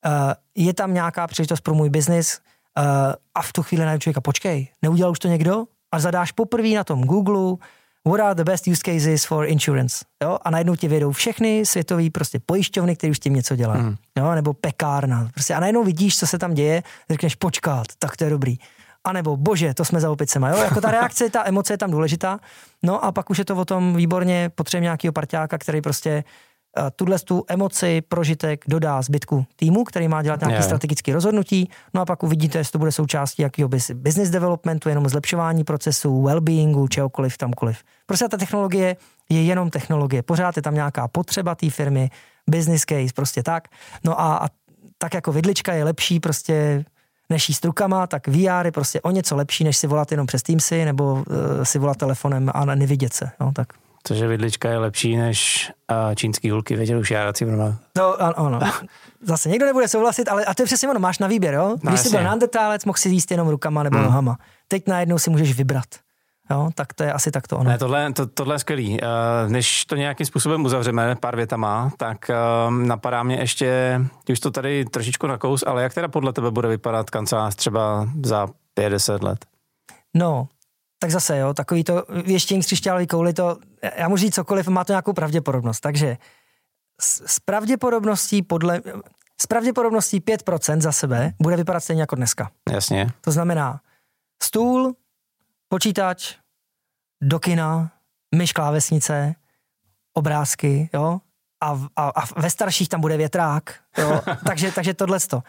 uh, 0.07 0.13
je 0.55 0.75
tam 0.75 0.95
nějaká 0.95 1.27
příležitost 1.27 1.61
pro 1.61 1.75
můj 1.75 1.91
biznis 1.91 2.39
uh, 2.79 2.85
a 3.35 3.43
v 3.43 3.53
tu 3.53 3.63
chvíli 3.63 3.85
najdu 3.85 4.01
člověka, 4.01 4.21
počkej, 4.21 4.69
neudělal 4.83 5.13
už 5.13 5.19
to 5.19 5.29
někdo? 5.29 5.65
A 5.93 6.01
zadáš 6.01 6.33
poprvé 6.33 6.69
na 6.69 6.85
tom 6.85 7.05
Google, 7.05 7.57
what 8.07 8.21
are 8.21 8.35
the 8.35 8.45
best 8.45 8.67
use 8.67 8.83
cases 8.85 9.25
for 9.25 9.47
insurance? 9.47 10.05
Jo? 10.23 10.39
A 10.43 10.51
najednou 10.51 10.77
ti 10.77 10.89
vědou 10.89 11.13
všechny 11.13 11.67
světové 11.67 12.11
prostě 12.11 12.41
pojišťovny, 12.47 12.97
které 12.97 13.11
už 13.11 13.17
s 13.17 13.21
tím 13.21 13.35
něco 13.35 13.57
dělají. 13.57 13.83
Hmm. 13.83 13.97
Jo? 14.19 14.35
Nebo 14.35 14.55
pekárna. 14.55 15.29
Prostě 15.35 15.55
a 15.55 15.61
najednou 15.61 15.85
vidíš, 15.85 16.19
co 16.19 16.27
se 16.27 16.39
tam 16.39 16.55
děje, 16.55 16.83
řekneš 17.11 17.35
počkat, 17.35 17.87
tak 17.99 18.17
to 18.17 18.25
je 18.25 18.31
dobrý 18.31 18.59
anebo 19.05 19.37
bože, 19.37 19.75
to 19.75 19.85
jsme 19.85 20.01
za 20.01 20.11
opicema. 20.11 20.49
Jo? 20.49 20.57
Jako 20.57 20.81
ta 20.81 20.91
reakce, 20.91 21.31
ta 21.31 21.49
emoce 21.49 21.73
je 21.73 21.79
tam 21.79 21.91
důležitá. 21.91 22.39
No 22.83 23.05
a 23.05 23.13
pak 23.13 23.31
už 23.31 23.39
je 23.39 23.45
to 23.45 23.57
o 23.57 23.65
tom 23.65 23.97
výborně, 23.97 24.51
potřebujeme 24.55 24.85
nějakého 24.85 25.13
parťáka, 25.13 25.59
který 25.59 25.81
prostě 25.81 26.25
uh, 26.79 26.89
tuhle 26.97 27.19
tu 27.19 27.45
emoci, 27.49 28.01
prožitek 28.09 28.65
dodá 28.69 29.03
zbytku 29.03 29.47
týmu, 29.57 29.85
který 29.85 30.09
má 30.09 30.23
dělat 30.23 30.41
nějaké 30.41 30.55
yeah. 30.55 30.65
strategické 30.65 31.13
rozhodnutí. 31.13 31.71
No 31.95 32.01
a 32.01 32.05
pak 32.05 32.23
uvidíte, 32.23 32.59
jestli 32.59 32.73
to 32.73 32.79
bude 32.79 32.93
součástí 32.93 33.43
jakého 33.43 33.69
business 33.95 34.31
developmentu, 34.31 34.89
jenom 34.89 35.09
zlepšování 35.09 35.65
procesů, 35.65 36.23
well-beingu, 36.23 36.89
čehokoliv 36.89 37.39
tamkoliv. 37.39 37.79
Prostě 38.07 38.29
ta 38.29 38.37
technologie 38.37 38.97
je 39.29 39.43
jenom 39.43 39.71
technologie. 39.71 40.23
Pořád 40.23 40.57
je 40.57 40.63
tam 40.63 40.75
nějaká 40.75 41.09
potřeba 41.09 41.55
té 41.55 41.71
firmy, 41.71 42.11
business 42.51 42.83
case, 42.85 43.13
prostě 43.15 43.43
tak. 43.43 43.69
No 44.05 44.21
a, 44.21 44.37
a 44.37 44.49
tak 44.99 45.15
jako 45.15 45.33
vidlička 45.33 45.73
je 45.73 45.85
lepší 45.85 46.21
prostě 46.21 46.85
než 47.31 47.49
jíst 47.49 47.65
rukama, 47.65 48.07
tak 48.07 48.29
VR 48.29 48.65
je 48.65 48.73
prostě 48.73 49.01
o 49.01 49.11
něco 49.11 49.37
lepší, 49.37 49.65
než 49.65 49.77
si 49.77 49.87
volat 49.87 50.11
jenom 50.11 50.27
přes 50.27 50.43
Teamsy 50.43 50.85
nebo 50.85 51.13
uh, 51.13 51.25
si 51.63 51.79
volat 51.79 51.97
telefonem 51.97 52.51
a 52.55 52.65
nevidět 52.65 53.13
se. 53.13 53.31
No, 53.41 53.53
tak. 53.53 53.69
Cože 54.05 54.27
vidlička 54.27 54.71
je 54.71 54.79
lepší 54.79 55.17
než 55.17 55.71
uh, 55.91 56.15
čínský 56.15 56.51
hulky, 56.51 56.77
věděl 56.77 56.99
už 56.99 57.11
járací 57.11 57.45
vrna. 57.45 57.79
No, 57.97 58.23
ano. 58.39 58.61
Zase 59.23 59.49
někdo 59.49 59.67
nebude 59.67 59.89
souhlasit, 59.89 60.29
ale 60.29 60.45
a 60.45 60.55
to 60.55 60.63
je 60.63 60.67
přesně 60.67 60.89
ono, 60.89 61.01
máš 61.01 61.19
na 61.19 61.27
výběr, 61.27 61.55
jo? 61.55 61.77
Když 61.83 61.91
no, 61.91 61.97
jsi 61.97 62.11
byl 62.11 62.23
neandertálec, 62.23 62.85
mohl 62.85 62.99
si 62.99 63.09
jíst 63.09 63.31
jenom 63.31 63.49
rukama 63.49 63.83
nebo 63.83 63.97
hmm. 63.97 64.07
nohama. 64.07 64.39
Teď 64.69 64.87
najednou 64.87 65.19
si 65.19 65.31
můžeš 65.31 65.57
vybrat. 65.57 65.85
Jo, 66.51 66.71
tak 66.75 66.93
to 66.95 67.03
je 67.03 67.13
asi 67.13 67.31
tak 67.31 67.49
to 67.49 67.59
ono. 67.59 67.71
Ne, 67.71 67.79
tohle, 67.79 68.13
to, 68.13 68.27
tohle 68.27 68.55
je 68.55 68.59
skvělý. 68.59 69.01
Uh, 69.01 69.51
než 69.51 69.85
to 69.85 69.97
nějakým 69.97 70.27
způsobem 70.27 70.65
uzavřeme 70.65 71.17
pár 71.17 71.37
větama, 71.37 71.93
tak 71.97 72.31
uh, 72.31 72.75
napadá 72.75 73.23
mě 73.23 73.37
ještě, 73.37 74.01
už 74.31 74.41
to 74.41 74.51
tady 74.51 74.85
trošičku 74.85 75.27
nakous, 75.27 75.65
ale 75.67 75.83
jak 75.83 75.95
teda 75.95 76.09
podle 76.09 76.33
tebe 76.33 76.51
bude 76.51 76.69
vypadat 76.69 77.11
kancelář 77.11 77.55
třeba 77.55 78.09
za 78.25 78.47
50 78.75 79.23
let? 79.23 79.47
No, 80.17 80.49
tak 80.99 81.11
zase 81.11 81.39
jo, 81.39 81.55
takový 81.55 81.85
to 81.85 82.05
věštění 82.25 82.63
z 82.63 82.67
křišťálový 82.67 83.07
kouli, 83.07 83.33
to, 83.33 83.57
já 83.97 84.09
můžu 84.09 84.21
říct 84.21 84.35
cokoliv, 84.35 84.69
má 84.69 84.85
to 84.85 84.93
nějakou 84.93 85.13
pravděpodobnost, 85.13 85.81
takže 85.81 86.17
s, 87.01 87.23
s 87.27 87.41
pravděpodobností 87.41 88.43
podle, 88.43 88.81
s 89.41 89.47
pravděpodobností 89.47 90.21
5% 90.21 90.81
za 90.81 90.93
sebe 90.93 91.33
bude 91.43 91.57
vypadat 91.57 91.81
stejně 91.81 92.03
jako 92.03 92.17
dneska. 92.17 92.51
Jasně. 92.71 93.09
To 93.21 93.31
znamená 93.31 93.81
stůl, 94.43 94.95
počítač, 95.69 96.35
do 97.23 97.39
kina, 97.39 97.91
myš 98.35 98.53
klávesnice, 98.53 99.35
obrázky, 100.15 100.91
jo, 100.95 101.21
a, 101.63 101.87
a, 101.97 102.09
a 102.09 102.41
ve 102.41 102.51
starších 102.51 102.89
tam 102.89 103.01
bude 103.01 103.17
větrák, 103.17 103.81
jo, 103.99 104.21
takže, 104.47 104.73
takže 104.73 104.95
tohle 104.95 105.21
to. 105.21 105.37
Uh, 105.37 105.43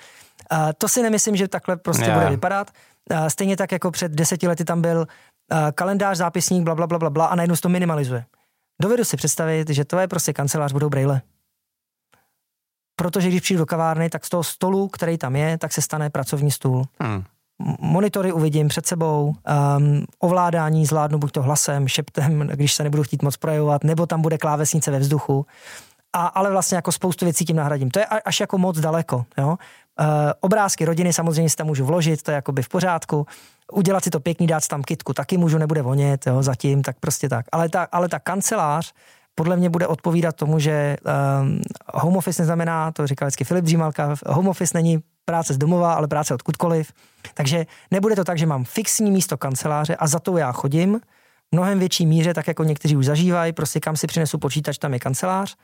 to 0.78 0.88
si 0.88 1.02
nemyslím, 1.02 1.36
že 1.36 1.48
takhle 1.48 1.78
prostě 1.78 2.06
yeah. 2.06 2.18
bude 2.18 2.30
vypadat. 2.30 2.72
Uh, 3.12 3.28
stejně 3.28 3.58
tak 3.58 3.72
jako 3.72 3.92
před 3.92 4.12
deseti 4.12 4.48
lety 4.48 4.66
tam 4.66 4.82
byl 4.82 4.98
uh, 5.00 5.58
kalendář, 5.76 6.18
zápisník, 6.18 6.64
bla, 6.64 6.76
bla, 6.76 6.88
bla, 6.88 7.00
bla, 7.00 7.10
bla 7.10 7.26
a 7.26 7.36
najednou 7.36 7.56
se 7.56 7.62
to 7.62 7.70
minimalizuje. 7.70 8.26
Dovedu 8.82 9.04
si 9.04 9.18
představit, 9.18 9.70
že 9.70 9.86
to 9.86 10.00
je 10.00 10.08
prostě 10.08 10.34
kancelář, 10.34 10.72
budou 10.72 10.90
brejle. 10.90 11.22
Protože 12.96 13.28
když 13.28 13.42
přijdu 13.42 13.62
do 13.62 13.66
kavárny, 13.66 14.10
tak 14.10 14.26
z 14.26 14.30
toho 14.30 14.44
stolu, 14.44 14.88
který 14.88 15.18
tam 15.18 15.36
je, 15.36 15.58
tak 15.58 15.74
se 15.74 15.82
stane 15.82 16.10
pracovní 16.10 16.52
stůl. 16.52 16.86
Hmm 17.00 17.24
monitory 17.80 18.32
uvidím 18.32 18.68
před 18.68 18.86
sebou, 18.88 19.34
um, 19.78 20.04
ovládání 20.20 20.86
zvládnu 20.86 21.20
buď 21.20 21.32
to 21.32 21.42
hlasem, 21.42 21.88
šeptem, 21.88 22.40
když 22.40 22.74
se 22.74 22.84
nebudu 22.84 23.04
chtít 23.04 23.22
moc 23.22 23.38
projevovat, 23.38 23.84
nebo 23.84 24.06
tam 24.06 24.22
bude 24.22 24.38
klávesnice 24.38 24.92
ve 24.92 25.00
vzduchu. 25.00 25.46
a, 26.14 26.28
ale 26.28 26.52
vlastně 26.52 26.76
jako 26.76 26.92
spoustu 26.92 27.26
věcí 27.26 27.46
tím 27.46 27.56
nahradím. 27.56 27.92
To 27.92 28.00
je 28.00 28.06
až 28.06 28.40
jako 28.40 28.58
moc 28.58 28.80
daleko. 28.80 29.26
Jo? 29.38 29.48
Uh, 29.50 30.06
obrázky 30.40 30.86
rodiny 30.86 31.14
samozřejmě 31.14 31.50
si 31.50 31.56
tam 31.56 31.68
můžu 31.68 31.86
vložit, 31.86 32.24
to 32.24 32.32
je 32.32 32.36
jakoby 32.36 32.64
v 32.64 32.70
pořádku. 32.70 33.26
Udělat 33.74 34.04
si 34.04 34.10
to 34.10 34.20
pěkný, 34.20 34.48
dát 34.48 34.68
tam 34.68 34.82
kitku, 34.82 35.14
taky 35.14 35.38
můžu, 35.38 35.58
nebude 35.58 35.82
vonět, 35.82 36.28
jo, 36.28 36.44
zatím, 36.44 36.82
tak 36.82 37.00
prostě 37.00 37.30
tak. 37.30 37.46
Ale 37.52 37.70
ta, 37.70 37.88
ale 37.92 38.10
ta 38.10 38.20
kancelář 38.20 38.94
podle 39.36 39.58
mě 39.58 39.70
bude 39.70 39.88
odpovídat 39.88 40.36
tomu, 40.36 40.60
že 40.60 40.98
um, 41.42 41.62
home 41.94 42.18
office 42.18 42.42
neznamená, 42.42 42.92
to 42.92 43.08
říkal 43.08 43.28
vždycky 43.28 43.44
Filip 43.44 43.66
Dřímalka, 43.66 44.16
home 44.28 44.48
office 44.48 44.78
není 44.78 45.00
práce 45.30 45.54
z 45.54 45.58
domova, 45.58 45.94
ale 45.94 46.08
práce 46.08 46.34
odkudkoliv. 46.34 46.94
Takže 47.34 47.66
nebude 47.92 48.16
to 48.16 48.24
tak, 48.24 48.38
že 48.38 48.46
mám 48.46 48.66
fixní 48.66 49.12
místo 49.12 49.38
kanceláře 49.38 49.96
a 49.96 50.08
za 50.08 50.20
to 50.20 50.38
já 50.38 50.52
chodím, 50.52 51.00
mnohem 51.52 51.80
větší 51.80 52.06
míře, 52.06 52.34
tak 52.34 52.48
jako 52.48 52.64
někteří 52.64 52.98
už 52.98 53.06
zažívají, 53.06 53.54
prostě 53.54 53.80
kam 53.80 53.96
si 53.96 54.08
přinesu 54.08 54.38
počítač, 54.38 54.78
tam 54.78 54.94
je 54.94 55.00
kancelář. 55.00 55.56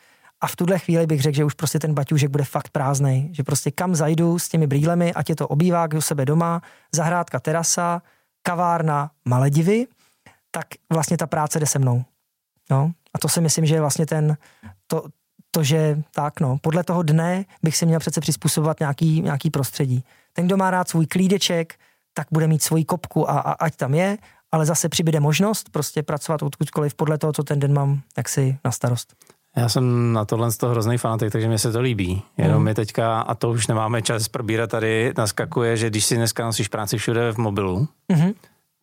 A 0.41 0.47
v 0.47 0.55
tuhle 0.55 0.79
chvíli 0.79 1.07
bych 1.07 1.21
řekl, 1.21 1.35
že 1.35 1.43
už 1.43 1.53
prostě 1.53 1.79
ten 1.79 1.93
baťůžek 1.93 2.29
bude 2.29 2.43
fakt 2.43 2.69
prázdný, 2.69 3.29
že 3.33 3.43
prostě 3.43 3.71
kam 3.71 3.95
zajdu 3.95 4.39
s 4.39 4.49
těmi 4.49 4.67
brýlemi, 4.67 5.13
ať 5.13 5.29
je 5.29 5.35
to 5.35 5.47
obývák 5.47 5.93
u 5.93 6.01
sebe 6.01 6.25
doma, 6.25 6.61
zahrádka, 6.95 7.39
terasa, 7.39 8.01
kavárna, 8.43 9.11
Maledivy, 9.25 9.87
tak 10.51 10.65
vlastně 10.93 11.17
ta 11.17 11.27
práce 11.27 11.59
jde 11.59 11.65
se 11.65 11.79
mnou. 11.79 12.03
No, 12.69 12.91
a 13.13 13.17
to 13.19 13.29
si 13.29 13.41
myslím, 13.41 13.65
že 13.65 13.75
je 13.75 13.81
vlastně 13.81 14.05
ten, 14.05 14.37
to, 14.87 15.03
to, 15.55 15.63
že 15.63 16.03
tak 16.11 16.39
no, 16.39 16.57
podle 16.61 16.83
toho 16.83 17.03
dne 17.03 17.45
bych 17.63 17.77
si 17.77 17.85
měl 17.85 17.99
přece 17.99 18.21
přizpůsobovat 18.21 18.79
nějaký, 18.79 19.21
nějaký 19.21 19.49
prostředí. 19.49 20.03
Ten, 20.33 20.45
kdo 20.45 20.57
má 20.57 20.71
rád 20.71 20.89
svůj 20.89 21.05
klídeček, 21.05 21.73
tak 22.13 22.27
bude 22.31 22.47
mít 22.47 22.63
svoji 22.63 22.85
kopku 22.85 23.29
a, 23.29 23.39
a 23.39 23.51
ať 23.51 23.75
tam 23.75 23.93
je, 23.93 24.17
ale 24.51 24.65
zase 24.65 24.89
přibude 24.89 25.19
možnost 25.19 25.69
prostě 25.71 26.03
pracovat 26.03 26.43
odkudkoliv 26.43 26.95
podle 26.95 27.17
toho, 27.17 27.33
co 27.33 27.43
ten 27.43 27.59
den 27.59 27.73
mám 27.73 28.01
jaksi 28.17 28.57
na 28.65 28.71
starost. 28.71 29.13
Já 29.55 29.69
jsem 29.69 30.13
na 30.13 30.25
tohle 30.25 30.51
z 30.51 30.57
toho 30.57 30.71
hrozný 30.71 30.97
fanatik, 30.97 31.31
takže 31.31 31.49
mi 31.49 31.59
se 31.59 31.71
to 31.71 31.81
líbí. 31.81 32.21
Jenom 32.37 32.57
mm. 32.57 32.63
mi 32.63 32.73
teďka, 32.73 33.21
a 33.21 33.35
to 33.35 33.49
už 33.49 33.67
nemáme 33.67 34.01
čas 34.01 34.27
probírat 34.27 34.69
tady, 34.69 35.13
naskakuje, 35.17 35.77
že 35.77 35.89
když 35.89 36.05
si 36.05 36.15
dneska 36.15 36.45
nosíš 36.45 36.67
práci 36.67 36.97
všude 36.97 37.31
v 37.31 37.37
mobilu, 37.37 37.87
mm-hmm. 38.13 38.33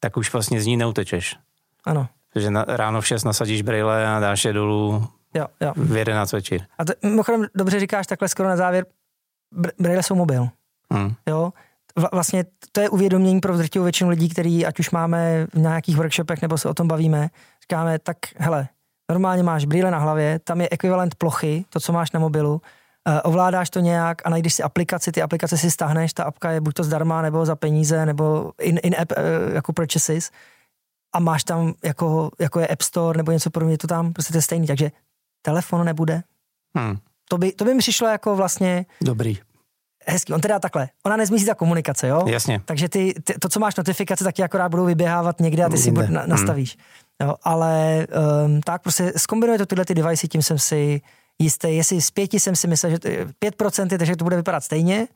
tak 0.01 0.17
už 0.17 0.33
vlastně 0.33 0.61
z 0.61 0.67
ní 0.67 0.77
neutečeš. 0.77 1.37
Ano. 1.85 2.09
Takže 2.33 2.51
na, 2.51 2.65
ráno 2.69 3.01
v 3.01 3.07
6 3.07 3.25
nasadíš 3.25 3.63
brýle 3.63 4.07
a 4.07 4.21
dáš 4.21 4.45
je 4.45 4.53
dolů 4.53 5.09
jo, 5.35 5.47
jo. 5.61 5.73
v 5.77 5.97
11 5.97 6.33
večer. 6.33 6.67
A 6.79 6.85
to, 6.85 6.93
mimochodem 7.03 7.47
dobře 7.55 7.81
říkáš 7.81 8.07
takhle 8.07 8.29
skoro 8.29 8.49
na 8.49 8.57
závěr, 8.57 8.87
brýle 9.79 10.03
jsou 10.03 10.15
mobil. 10.15 10.49
Hmm. 10.91 11.15
Jo, 11.29 11.53
vlastně 12.13 12.45
to 12.73 12.81
je 12.81 12.89
uvědomění 12.89 13.41
pro 13.41 13.57
drtivou 13.57 13.83
většinu 13.83 14.11
lidí, 14.11 14.29
který 14.29 14.67
ať 14.67 14.81
už 14.81 14.91
máme 14.91 15.47
v 15.55 15.59
nějakých 15.59 15.97
workshopech 15.97 16.43
nebo 16.43 16.59
se 16.59 16.69
o 16.69 16.75
tom 16.75 16.89
bavíme, 16.89 17.29
říkáme, 17.63 17.99
tak 17.99 18.17
hele, 18.37 18.69
normálně 19.11 19.43
máš 19.43 19.65
brýle 19.65 19.91
na 19.91 19.99
hlavě, 19.99 20.39
tam 20.39 20.61
je 20.61 20.69
ekvivalent 20.71 21.15
plochy, 21.15 21.65
to, 21.69 21.81
co 21.81 21.93
máš 21.93 22.13
na 22.13 22.21
mobilu, 22.21 22.53
uh, 22.53 23.21
ovládáš 23.25 23.71
to 23.71 23.81
nějak 23.81 24.27
a 24.27 24.31
najdeš 24.31 24.55
si 24.55 24.63
aplikaci, 24.63 25.13
ty 25.13 25.23
aplikace 25.23 25.59
si 25.59 25.71
stáhneš, 25.71 26.13
ta 26.13 26.25
apka 26.25 26.51
je 26.51 26.61
buď 26.61 26.75
to 26.75 26.85
zdarma, 26.85 27.23
nebo 27.23 27.47
za 27.47 27.57
peníze, 27.57 28.07
nebo 28.07 28.53
in, 28.61 28.79
in 28.83 28.95
app 28.99 29.13
uh, 29.13 29.55
jako 29.55 29.73
purchases 29.73 30.31
a 31.13 31.21
máš 31.21 31.45
tam 31.45 31.75
jako, 31.85 32.31
jako 32.41 32.61
je 32.61 32.67
App 32.67 32.83
Store 32.83 33.17
nebo 33.17 33.33
něco 33.33 33.51
podobného, 33.51 33.79
to 33.79 33.87
tam 33.87 34.13
prostě 34.13 34.33
to 34.33 34.39
je 34.39 34.43
stejný, 34.43 34.67
takže 34.67 34.91
telefon 35.43 35.85
nebude. 35.85 36.23
Hmm. 36.77 36.97
To, 37.29 37.39
by, 37.39 37.53
to 37.53 37.65
by 37.65 37.75
mi 37.75 37.79
přišlo 37.79 38.09
jako 38.09 38.37
vlastně... 38.37 38.87
Dobrý. 39.01 39.39
Hezký. 40.07 40.33
On 40.33 40.41
teda 40.41 40.59
takhle, 40.59 40.89
ona 41.07 41.17
nezmizí 41.17 41.47
ta 41.47 41.55
komunikace, 41.55 42.09
jo? 42.09 42.25
Jasně. 42.27 42.61
Takže 42.65 42.89
ty, 42.89 43.15
ty, 43.25 43.35
to, 43.39 43.49
co 43.49 43.61
máš 43.61 43.77
notifikace, 43.77 44.25
tak 44.25 44.35
ti 44.35 44.43
akorát 44.43 44.69
budou 44.69 44.85
vyběhávat 44.85 45.41
někde 45.41 45.65
a 45.65 45.69
ty 45.69 45.79
si 45.79 45.93
na, 45.93 46.27
nastavíš. 46.27 46.77
Hmm. 46.77 47.29
Jo, 47.29 47.37
ale 47.43 48.07
um, 48.45 48.61
tak 48.61 48.83
prostě 48.83 49.13
zkombinuje 49.17 49.59
to 49.59 49.67
tyhle 49.67 49.85
ty 49.85 49.95
device, 49.95 50.29
tím 50.29 50.43
jsem 50.43 50.59
si 50.59 51.01
jistý. 51.39 51.77
Jestli 51.77 52.03
z 52.03 52.11
pěti 52.11 52.41
jsem 52.41 52.57
si 52.57 52.69
myslel, 52.69 52.91
že 52.91 52.97
5% 52.97 53.93
je, 53.93 53.99
takže 53.99 54.17
to 54.17 54.25
bude 54.25 54.37
vypadat 54.37 54.65
stejně, 54.65 55.09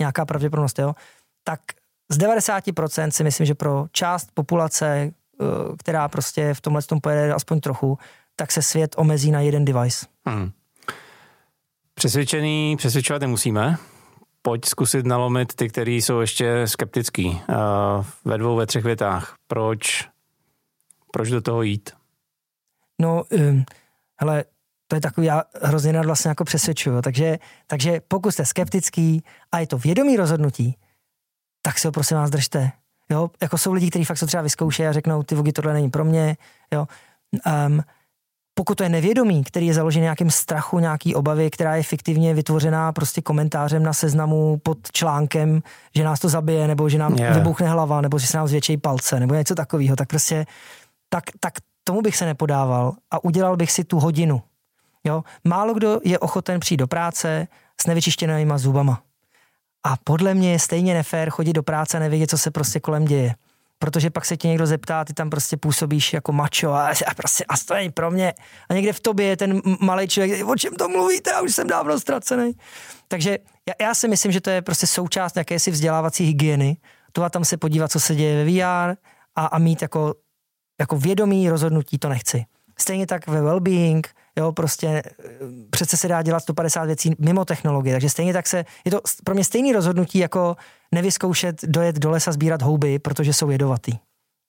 nějaká 0.00 0.24
pravděpodobnost, 0.24 0.78
jo, 0.78 0.94
tak 1.44 1.60
z 2.10 2.18
90% 2.18 3.08
si 3.10 3.24
myslím, 3.24 3.46
že 3.46 3.54
pro 3.54 3.86
část 3.92 4.28
populace, 4.34 5.12
Eh, 5.40 5.76
která 5.78 6.08
prostě 6.08 6.54
v 6.54 6.60
tomhle 6.60 6.82
tom 6.82 7.00
pojede 7.00 7.32
aspoň 7.32 7.60
trochu, 7.60 7.98
tak 8.38 8.52
se 8.52 8.62
svět 8.62 8.94
omezí 8.98 9.30
na 9.30 9.40
jeden 9.40 9.64
device. 9.64 10.06
Hmm. 10.26 10.50
Přesvědčený, 11.94 12.76
přesvědčovat 12.76 13.22
nemusíme. 13.22 13.76
Pojď 14.42 14.64
zkusit 14.64 15.06
nalomit 15.06 15.54
ty, 15.54 15.68
kteří 15.68 16.02
jsou 16.02 16.20
ještě 16.20 16.66
skeptický. 16.66 17.26
Uh, 17.26 18.04
ve 18.24 18.38
dvou, 18.38 18.56
ve 18.56 18.66
třech 18.66 18.84
větách. 18.84 19.34
Proč, 19.46 20.08
proč 21.12 21.30
do 21.30 21.40
toho 21.40 21.62
jít? 21.62 21.90
No, 22.98 23.24
um, 23.30 23.64
hele, 24.20 24.44
to 24.86 24.96
je 24.96 25.00
takový, 25.00 25.26
já 25.26 25.42
hrozně 25.62 25.92
rád 25.92 26.06
vlastně 26.06 26.28
jako 26.28 26.44
přesvědčuju. 26.44 27.02
Takže, 27.02 27.38
takže 27.66 28.00
pokud 28.08 28.30
jste 28.32 28.46
skeptický 28.46 29.22
a 29.52 29.58
je 29.58 29.66
to 29.66 29.78
vědomý 29.78 30.16
rozhodnutí, 30.16 30.76
tak 31.62 31.78
se 31.78 31.88
ho 31.88 31.92
prosím 31.92 32.16
vás 32.16 32.30
držte. 32.30 32.70
Jo, 33.10 33.30
jako 33.42 33.58
jsou 33.58 33.72
lidi, 33.72 33.90
kteří 33.90 34.04
fakt 34.04 34.18
to 34.18 34.26
třeba 34.26 34.42
vyzkouší 34.42 34.86
a 34.86 34.92
řeknou, 34.92 35.22
ty 35.22 35.34
vogy, 35.34 35.52
tohle 35.52 35.72
není 35.72 35.90
pro 35.90 36.04
mě. 36.04 36.36
Jo. 36.72 36.86
Um, 37.66 37.82
pokud 38.58 38.74
to 38.74 38.82
je 38.82 38.88
nevědomí, 38.88 39.44
který 39.44 39.66
je 39.66 39.74
založený 39.74 40.02
nějakým 40.02 40.30
strachu, 40.30 40.78
nějaký 40.78 41.14
obavy, 41.14 41.50
která 41.50 41.76
je 41.76 41.82
fiktivně 41.82 42.34
vytvořená 42.34 42.92
prostě 42.92 43.22
komentářem 43.22 43.82
na 43.82 43.92
seznamu 43.92 44.60
pod 44.62 44.78
článkem, 44.92 45.62
že 45.94 46.04
nás 46.04 46.20
to 46.20 46.28
zabije, 46.28 46.68
nebo 46.68 46.88
že 46.88 46.98
nám 46.98 47.14
yeah. 47.14 47.36
vybuchne 47.36 47.68
hlava, 47.68 48.00
nebo 48.00 48.18
že 48.18 48.26
se 48.26 48.36
nám 48.36 48.48
zvětší 48.48 48.76
palce, 48.76 49.20
nebo 49.20 49.34
něco 49.34 49.54
takového, 49.54 49.96
tak 49.96 50.08
prostě 50.08 50.46
tak, 51.08 51.24
tak 51.40 51.54
tomu 51.84 52.02
bych 52.02 52.16
se 52.16 52.26
nepodával 52.26 52.92
a 53.10 53.24
udělal 53.24 53.56
bych 53.56 53.72
si 53.72 53.84
tu 53.84 53.98
hodinu. 53.98 54.42
Jo? 55.04 55.24
Málo 55.44 55.74
kdo 55.74 56.00
je 56.04 56.18
ochoten 56.18 56.60
přijít 56.60 56.76
do 56.76 56.86
práce 56.86 57.48
s 57.80 57.86
nevyčištěnýma 57.86 58.58
zubama. 58.58 59.02
A 59.86 59.94
podle 60.04 60.34
mě 60.34 60.52
je 60.52 60.58
stejně 60.58 60.94
nefér 60.94 61.30
chodit 61.30 61.52
do 61.52 61.62
práce 61.62 61.96
a 61.96 62.00
nevědět, 62.00 62.30
co 62.30 62.38
se 62.38 62.50
prostě 62.50 62.80
kolem 62.80 63.04
děje. 63.04 63.34
Protože 63.78 64.10
pak 64.10 64.24
se 64.24 64.36
ti 64.36 64.48
někdo 64.48 64.66
zeptá, 64.66 65.04
ty 65.04 65.12
tam 65.12 65.30
prostě 65.30 65.56
působíš 65.56 66.12
jako 66.12 66.32
macho 66.32 66.68
a, 66.68 66.88
a 67.06 67.14
prostě 67.16 67.44
a 67.44 67.54
to 67.66 67.74
není 67.74 67.90
pro 67.90 68.10
mě. 68.10 68.34
A 68.68 68.74
někde 68.74 68.92
v 68.92 69.00
tobě 69.00 69.26
je 69.26 69.36
ten 69.36 69.62
malý 69.80 70.08
člověk, 70.08 70.46
o 70.46 70.56
čem 70.56 70.74
to 70.74 70.88
mluvíte, 70.88 71.30
já 71.30 71.40
už 71.40 71.54
jsem 71.54 71.66
dávno 71.66 72.00
ztracený. 72.00 72.52
Takže 73.08 73.38
já, 73.68 73.86
já 73.86 73.94
si 73.94 74.08
myslím, 74.08 74.32
že 74.32 74.40
to 74.40 74.50
je 74.50 74.62
prostě 74.62 74.86
součást 74.86 75.36
jakési 75.36 75.70
vzdělávací 75.70 76.24
hygieny. 76.24 76.76
To 77.12 77.24
a 77.24 77.30
tam 77.30 77.44
se 77.44 77.56
podívat, 77.56 77.92
co 77.92 78.00
se 78.00 78.14
děje 78.14 78.44
ve 78.44 78.50
VR 78.50 78.96
a, 79.36 79.46
a 79.46 79.58
mít 79.58 79.82
jako, 79.82 80.14
jako 80.80 80.96
vědomí 80.96 81.50
rozhodnutí, 81.50 81.98
to 81.98 82.08
nechci. 82.08 82.44
Stejně 82.78 83.06
tak 83.06 83.26
ve 83.26 83.42
well-being, 83.42 84.02
Jo, 84.38 84.52
prostě 84.52 84.86
eh, 84.86 85.02
přece 85.70 85.96
se 85.96 86.08
dá 86.08 86.22
dělat 86.22 86.40
150 86.40 86.84
věcí 86.84 87.14
mimo 87.18 87.44
technologie, 87.44 87.94
takže 87.94 88.10
stejně 88.10 88.32
tak 88.32 88.46
se, 88.46 88.64
je 88.84 88.90
to 88.90 89.00
pro 89.24 89.34
mě 89.34 89.44
stejný 89.44 89.72
rozhodnutí, 89.72 90.18
jako 90.18 90.56
nevyzkoušet 90.92 91.64
dojet 91.64 91.98
do 91.98 92.10
lesa 92.10 92.32
sbírat 92.32 92.62
houby, 92.62 92.98
protože 92.98 93.32
jsou 93.32 93.50
jedovatý. 93.50 93.92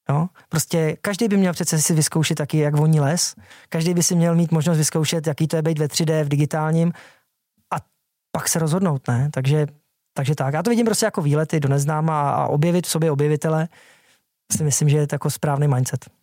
Jo? 0.10 0.28
Prostě 0.50 0.98
každý 1.02 1.28
by 1.28 1.38
měl 1.38 1.54
přece 1.54 1.82
si 1.82 1.94
vyzkoušet 1.94 2.36
taky, 2.36 2.58
jak 2.58 2.76
voní 2.76 3.00
les. 3.00 3.36
Každý 3.70 3.94
by 3.94 4.04
si 4.04 4.16
měl 4.16 4.36
mít 4.36 4.52
možnost 4.52 4.78
vyzkoušet, 4.78 5.28
jaký 5.28 5.48
to 5.48 5.56
je 5.56 5.62
být 5.62 5.80
ve 5.80 5.86
3D, 5.86 6.24
v 6.24 6.30
digitálním 6.30 6.94
a 7.74 7.78
pak 8.32 8.50
se 8.50 8.60
rozhodnout, 8.60 9.08
ne? 9.08 9.30
Takže, 9.34 9.68
takže 10.14 10.36
tak. 10.36 10.54
Já 10.54 10.64
to 10.64 10.70
vidím 10.70 10.86
prostě 10.86 11.06
jako 11.06 11.22
výlety 11.22 11.60
do 11.60 11.70
neznáma 11.70 12.32
a 12.32 12.48
objevit 12.48 12.88
v 12.88 12.90
sobě 12.90 13.12
objevitele 13.12 13.68
si 14.58 14.64
myslím, 14.64 14.90
že 14.90 14.98
je 14.98 15.08
to 15.08 15.16
jako 15.16 15.30
správný 15.30 15.68
mindset 15.68 16.19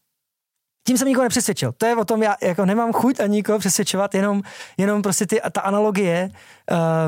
tím 0.86 0.98
jsem 0.98 1.08
nikoho 1.08 1.24
nepřesvědčil. 1.24 1.72
To 1.78 1.86
je 1.86 1.96
o 1.96 2.04
tom, 2.04 2.22
já 2.22 2.36
jako 2.42 2.64
nemám 2.64 2.92
chuť 2.92 3.20
ani 3.20 3.36
nikoho 3.36 3.58
přesvědčovat, 3.58 4.14
jenom, 4.14 4.42
jenom 4.76 5.02
prostě 5.02 5.26
ty, 5.26 5.40
ta 5.52 5.60
analogie, 5.60 6.30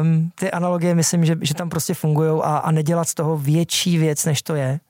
um, 0.02 0.30
ty 0.34 0.50
analogie 0.50 0.94
myslím, 0.94 1.24
že, 1.24 1.36
že 1.40 1.54
tam 1.54 1.68
prostě 1.68 1.94
fungují 1.94 2.40
a, 2.42 2.56
a 2.56 2.70
nedělat 2.70 3.08
z 3.08 3.14
toho 3.14 3.36
větší 3.36 3.98
věc, 3.98 4.24
než 4.24 4.42
to 4.42 4.54
je. 4.54 4.80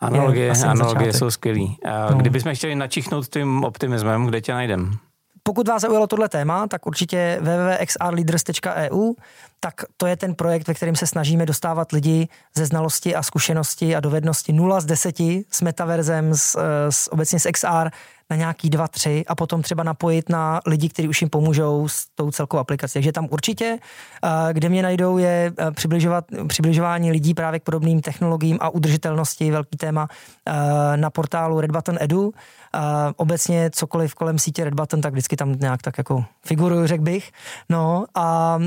Analogie, 0.00 0.46
je 0.46 0.64
analogie 0.64 1.12
jsou 1.12 1.30
skvělý. 1.30 1.78
No. 2.10 2.16
Kdybychom 2.16 2.54
chtěli 2.54 2.74
načichnout 2.74 3.28
tím 3.28 3.64
optimismem, 3.64 4.26
kde 4.26 4.40
tě 4.40 4.52
najdem? 4.52 4.98
Pokud 5.42 5.68
vás 5.68 5.82
zaujalo 5.82 6.06
tohle 6.06 6.28
téma, 6.28 6.66
tak 6.66 6.86
určitě 6.86 7.38
www.xrleaders.eu, 7.40 9.14
tak 9.60 9.74
to 9.96 10.06
je 10.06 10.16
ten 10.16 10.34
projekt, 10.34 10.68
ve 10.68 10.74
kterém 10.74 10.96
se 10.96 11.06
snažíme 11.06 11.46
dostávat 11.46 11.92
lidi 11.92 12.28
ze 12.56 12.66
znalosti 12.66 13.14
a 13.14 13.22
zkušenosti 13.22 13.96
a 13.96 14.00
dovednosti 14.00 14.52
0 14.52 14.80
z 14.80 14.84
10 14.84 15.20
s 15.50 15.60
metaverzem, 15.62 16.34
s, 16.34 16.58
s 16.90 17.12
obecně 17.12 17.40
s 17.40 17.50
XR 17.52 17.90
na 18.30 18.36
nějaký 18.36 18.70
dva, 18.70 18.88
tři 18.88 19.24
a 19.28 19.34
potom 19.34 19.62
třeba 19.62 19.82
napojit 19.82 20.28
na 20.28 20.60
lidi, 20.66 20.88
kteří 20.88 21.08
už 21.08 21.22
jim 21.22 21.30
pomůžou 21.30 21.88
s 21.88 22.06
tou 22.14 22.30
celkou 22.30 22.58
aplikací. 22.58 22.92
Takže 22.92 23.12
tam 23.12 23.28
určitě, 23.30 23.78
eh, 24.24 24.52
kde 24.52 24.68
mě 24.68 24.82
najdou, 24.82 25.18
je 25.18 25.52
eh, 25.58 25.70
přibližovat, 25.70 26.24
přibližování 26.48 27.12
lidí 27.12 27.34
právě 27.34 27.60
k 27.60 27.62
podobným 27.62 28.00
technologiím 28.00 28.58
a 28.60 28.70
udržitelnosti, 28.70 29.50
velký 29.50 29.76
téma 29.76 30.08
eh, 30.46 30.96
na 30.96 31.10
portálu 31.10 31.60
Red 31.60 31.70
Button 31.70 31.96
Edu. 32.00 32.32
Obecně 33.16 33.70
cokoliv 33.70 34.14
kolem 34.14 34.38
sítě 34.38 34.64
Red 34.64 34.74
Button, 34.74 35.00
tak 35.00 35.12
vždycky 35.12 35.36
tam 35.36 35.52
nějak 35.52 35.82
tak 35.82 35.98
jako 35.98 36.24
figuruju, 36.46 36.86
řekl 36.86 37.04
bych. 37.04 37.30
No 37.68 38.04
a, 38.14 38.58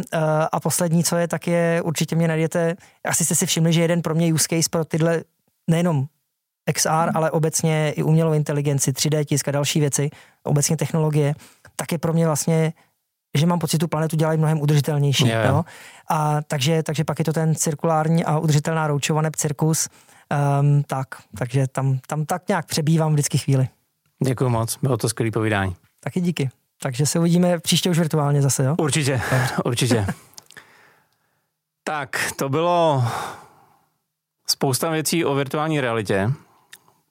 a 0.52 0.60
poslední, 0.60 1.04
co 1.04 1.16
je, 1.16 1.28
tak 1.28 1.48
je, 1.48 1.82
určitě 1.82 2.16
mě 2.16 2.28
najdete, 2.28 2.76
asi 3.06 3.26
jste 3.26 3.36
si 3.36 3.46
všimli, 3.46 3.74
že 3.74 3.82
jeden 3.82 4.02
pro 4.02 4.16
mě 4.16 4.34
use 4.34 4.48
case 4.50 4.70
pro 4.72 4.86
tyhle 4.86 5.24
nejenom 5.68 6.06
XR, 6.74 7.12
ale 7.14 7.32
obecně 7.32 7.92
i 7.92 8.04
umělou 8.04 8.34
inteligenci, 8.34 8.92
3D 8.92 9.26
tisk 9.26 9.48
a 9.48 9.52
další 9.52 9.80
věci, 9.80 10.10
obecně 10.44 10.78
technologie, 10.78 11.36
tak 11.76 11.92
je 11.92 11.98
pro 11.98 12.14
mě 12.14 12.26
vlastně 12.26 12.74
že 13.38 13.46
mám 13.46 13.60
pocit, 13.60 13.78
tu 13.78 13.88
planetu 13.88 14.16
dělají 14.16 14.38
mnohem 14.38 14.62
udržitelnější. 14.62 15.28
Je. 15.28 15.44
Jo? 15.48 15.66
A 16.10 16.42
takže, 16.42 16.84
takže 16.84 17.04
pak 17.04 17.20
je 17.20 17.26
to 17.26 17.34
ten 17.34 17.56
cirkulární 17.56 18.26
a 18.26 18.40
udržitelná 18.40 18.88
roučova 18.88 19.22
neb 19.22 19.36
cirkus. 19.36 19.90
Um, 20.60 20.84
tak, 20.84 21.08
takže 21.38 21.68
tam, 21.68 22.00
tam 22.08 22.26
tak 22.26 22.48
nějak 22.48 22.66
přebývám 22.66 23.14
vždycky 23.14 23.38
chvíli. 23.38 23.68
Děkuji 24.26 24.50
moc, 24.50 24.78
bylo 24.82 24.98
to 24.98 25.10
skvělé 25.10 25.32
povídání. 25.32 25.76
Taky 26.00 26.22
díky. 26.22 26.50
Takže 26.82 27.06
se 27.06 27.20
uvidíme 27.20 27.60
příště 27.60 27.90
už 27.90 28.00
virtuálně 28.00 28.42
zase, 28.42 28.64
jo? 28.64 28.76
Určitě, 28.80 29.22
určitě. 29.66 30.06
tak, 31.84 32.32
to 32.36 32.50
bylo 32.50 33.04
spousta 34.48 34.90
věcí 34.90 35.26
o 35.26 35.36
virtuální 35.36 35.82
realitě. 35.82 36.32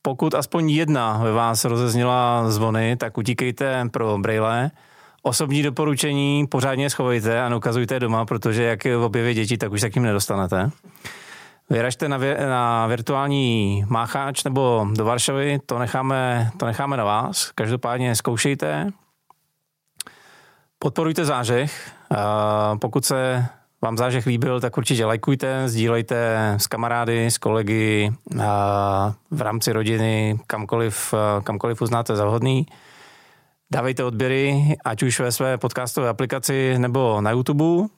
Pokud 0.03 0.35
aspoň 0.35 0.71
jedna 0.71 1.19
ve 1.19 1.33
vás 1.33 1.65
rozezněla 1.65 2.51
zvony, 2.51 2.97
tak 2.97 3.19
utíkejte 3.19 3.89
pro 3.93 4.19
Braille. 4.19 4.71
Osobní 5.23 5.63
doporučení 5.63 6.47
pořádně 6.47 6.91
schovejte 6.91 7.43
a 7.43 7.49
neukazujte 7.49 8.01
doma, 8.01 8.25
protože 8.27 8.63
jak 8.63 8.85
v 8.85 9.03
objevě 9.03 9.35
děti, 9.35 9.59
tak 9.59 9.73
už 9.73 9.81
se 9.81 9.91
k 9.91 9.95
ním 9.95 10.05
nedostanete. 10.05 10.71
Vyražte 11.71 12.09
na, 12.09 12.19
na 12.49 12.87
virtuální 12.87 13.85
mácháč 13.89 14.45
nebo 14.45 14.87
do 14.93 15.05
Varšavy, 15.05 15.59
to 15.67 15.79
necháme, 15.79 16.51
to 16.57 16.67
necháme 16.67 16.97
na 16.97 17.05
vás. 17.05 17.51
Každopádně 17.55 18.15
zkoušejte, 18.15 18.91
podporujte 20.79 21.25
zážeh. 21.25 21.93
Pokud 22.81 23.05
se 23.05 23.47
vám 23.83 23.97
zážeh 23.97 24.27
líbil, 24.27 24.61
tak 24.61 24.79
určitě 24.79 25.05
lajkujte, 25.05 25.69
sdílejte 25.69 26.37
s 26.59 26.67
kamarády, 26.67 27.27
s 27.27 27.39
kolegy, 27.39 28.13
v 29.31 29.41
rámci 29.41 29.73
rodiny, 29.73 30.39
kamkoliv, 30.47 31.15
kamkoliv 31.45 31.83
uznáte 31.83 32.17
za 32.17 32.25
vhodný. 32.25 32.67
Dávejte 33.73 34.05
odběry, 34.05 34.77
ať 34.85 35.03
už 35.03 35.21
ve 35.21 35.33
své 35.33 35.59
podcastové 35.59 36.09
aplikaci 36.09 36.79
nebo 36.79 37.21
na 37.21 37.31
YouTube. 37.31 37.89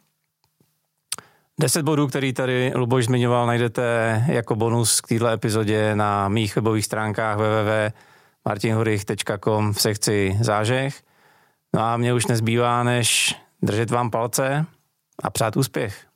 10 1.60 1.82
bodů, 1.82 2.06
který 2.06 2.32
tady 2.32 2.72
Luboš 2.74 3.04
zmiňoval, 3.04 3.46
najdete 3.46 4.24
jako 4.28 4.56
bonus 4.56 5.00
k 5.00 5.08
této 5.08 5.28
epizodě 5.28 5.96
na 5.96 6.28
mých 6.28 6.56
webových 6.56 6.84
stránkách 6.84 7.36
www.martinhurich.com 7.36 9.72
v 9.72 9.80
sekci 9.80 10.38
zážeh. 10.40 11.02
No 11.74 11.82
a 11.82 11.96
mě 11.96 12.14
už 12.14 12.26
nezbývá, 12.26 12.82
než 12.82 13.36
držet 13.62 13.90
vám 13.90 14.10
palce 14.10 14.66
a 15.22 15.30
přát 15.30 15.56
úspěch. 15.56 16.06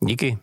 Díky. 0.00 0.38